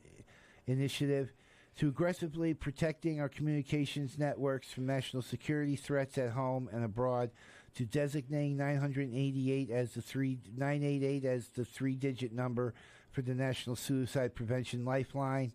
in- 0.67 0.73
initiative, 0.73 1.33
to 1.77 1.89
aggressively 1.89 2.53
protecting 2.53 3.21
our 3.21 3.29
communications 3.29 4.19
networks 4.19 4.71
from 4.71 4.85
national 4.85 5.23
security 5.23 5.77
threats 5.77 6.19
at 6.19 6.31
home 6.31 6.69
and 6.73 6.85
abroad, 6.85 7.31
to 7.75 7.85
designating 7.85 8.57
988 8.57 9.71
as 9.71 9.93
the 9.93 10.03
three 10.03 10.39
988 10.57 11.25
as 11.25 11.49
the 11.49 11.65
three-digit 11.65 12.33
number 12.33 12.75
for 13.11 13.23
the 13.23 13.35
National 13.35 13.77
Suicide 13.77 14.35
Prevention 14.35 14.85
Lifeline, 14.85 15.53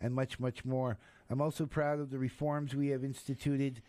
and 0.00 0.14
much, 0.14 0.38
much 0.40 0.64
more. 0.64 0.98
I'm 1.28 1.40
also 1.40 1.66
proud 1.66 2.00
of 2.00 2.10
the 2.10 2.18
reforms 2.18 2.74
we 2.74 2.88
have 2.88 3.04
instituted 3.04 3.82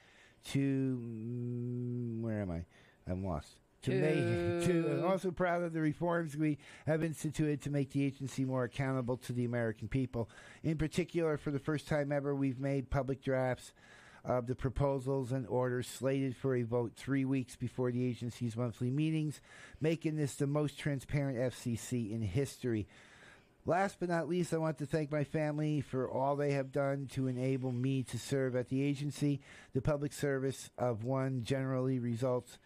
to 0.46 1.00
mm, 1.00 2.22
where 2.22 2.42
am 2.42 2.52
I? 2.52 2.66
I'm 3.10 3.24
lost. 3.24 3.58
To 3.84 3.92
make, 3.92 4.68
to, 4.68 5.00
I'm 5.00 5.06
also 5.06 5.32
proud 5.32 5.64
of 5.64 5.74
the 5.74 5.82
reforms 5.82 6.38
we 6.38 6.60
have 6.86 7.04
instituted 7.04 7.64
to 7.64 7.72
make 7.72 7.90
the 7.90 8.04
agency 8.04 8.46
more 8.46 8.64
accountable 8.64 9.18
to 9.18 9.34
the 9.34 9.44
American 9.44 9.88
people. 9.88 10.30
In 10.62 10.78
particular, 10.78 11.36
for 11.36 11.50
the 11.50 11.58
first 11.58 11.88
time 11.88 12.12
ever, 12.12 12.36
we've 12.36 12.60
made 12.60 12.92
public 12.92 13.24
drafts 13.24 13.74
of 14.24 14.48
the 14.48 14.56
proposals 14.56 15.32
and 15.32 15.48
orders 15.48 15.88
slated 15.88 16.36
for 16.36 16.56
a 16.56 16.64
vote 16.64 16.94
three 16.96 17.26
weeks 17.26 17.56
before 17.56 17.92
the 17.92 18.06
agency's 18.06 18.56
monthly 18.56 18.92
meetings, 18.92 19.42
making 19.80 20.16
this 20.16 20.36
the 20.36 20.48
most 20.48 20.78
transparent 20.78 21.38
FCC 21.38 22.12
in 22.12 22.22
history. 22.22 22.88
Last 23.66 23.98
but 24.00 24.10
not 24.10 24.28
least, 24.28 24.54
I 24.54 24.58
want 24.58 24.80
to 24.80 24.88
thank 24.88 25.12
my 25.12 25.24
family 25.24 25.82
for 25.82 26.10
all 26.10 26.36
they 26.36 26.54
have 26.54 26.72
done 26.72 27.08
to 27.14 27.28
enable 27.28 27.72
me 27.72 28.02
to 28.04 28.18
serve 28.18 28.56
at 28.56 28.70
the 28.70 28.82
agency. 28.82 29.40
The 29.74 29.82
public 29.82 30.14
service 30.14 30.72
of 30.78 31.04
one 31.04 31.44
generally 31.44 32.00
results 32.00 32.58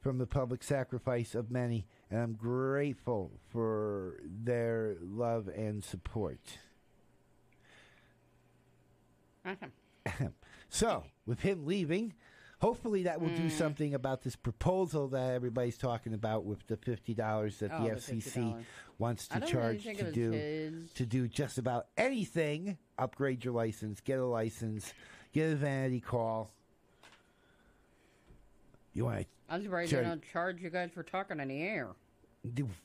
from 0.00 0.18
the 0.18 0.26
public 0.26 0.62
sacrifice 0.62 1.34
of 1.34 1.50
many, 1.50 1.86
and 2.10 2.20
I'm 2.20 2.32
grateful 2.34 3.32
for 3.50 4.20
their 4.22 4.96
love 5.00 5.48
and 5.48 5.82
support. 5.82 6.58
Awesome. 9.44 9.72
so, 10.74 11.04
with 11.26 11.40
him 11.40 11.64
leaving, 11.66 12.14
hopefully 12.60 13.02
that 13.04 13.20
will 13.20 13.28
do 13.36 13.44
Mm. 13.46 13.50
something 13.50 13.94
about 13.94 14.22
this 14.22 14.36
proposal 14.36 15.08
that 15.08 15.30
everybody's 15.32 15.78
talking 15.78 16.14
about 16.14 16.44
with 16.44 16.66
the 16.66 16.76
fifty 16.76 17.14
dollars 17.14 17.58
that 17.60 17.70
Oh, 17.72 17.82
the 17.84 17.90
the 17.90 17.94
FCC 17.96 18.40
$50. 18.40 18.64
wants 18.98 19.28
to 19.28 19.40
don't 19.40 19.52
really 19.54 19.78
charge 19.78 19.98
to 19.98 20.12
do 20.12 20.30
his. 20.32 20.92
to 20.94 21.06
do 21.06 21.28
just 21.28 21.58
about 21.58 21.86
anything. 21.96 22.78
Upgrade 22.98 23.44
your 23.44 23.54
license, 23.54 24.00
get 24.00 24.18
a 24.18 24.24
license, 24.26 24.92
get 25.32 25.52
a 25.52 25.56
vanity 25.56 26.00
call. 26.00 26.50
You 28.92 29.04
want 29.06 29.26
I'm 29.48 29.62
surprised 29.62 29.92
they 29.92 30.02
don't 30.02 30.22
charge 30.32 30.62
you 30.62 30.70
guys 30.70 30.90
for 30.92 31.02
talking 31.02 31.38
in 31.40 31.48
the 31.48 31.62
air. 31.62 31.88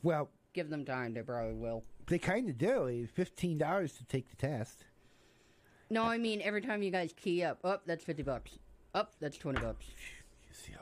Well, 0.04 0.30
Give 0.54 0.70
them 0.70 0.84
time, 0.84 1.14
they 1.14 1.22
probably 1.22 1.54
will. 1.54 1.84
they 2.08 2.18
kind 2.18 2.50
of 2.50 2.58
do. 2.58 3.08
Fifteen 3.14 3.58
dollars 3.60 3.94
to 3.94 4.04
take 4.06 4.30
the 4.30 4.36
test. 4.36 4.86
No, 5.90 6.04
I 6.04 6.18
mean 6.18 6.42
every 6.44 6.62
time 6.62 6.84
you 6.84 6.92
guys 6.92 7.14
key 7.16 7.44
up, 7.44 7.60
up 7.64 7.84
that's 7.86 8.04
fifty 8.04 8.24
bucks. 8.24 8.52
Up 8.94 9.14
that's 9.20 9.38
twenty 9.38 9.60
bucks. 9.62 9.86
You 9.88 10.54
see 10.54 10.74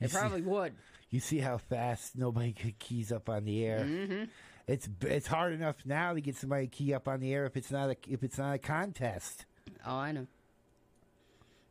They 0.00 0.08
see- 0.08 0.16
probably 0.18 0.42
would. 0.42 0.74
You 1.10 1.18
see 1.20 1.38
how 1.38 1.58
fast 1.58 2.16
nobody 2.16 2.52
could 2.52 2.78
keys 2.78 3.10
up 3.10 3.28
on 3.28 3.44
the 3.44 3.64
air. 3.64 3.80
Mm-hmm. 3.80 4.24
It's 4.68 4.88
it's 5.02 5.26
hard 5.26 5.52
enough 5.52 5.76
now 5.84 6.14
to 6.14 6.20
get 6.20 6.36
somebody 6.36 6.66
to 6.68 6.70
key 6.70 6.94
up 6.94 7.08
on 7.08 7.18
the 7.20 7.32
air 7.34 7.46
if 7.46 7.56
it's 7.56 7.70
not 7.72 7.90
a 7.90 7.96
if 8.08 8.22
it's 8.22 8.38
not 8.38 8.54
a 8.54 8.58
contest. 8.58 9.44
Oh, 9.86 9.96
I 9.96 10.12
know. 10.12 10.26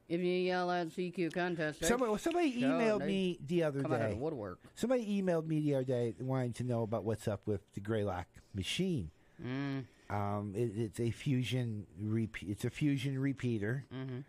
If 0.09 0.19
you 0.21 0.33
yell 0.33 0.69
out 0.71 0.87
CQ 0.89 1.31
contest, 1.33 1.85
Somebody 1.85 2.17
somebody 2.17 2.61
emailed 2.61 2.99
they 2.99 3.05
me 3.05 3.39
the 3.45 3.63
other 3.63 3.81
come 3.83 3.93
out 3.93 4.01
of 4.01 4.09
day. 4.11 4.17
woodwork. 4.17 4.59
Somebody 4.75 5.21
emailed 5.21 5.45
me 5.45 5.59
the 5.61 5.75
other 5.75 5.83
day 5.85 6.15
wanting 6.19 6.53
to 6.53 6.63
know 6.63 6.81
about 6.81 7.03
what's 7.03 7.27
up 7.27 7.41
with 7.45 7.61
the 7.75 7.79
Greylock 7.79 8.25
machine. 8.55 9.11
Mm. 9.41 9.83
Um, 10.09 10.53
it, 10.55 10.71
it's 10.75 10.99
a 10.99 11.11
fusion 11.11 11.85
repeat. 12.01 12.49
It's 12.49 12.65
a 12.65 12.69
fusion 12.69 13.19
repeater, 13.19 13.85
Mhm. 13.93 14.23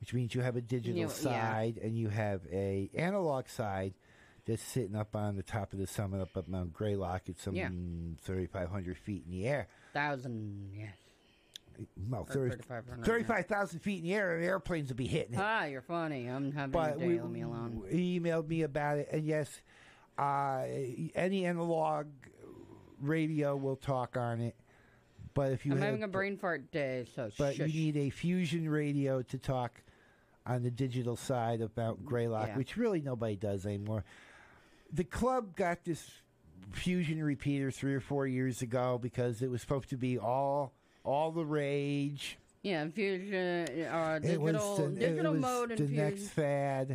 which 0.00 0.12
means 0.12 0.34
you 0.34 0.42
have 0.42 0.56
a 0.56 0.60
digital 0.60 0.94
You- 0.98 1.06
yeah. 1.06 1.12
side 1.12 1.78
and 1.78 1.96
you 1.96 2.08
have 2.10 2.42
a 2.52 2.90
analog 2.94 3.48
side 3.48 3.94
that's 4.44 4.62
sitting 4.62 4.94
up 4.94 5.16
on 5.16 5.36
the 5.36 5.42
top 5.42 5.72
of 5.72 5.78
the 5.78 5.86
summit 5.86 6.20
up 6.20 6.36
at 6.36 6.46
Mount 6.48 6.74
Greylock. 6.74 7.28
It's 7.30 7.42
some 7.42 7.54
Yeah. 7.54 7.70
3,500 8.20 8.98
feet 8.98 9.24
in 9.24 9.30
the 9.32 9.48
air. 9.48 9.68
Thousand, 9.94 10.72
yes. 10.74 10.96
No, 11.96 12.18
Or 12.18 12.26
30 12.26 12.50
3,500, 12.56 13.04
35,000 13.06 13.80
feet 13.80 13.98
in 13.98 14.04
the 14.04 14.14
air, 14.14 14.36
and 14.36 14.44
airplanes 14.44 14.90
will 14.90 14.96
be 14.96 15.06
hitting 15.08 15.34
it. 15.34 15.40
Ah, 15.40 15.64
you're 15.64 15.80
funny. 15.80 16.26
I'm 16.28 16.52
having 16.52 16.70
but 16.70 16.96
a 16.96 16.98
day. 16.98 17.06
we, 17.08 17.20
Leave 17.20 17.30
me 17.30 17.40
alone. 17.40 17.84
he 17.90 18.20
emailed 18.20 18.46
me 18.46 18.62
about 18.62 18.98
it, 18.98 19.08
and 19.10 19.24
yes, 19.24 19.60
uh, 20.18 20.66
any 21.16 21.46
analog 21.46 22.06
radio 23.00 23.56
will 23.56 23.74
talk 23.76 24.16
on 24.16 24.40
it. 24.40 24.54
But 25.34 25.50
if 25.52 25.66
you 25.66 25.72
I'm 25.72 25.78
have- 25.78 25.86
having 25.86 26.02
a 26.04 26.08
brain 26.08 26.36
fart 26.36 26.70
day, 26.70 27.06
so 27.14 27.30
but 27.36 27.56
shush. 27.56 27.68
you 27.68 27.92
need 27.92 27.96
a 27.96 28.10
fusion 28.10 28.68
radio 28.68 29.20
to 29.22 29.38
talk 29.38 29.82
on 30.46 30.62
the 30.62 30.70
digital 30.70 31.16
side 31.16 31.60
Mount 31.76 32.04
Greylock, 32.04 32.48
Yeah. 32.48 32.56
which 32.56 32.76
really 32.76 33.00
nobody 33.00 33.34
does 33.34 33.66
anymore. 33.66 34.04
The 34.92 35.04
club 35.04 35.56
got 35.56 35.84
this 35.84 36.08
fusion 36.70 37.22
repeater 37.22 37.70
three 37.72 37.94
or 37.94 38.00
four 38.00 38.26
years 38.28 38.62
ago 38.62 38.98
because 39.02 39.42
it 39.42 39.50
was 39.50 39.60
supposed 39.60 39.88
to 39.90 39.96
be 39.96 40.18
all 40.18 40.72
all 41.04 41.30
the 41.32 41.44
rage. 41.44 42.38
Yeah, 42.62 42.88
fusion, 42.88 43.68
uh, 43.86 44.20
it 44.22 44.40
was 44.40 44.52
digital, 44.54 44.76
the, 44.76 44.84
it 44.84 44.98
digital 45.10 45.32
was 45.32 45.42
mode 45.42 45.68
the 45.70 45.74
and 45.84 45.90
next 45.92 46.14
fusion. 46.20 46.28
fad. 46.28 46.90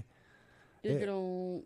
It- 0.81 0.93
Digital, 0.93 1.63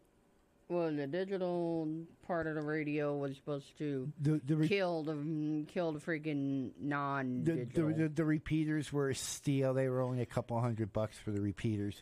well, 0.67 0.91
the 0.91 1.07
digital 1.07 1.87
part 2.27 2.47
of 2.47 2.55
the 2.55 2.61
radio 2.61 3.15
was 3.15 3.35
supposed 3.35 3.77
to 3.77 4.11
The- 4.21 4.41
the 4.45 4.55
re- 4.55 4.67
kill 4.67 5.03
the 5.03 5.13
mm, 5.13 5.67
kill 5.67 5.91
the 5.91 5.99
freaking 5.99 6.71
non-digital. 6.79 7.87
the, 7.89 7.93
the, 7.93 8.09
the 8.09 8.25
repeaters 8.25 8.91
were 8.93 9.09
a 9.09 9.15
steal. 9.15 9.73
They 9.73 9.89
were 9.89 10.01
only 10.01 10.21
a 10.21 10.25
couple 10.25 10.59
hundred 10.59 10.93
bucks 10.93 11.17
for 11.17 11.31
the 11.31 11.41
repeaters. 11.41 12.01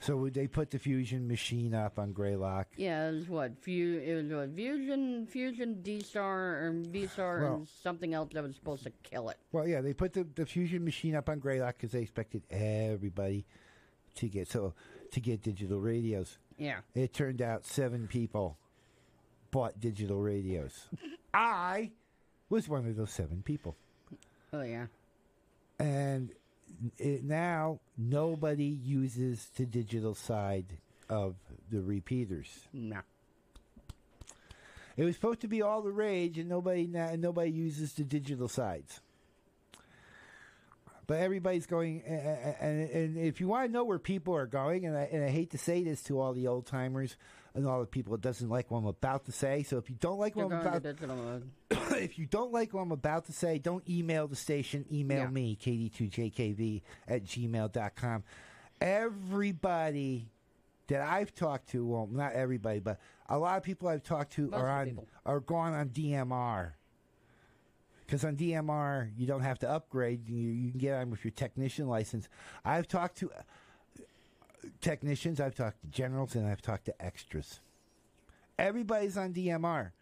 So 0.00 0.28
they 0.32 0.46
put 0.46 0.70
the 0.70 0.78
fusion 0.78 1.26
machine 1.26 1.74
up 1.74 1.98
on 1.98 2.12
Greylock. 2.12 2.68
yeah, 2.76 3.08
it 3.08 3.14
was 3.14 3.28
what 3.28 3.58
fu- 3.60 4.00
It 4.04 4.14
was 4.14 4.32
what 4.32 4.54
fusion, 4.54 5.26
fusion 5.26 5.82
D 5.82 6.00
star 6.02 6.38
or 6.66 6.72
V 6.86 7.08
star 7.08 7.40
Well- 7.42 7.54
and 7.56 7.68
something 7.82 8.14
else 8.14 8.30
that 8.34 8.44
was 8.44 8.54
supposed 8.54 8.84
to 8.84 8.92
kill 9.02 9.28
it. 9.30 9.38
Well, 9.50 9.66
yeah, 9.66 9.80
they 9.80 9.92
put 9.94 10.12
the, 10.12 10.24
the 10.36 10.46
fusion 10.46 10.84
machine 10.84 11.16
up 11.16 11.28
on 11.28 11.40
Greylock 11.40 11.76
because 11.78 11.90
they 11.90 12.02
expected 12.02 12.44
everybody 12.48 13.44
to 14.14 14.28
get 14.28 14.48
so 14.48 14.74
to 15.10 15.20
get 15.20 15.42
digital 15.42 15.80
radios. 15.80 16.38
Yeah. 16.58 16.78
It 16.94 17.12
turned 17.12 17.42
out 17.42 17.64
seven 17.66 18.06
people 18.06 18.56
bought 19.50 19.80
digital 19.80 20.20
radios. 20.20 20.88
I 21.34 21.90
was 22.50 22.68
one 22.68 22.86
of 22.86 22.96
those 22.96 23.10
seven 23.10 23.42
people, 23.42 23.76
Oh 24.52 24.62
yeah. 24.62 24.86
and 25.78 26.30
it, 26.98 27.22
now 27.24 27.80
nobody 27.96 28.64
uses 28.64 29.48
the 29.56 29.66
digital 29.66 30.14
side 30.14 30.66
of 31.08 31.34
the 31.70 31.80
repeaters. 31.82 32.66
No. 32.72 33.00
It 34.96 35.04
was 35.04 35.14
supposed 35.14 35.40
to 35.42 35.48
be 35.48 35.62
all 35.62 35.82
the 35.82 35.92
rage, 35.92 36.38
and 36.38 36.48
nobody 36.48 36.86
na- 36.86 37.14
nobody 37.16 37.50
uses 37.50 37.92
the 37.92 38.02
digital 38.04 38.48
sides. 38.48 39.00
But 41.06 41.20
everybody's 41.20 41.66
going, 41.66 42.02
a- 42.06 42.12
a- 42.12 42.62
and, 42.64 42.90
and 42.90 43.16
if 43.18 43.40
you 43.40 43.48
want 43.48 43.68
to 43.68 43.72
know 43.72 43.84
where 43.84 43.98
people 43.98 44.34
are 44.34 44.46
going, 44.46 44.84
and 44.86 44.96
I, 44.96 45.02
and 45.12 45.24
I 45.24 45.28
hate 45.28 45.50
to 45.52 45.58
say 45.58 45.82
this 45.84 46.02
to 46.04 46.20
all 46.20 46.32
the 46.34 46.46
old 46.48 46.66
timers 46.66 47.16
and 47.58 47.66
all 47.68 47.80
the 47.80 47.86
people 47.86 48.12
that 48.12 48.20
doesn't 48.20 48.48
like 48.48 48.70
what 48.70 48.78
I'm 48.78 48.86
about 48.86 49.24
to 49.26 49.32
say. 49.32 49.62
So 49.64 49.78
if 49.78 49.90
you 49.90 49.96
don't 49.98 50.18
like 50.18 50.36
what 50.36 50.44
I'm 50.46 50.52
about, 50.60 50.82
to 50.82 50.88
if 52.02 52.18
you 52.18 52.26
don't 52.26 52.52
like 52.52 52.72
what 52.72 52.82
I'm 52.82 52.92
about 52.92 53.26
to 53.26 53.32
say, 53.32 53.58
don't 53.58 53.82
email 53.88 54.28
the 54.28 54.36
station. 54.36 54.84
Email 54.92 55.22
Yeah. 55.24 55.28
me, 55.28 55.56
KD2JKV 55.60 56.82
at 57.08 57.24
gmail.com. 57.24 58.22
Everybody 58.80 60.28
that 60.86 61.00
I've 61.02 61.34
talked 61.34 61.70
to, 61.70 61.84
well, 61.84 62.08
not 62.10 62.32
everybody, 62.32 62.78
but 62.78 63.00
a 63.28 63.38
lot 63.38 63.56
of 63.58 63.62
people 63.64 63.88
I've 63.88 64.02
talked 64.04 64.32
to 64.34 64.48
Most 64.50 64.54
are 64.60 64.68
on 64.68 64.86
people. 64.86 65.08
are 65.26 65.40
gone 65.40 65.74
on 65.74 65.88
DMR. 65.90 66.72
Because 68.06 68.24
on 68.24 68.36
DMR, 68.36 69.10
you 69.18 69.26
don't 69.26 69.42
have 69.42 69.58
to 69.58 69.68
upgrade. 69.68 70.28
You, 70.30 70.48
you 70.48 70.70
can 70.70 70.78
get 70.80 70.94
on 70.94 71.10
with 71.10 71.24
your 71.24 71.30
technician 71.32 71.88
license. 71.88 72.26
I've 72.64 72.88
talked 72.88 73.18
to 73.18 73.30
technicians, 74.80 75.40
I've 75.40 75.54
talked 75.54 75.80
to 75.82 75.86
generals, 75.88 76.34
and 76.34 76.46
I've 76.46 76.62
talked 76.62 76.86
to 76.86 77.04
extras. 77.04 77.60
Everybody's 78.58 79.16
on 79.16 79.32
DMR 79.32 79.92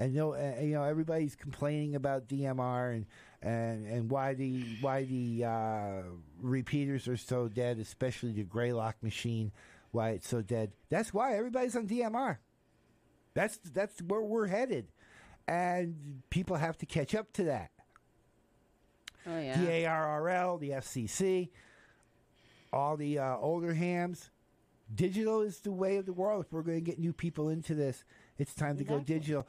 and 0.00 0.14
you 0.14 0.20
know, 0.20 0.34
uh, 0.34 0.60
you 0.60 0.74
know, 0.74 0.82
everybody's 0.82 1.36
complaining 1.36 1.94
about 1.94 2.26
DMR 2.26 2.94
and 2.94 3.06
and 3.42 3.86
and 3.86 4.10
why 4.10 4.32
the 4.34 4.64
why 4.80 5.04
the 5.04 5.44
uh, 5.44 6.02
repeaters 6.40 7.06
are 7.06 7.18
so 7.18 7.48
dead, 7.48 7.78
especially 7.78 8.32
the 8.32 8.42
Greylock 8.42 8.96
machine, 9.02 9.52
why 9.92 10.10
it's 10.10 10.26
so 10.26 10.40
dead. 10.40 10.72
That's 10.88 11.12
why 11.12 11.36
everybody's 11.36 11.76
on 11.76 11.86
DMR. 11.86 12.38
That's 13.34 13.58
that's 13.58 14.00
where 14.00 14.22
we're 14.22 14.46
headed, 14.46 14.86
and 15.46 16.22
people 16.30 16.56
have 16.56 16.78
to 16.78 16.86
catch 16.86 17.14
up 17.14 17.32
to 17.34 17.44
that. 17.44 17.70
Oh 19.26 19.38
yeah. 19.38 19.60
The 19.60 19.66
ARRL, 19.66 20.58
the 20.60 20.70
FCC, 20.70 21.50
all 22.72 22.96
the 22.96 23.18
uh, 23.18 23.36
older 23.36 23.74
hams. 23.74 24.30
Digital 24.92 25.42
is 25.42 25.60
the 25.60 25.70
way 25.70 25.96
of 25.96 26.06
the 26.06 26.12
world. 26.12 26.44
If 26.46 26.52
we're 26.52 26.62
going 26.62 26.78
to 26.78 26.84
get 26.84 26.98
new 26.98 27.12
people 27.12 27.48
into 27.48 27.74
this, 27.74 28.04
it's 28.38 28.54
time 28.54 28.76
to 28.78 28.84
go 28.84 28.98
digital. 28.98 29.46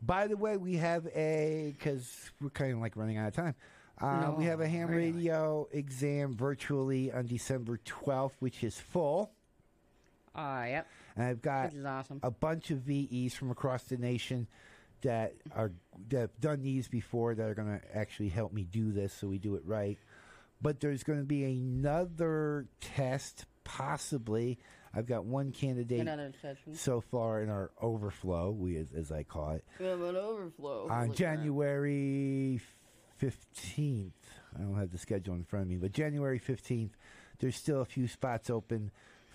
By 0.00 0.26
the 0.28 0.36
way, 0.36 0.56
we 0.56 0.76
have 0.76 1.06
a 1.08 1.74
because 1.76 2.30
we're 2.40 2.50
kind 2.50 2.72
of 2.72 2.78
like 2.78 2.96
running 2.96 3.16
out 3.16 3.28
of 3.28 3.34
time. 3.34 3.54
Uh, 4.00 4.32
we 4.36 4.44
have 4.44 4.60
a 4.60 4.68
ham 4.68 4.88
really. 4.88 5.12
radio 5.12 5.68
exam 5.72 6.34
virtually 6.34 7.12
on 7.12 7.26
December 7.26 7.78
twelfth, 7.84 8.36
which 8.40 8.62
is 8.62 8.78
full. 8.78 9.30
Ah, 10.34 10.64
yep. 10.64 10.86
And 11.16 11.24
I've 11.24 11.42
got 11.42 11.72
awesome. 11.86 12.20
a 12.22 12.30
bunch 12.30 12.70
of 12.70 12.78
VEs 12.78 13.34
from 13.34 13.50
across 13.50 13.84
the 13.84 13.96
nation 13.96 14.48
that 15.02 15.34
are 15.54 15.70
that 16.08 16.20
have 16.20 16.40
done 16.40 16.62
these 16.62 16.88
before 16.88 17.34
that 17.34 17.48
are 17.48 17.54
going 17.54 17.78
to 17.78 17.96
actually 17.96 18.30
help 18.30 18.52
me 18.52 18.64
do 18.64 18.90
this, 18.90 19.12
so 19.12 19.28
we 19.28 19.38
do 19.38 19.54
it 19.54 19.62
right. 19.64 19.98
But 20.62 20.80
there's 20.80 21.02
going 21.02 21.18
to 21.18 21.24
be 21.26 21.44
another 21.44 22.66
test, 22.80 23.44
possibly. 23.64 24.58
I've 24.94 25.06
got 25.06 25.24
one 25.24 25.50
candidate 25.50 26.06
so 26.74 27.00
far 27.00 27.42
in 27.42 27.50
our 27.50 27.70
overflow, 27.82 28.50
we 28.50 28.76
as, 28.76 28.92
as 28.92 29.10
I 29.10 29.24
call 29.24 29.50
it, 29.52 29.64
We 29.80 29.86
have 29.86 30.00
an 30.00 30.16
overflow. 30.16 30.88
on 30.88 31.06
Holy. 31.06 31.16
January 31.16 32.60
fifteenth. 33.16 34.14
I 34.56 34.60
don't 34.62 34.76
have 34.76 34.92
the 34.92 34.98
schedule 34.98 35.34
in 35.34 35.44
front 35.44 35.64
of 35.64 35.68
me, 35.68 35.76
but 35.76 35.92
January 35.92 36.38
fifteenth, 36.38 36.96
there's 37.40 37.56
still 37.56 37.80
a 37.80 37.84
few 37.84 38.06
spots 38.06 38.50
open 38.50 38.92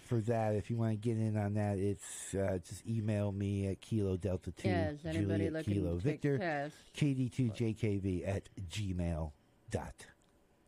for 0.08 0.22
that. 0.22 0.56
If 0.56 0.70
you 0.70 0.78
want 0.78 0.92
to 0.94 0.98
get 0.98 1.18
in 1.18 1.36
on 1.38 1.56
that, 1.56 1.78
it's 1.78 2.34
uh, 2.34 2.60
just 2.68 2.88
email 2.88 3.32
me 3.34 3.68
at 3.68 3.82
Kilo 3.82 4.16
Delta 4.16 4.52
Two 4.52 4.70
Yeah, 4.70 4.94
Juliet 5.12 5.66
Kilo 5.66 5.96
Victor? 5.98 6.72
KD2JKV 6.96 8.28
at 8.28 8.50
gmail 8.72 9.32
dot 9.70 10.06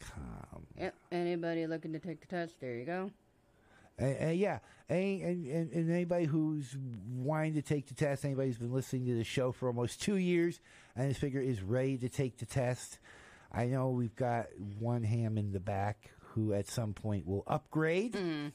com. 0.02 0.66
Yep. 0.80 0.96
Anybody 1.12 1.68
looking 1.68 1.94
to 1.94 2.00
take 2.00 2.22
the 2.22 2.28
test? 2.28 2.60
There 2.60 2.76
you 2.76 2.86
go. 2.86 3.12
And, 3.98 4.16
and 4.18 4.38
yeah, 4.38 4.60
and, 4.90 5.22
and, 5.22 5.72
and 5.72 5.92
anybody 5.92 6.26
who's 6.26 6.76
wanting 7.16 7.54
to 7.54 7.62
take 7.62 7.88
the 7.88 7.94
test, 7.94 8.26
anybody 8.26 8.48
who's 8.50 8.58
been 8.58 8.74
listening 8.74 9.06
to 9.06 9.16
the 9.16 9.24
show 9.24 9.52
for 9.52 9.68
almost 9.68 10.02
two 10.02 10.18
years 10.18 10.60
and 10.96 11.08
his 11.08 11.18
figure 11.18 11.42
is 11.42 11.62
ready 11.62 11.98
to 11.98 12.10
take 12.10 12.38
the 12.38 12.46
test. 12.46 13.00
I 13.52 13.66
know 13.66 13.90
we've 13.90 14.16
got 14.16 14.48
one 14.80 15.04
ham 15.04 15.38
in 15.38 15.52
the 15.52 15.60
back 15.60 16.12
who 16.34 16.54
at 16.54 16.68
some 16.68 16.94
point 16.94 17.28
will 17.28 17.44
upgrade. 17.48 18.16
We 18.16 18.52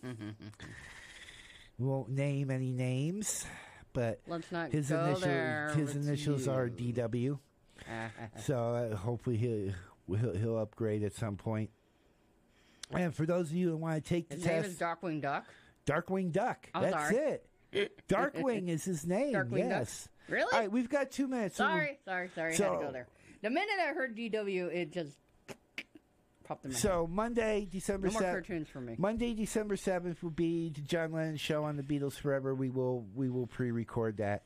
won't 1.85 2.11
name 2.11 2.51
any 2.51 2.73
names, 2.73 3.45
but 3.93 4.21
Let's 4.27 4.51
not 4.51 4.73
his 4.73 4.89
go 4.89 5.05
initials 5.05 5.23
there 5.23 5.73
his 5.77 5.97
initials 5.97 6.49
are. 6.49 6.69
DW. 6.69 7.39
so 8.43 8.91
uh, 8.93 8.97
hopefully 8.97 9.37
he'll, 9.37 9.73
he'll 10.09 10.35
he'll 10.35 10.59
upgrade 10.59 11.03
at 11.03 11.15
some 11.15 11.37
point. 11.37 11.71
And 12.93 13.15
for 13.15 13.27
those 13.27 13.51
of 13.51 13.57
you 13.57 13.71
who 13.71 13.77
want 13.77 14.03
to 14.03 14.09
take 14.09 14.29
the 14.29 14.37
His 14.37 14.45
name 14.45 14.63
test, 14.63 14.69
is 14.75 14.79
Darkwing 14.79 15.21
Duck. 15.21 15.45
Darkwing 15.87 16.31
Duck. 16.33 16.69
Oh, 16.75 16.81
That's 16.83 16.93
sorry. 16.95 17.17
it. 17.73 18.01
Darkwing 18.09 18.69
is 18.69 18.85
his 18.85 19.05
name. 19.07 19.35
Darkwing 19.35 19.69
Duck. 19.69 19.81
yes. 19.81 20.09
Really? 20.29 20.53
All 20.53 20.59
right, 20.61 20.71
we've 20.73 20.89
got 20.89 21.11
two 21.11 21.27
minutes. 21.29 21.57
so 21.57 21.65
Sorry, 21.65 21.99
sorry, 22.05 22.31
sorry. 22.35 22.51
had 22.57 22.59
to 22.59 22.79
go 22.79 22.91
there. 22.93 23.07
The 23.43 23.51
minute 23.51 23.69
I 23.81 23.93
heard 23.93 24.17
DW, 24.17 24.73
it 24.75 24.93
just 24.93 25.13
popped 26.45 26.65
in 26.65 26.71
my 26.71 26.75
head. 26.75 26.83
So 26.83 27.07
Monday, 27.11 27.69
December 27.71 28.07
No 28.09 28.13
more 28.15 28.23
seventh. 28.23 28.47
cartoons 28.47 28.69
for 28.69 28.81
me. 28.81 28.95
Monday, 28.99 29.35
December 29.35 29.77
seventh 29.77 30.23
will 30.23 30.31
be 30.31 30.71
the 30.71 30.81
John 30.81 31.13
Lennon 31.13 31.37
show 31.37 31.65
on 31.65 31.77
the 31.77 31.83
Beatles 31.83 32.15
Forever. 32.15 32.55
We 32.55 32.71
will 32.71 33.05
we 33.15 33.29
will 33.31 33.47
pre-record 33.47 34.17
that 34.19 34.45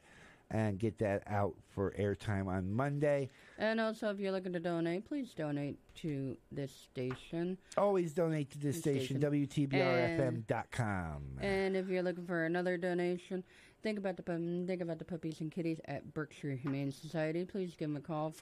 and 0.51 0.79
get 0.79 0.99
that 0.99 1.23
out 1.27 1.55
for 1.69 1.95
airtime 1.99 2.47
on 2.49 2.73
Monday. 2.73 3.29
And 3.59 3.81
also, 3.81 4.11
if 4.11 4.19
you're 4.19 4.33
looking 4.33 4.53
to 4.53 4.61
donate, 4.61 5.07
please 5.07 5.33
donate 5.35 5.79
to 5.97 6.37
this 6.51 6.73
station. 6.73 7.57
Always 7.77 8.13
donate 8.13 8.51
to 8.51 8.59
this 8.59 8.77
This 8.77 8.83
station, 8.83 9.21
station. 9.21 9.47
WTBRFM.com. 9.47 11.39
And 11.41 11.77
if 11.77 11.89
you're 11.89 12.03
looking 12.03 12.27
for 12.27 12.45
another 12.45 12.77
donation, 12.77 13.45
think 13.83 13.99
about 13.99 14.17
the 14.17 14.23
think 14.67 14.81
about 14.83 14.99
the 14.99 15.05
puppies 15.05 15.41
and 15.41 15.53
kitties 15.53 15.81
at 15.87 16.13
Berkshire 16.15 16.57
Humane 16.57 16.91
Society. 16.91 17.45
Please 17.45 17.77
give 17.77 17.89
them 17.89 17.97
a 17.97 18.01
call 18.01 18.33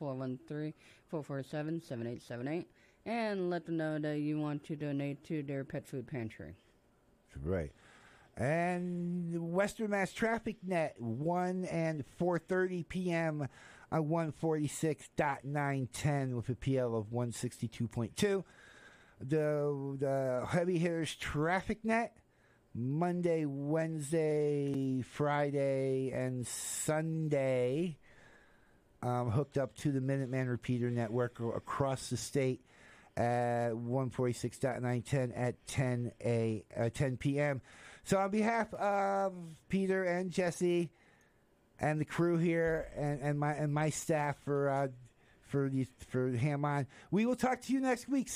413-447-7878 1.10 2.64
and 3.04 3.50
let 3.50 3.66
them 3.66 3.76
know 3.76 3.98
that 3.98 4.18
you 4.20 4.38
want 4.38 4.64
to 4.64 4.76
donate 4.76 5.24
to 5.24 5.42
their 5.42 5.64
pet 5.64 5.86
food 5.86 6.06
pantry. 6.06 6.54
Right. 7.42 7.72
And 8.38 9.52
Western 9.52 9.90
Mass 9.90 10.12
Traffic 10.12 10.56
Net, 10.64 10.94
1 10.98 11.64
and 11.64 12.04
4.30 12.20 12.88
p.m. 12.88 13.48
on 13.90 14.04
146.910 14.04 16.34
with 16.34 16.48
a 16.48 16.54
PL 16.54 16.94
of 16.94 17.06
162.2. 17.06 18.44
The, 19.20 19.96
the 19.98 20.46
Heavy 20.48 20.78
Hitters 20.78 21.16
Traffic 21.16 21.84
Net, 21.84 22.16
Monday, 22.72 23.44
Wednesday, 23.44 25.02
Friday, 25.02 26.12
and 26.14 26.46
Sunday, 26.46 27.98
um, 29.02 29.32
hooked 29.32 29.58
up 29.58 29.74
to 29.78 29.90
the 29.90 29.98
Minuteman 29.98 30.48
Repeater 30.48 30.90
Network 30.90 31.40
across 31.40 32.10
the 32.10 32.16
state 32.16 32.60
at 33.16 33.72
146.910 33.72 35.32
at 35.34 35.66
10 35.66 36.12
a 36.24 36.64
uh, 36.78 36.88
10 36.88 37.16
p.m. 37.16 37.60
So 38.08 38.16
on 38.16 38.30
behalf 38.30 38.72
of 38.72 39.34
Peter 39.68 40.02
and 40.02 40.30
Jesse 40.30 40.88
and 41.78 42.00
the 42.00 42.06
crew 42.06 42.38
here 42.38 42.88
and, 42.96 43.20
and 43.20 43.38
my 43.38 43.52
and 43.52 43.70
my 43.70 43.90
staff 43.90 44.36
for 44.46 44.70
uh, 44.70 44.88
for 45.42 45.68
these 45.68 45.88
for 46.08 46.30
Ham 46.30 46.64
on, 46.64 46.86
we 47.10 47.26
will 47.26 47.36
talk 47.36 47.60
to 47.60 47.72
you 47.74 47.80
next 47.80 48.08
week. 48.08 48.30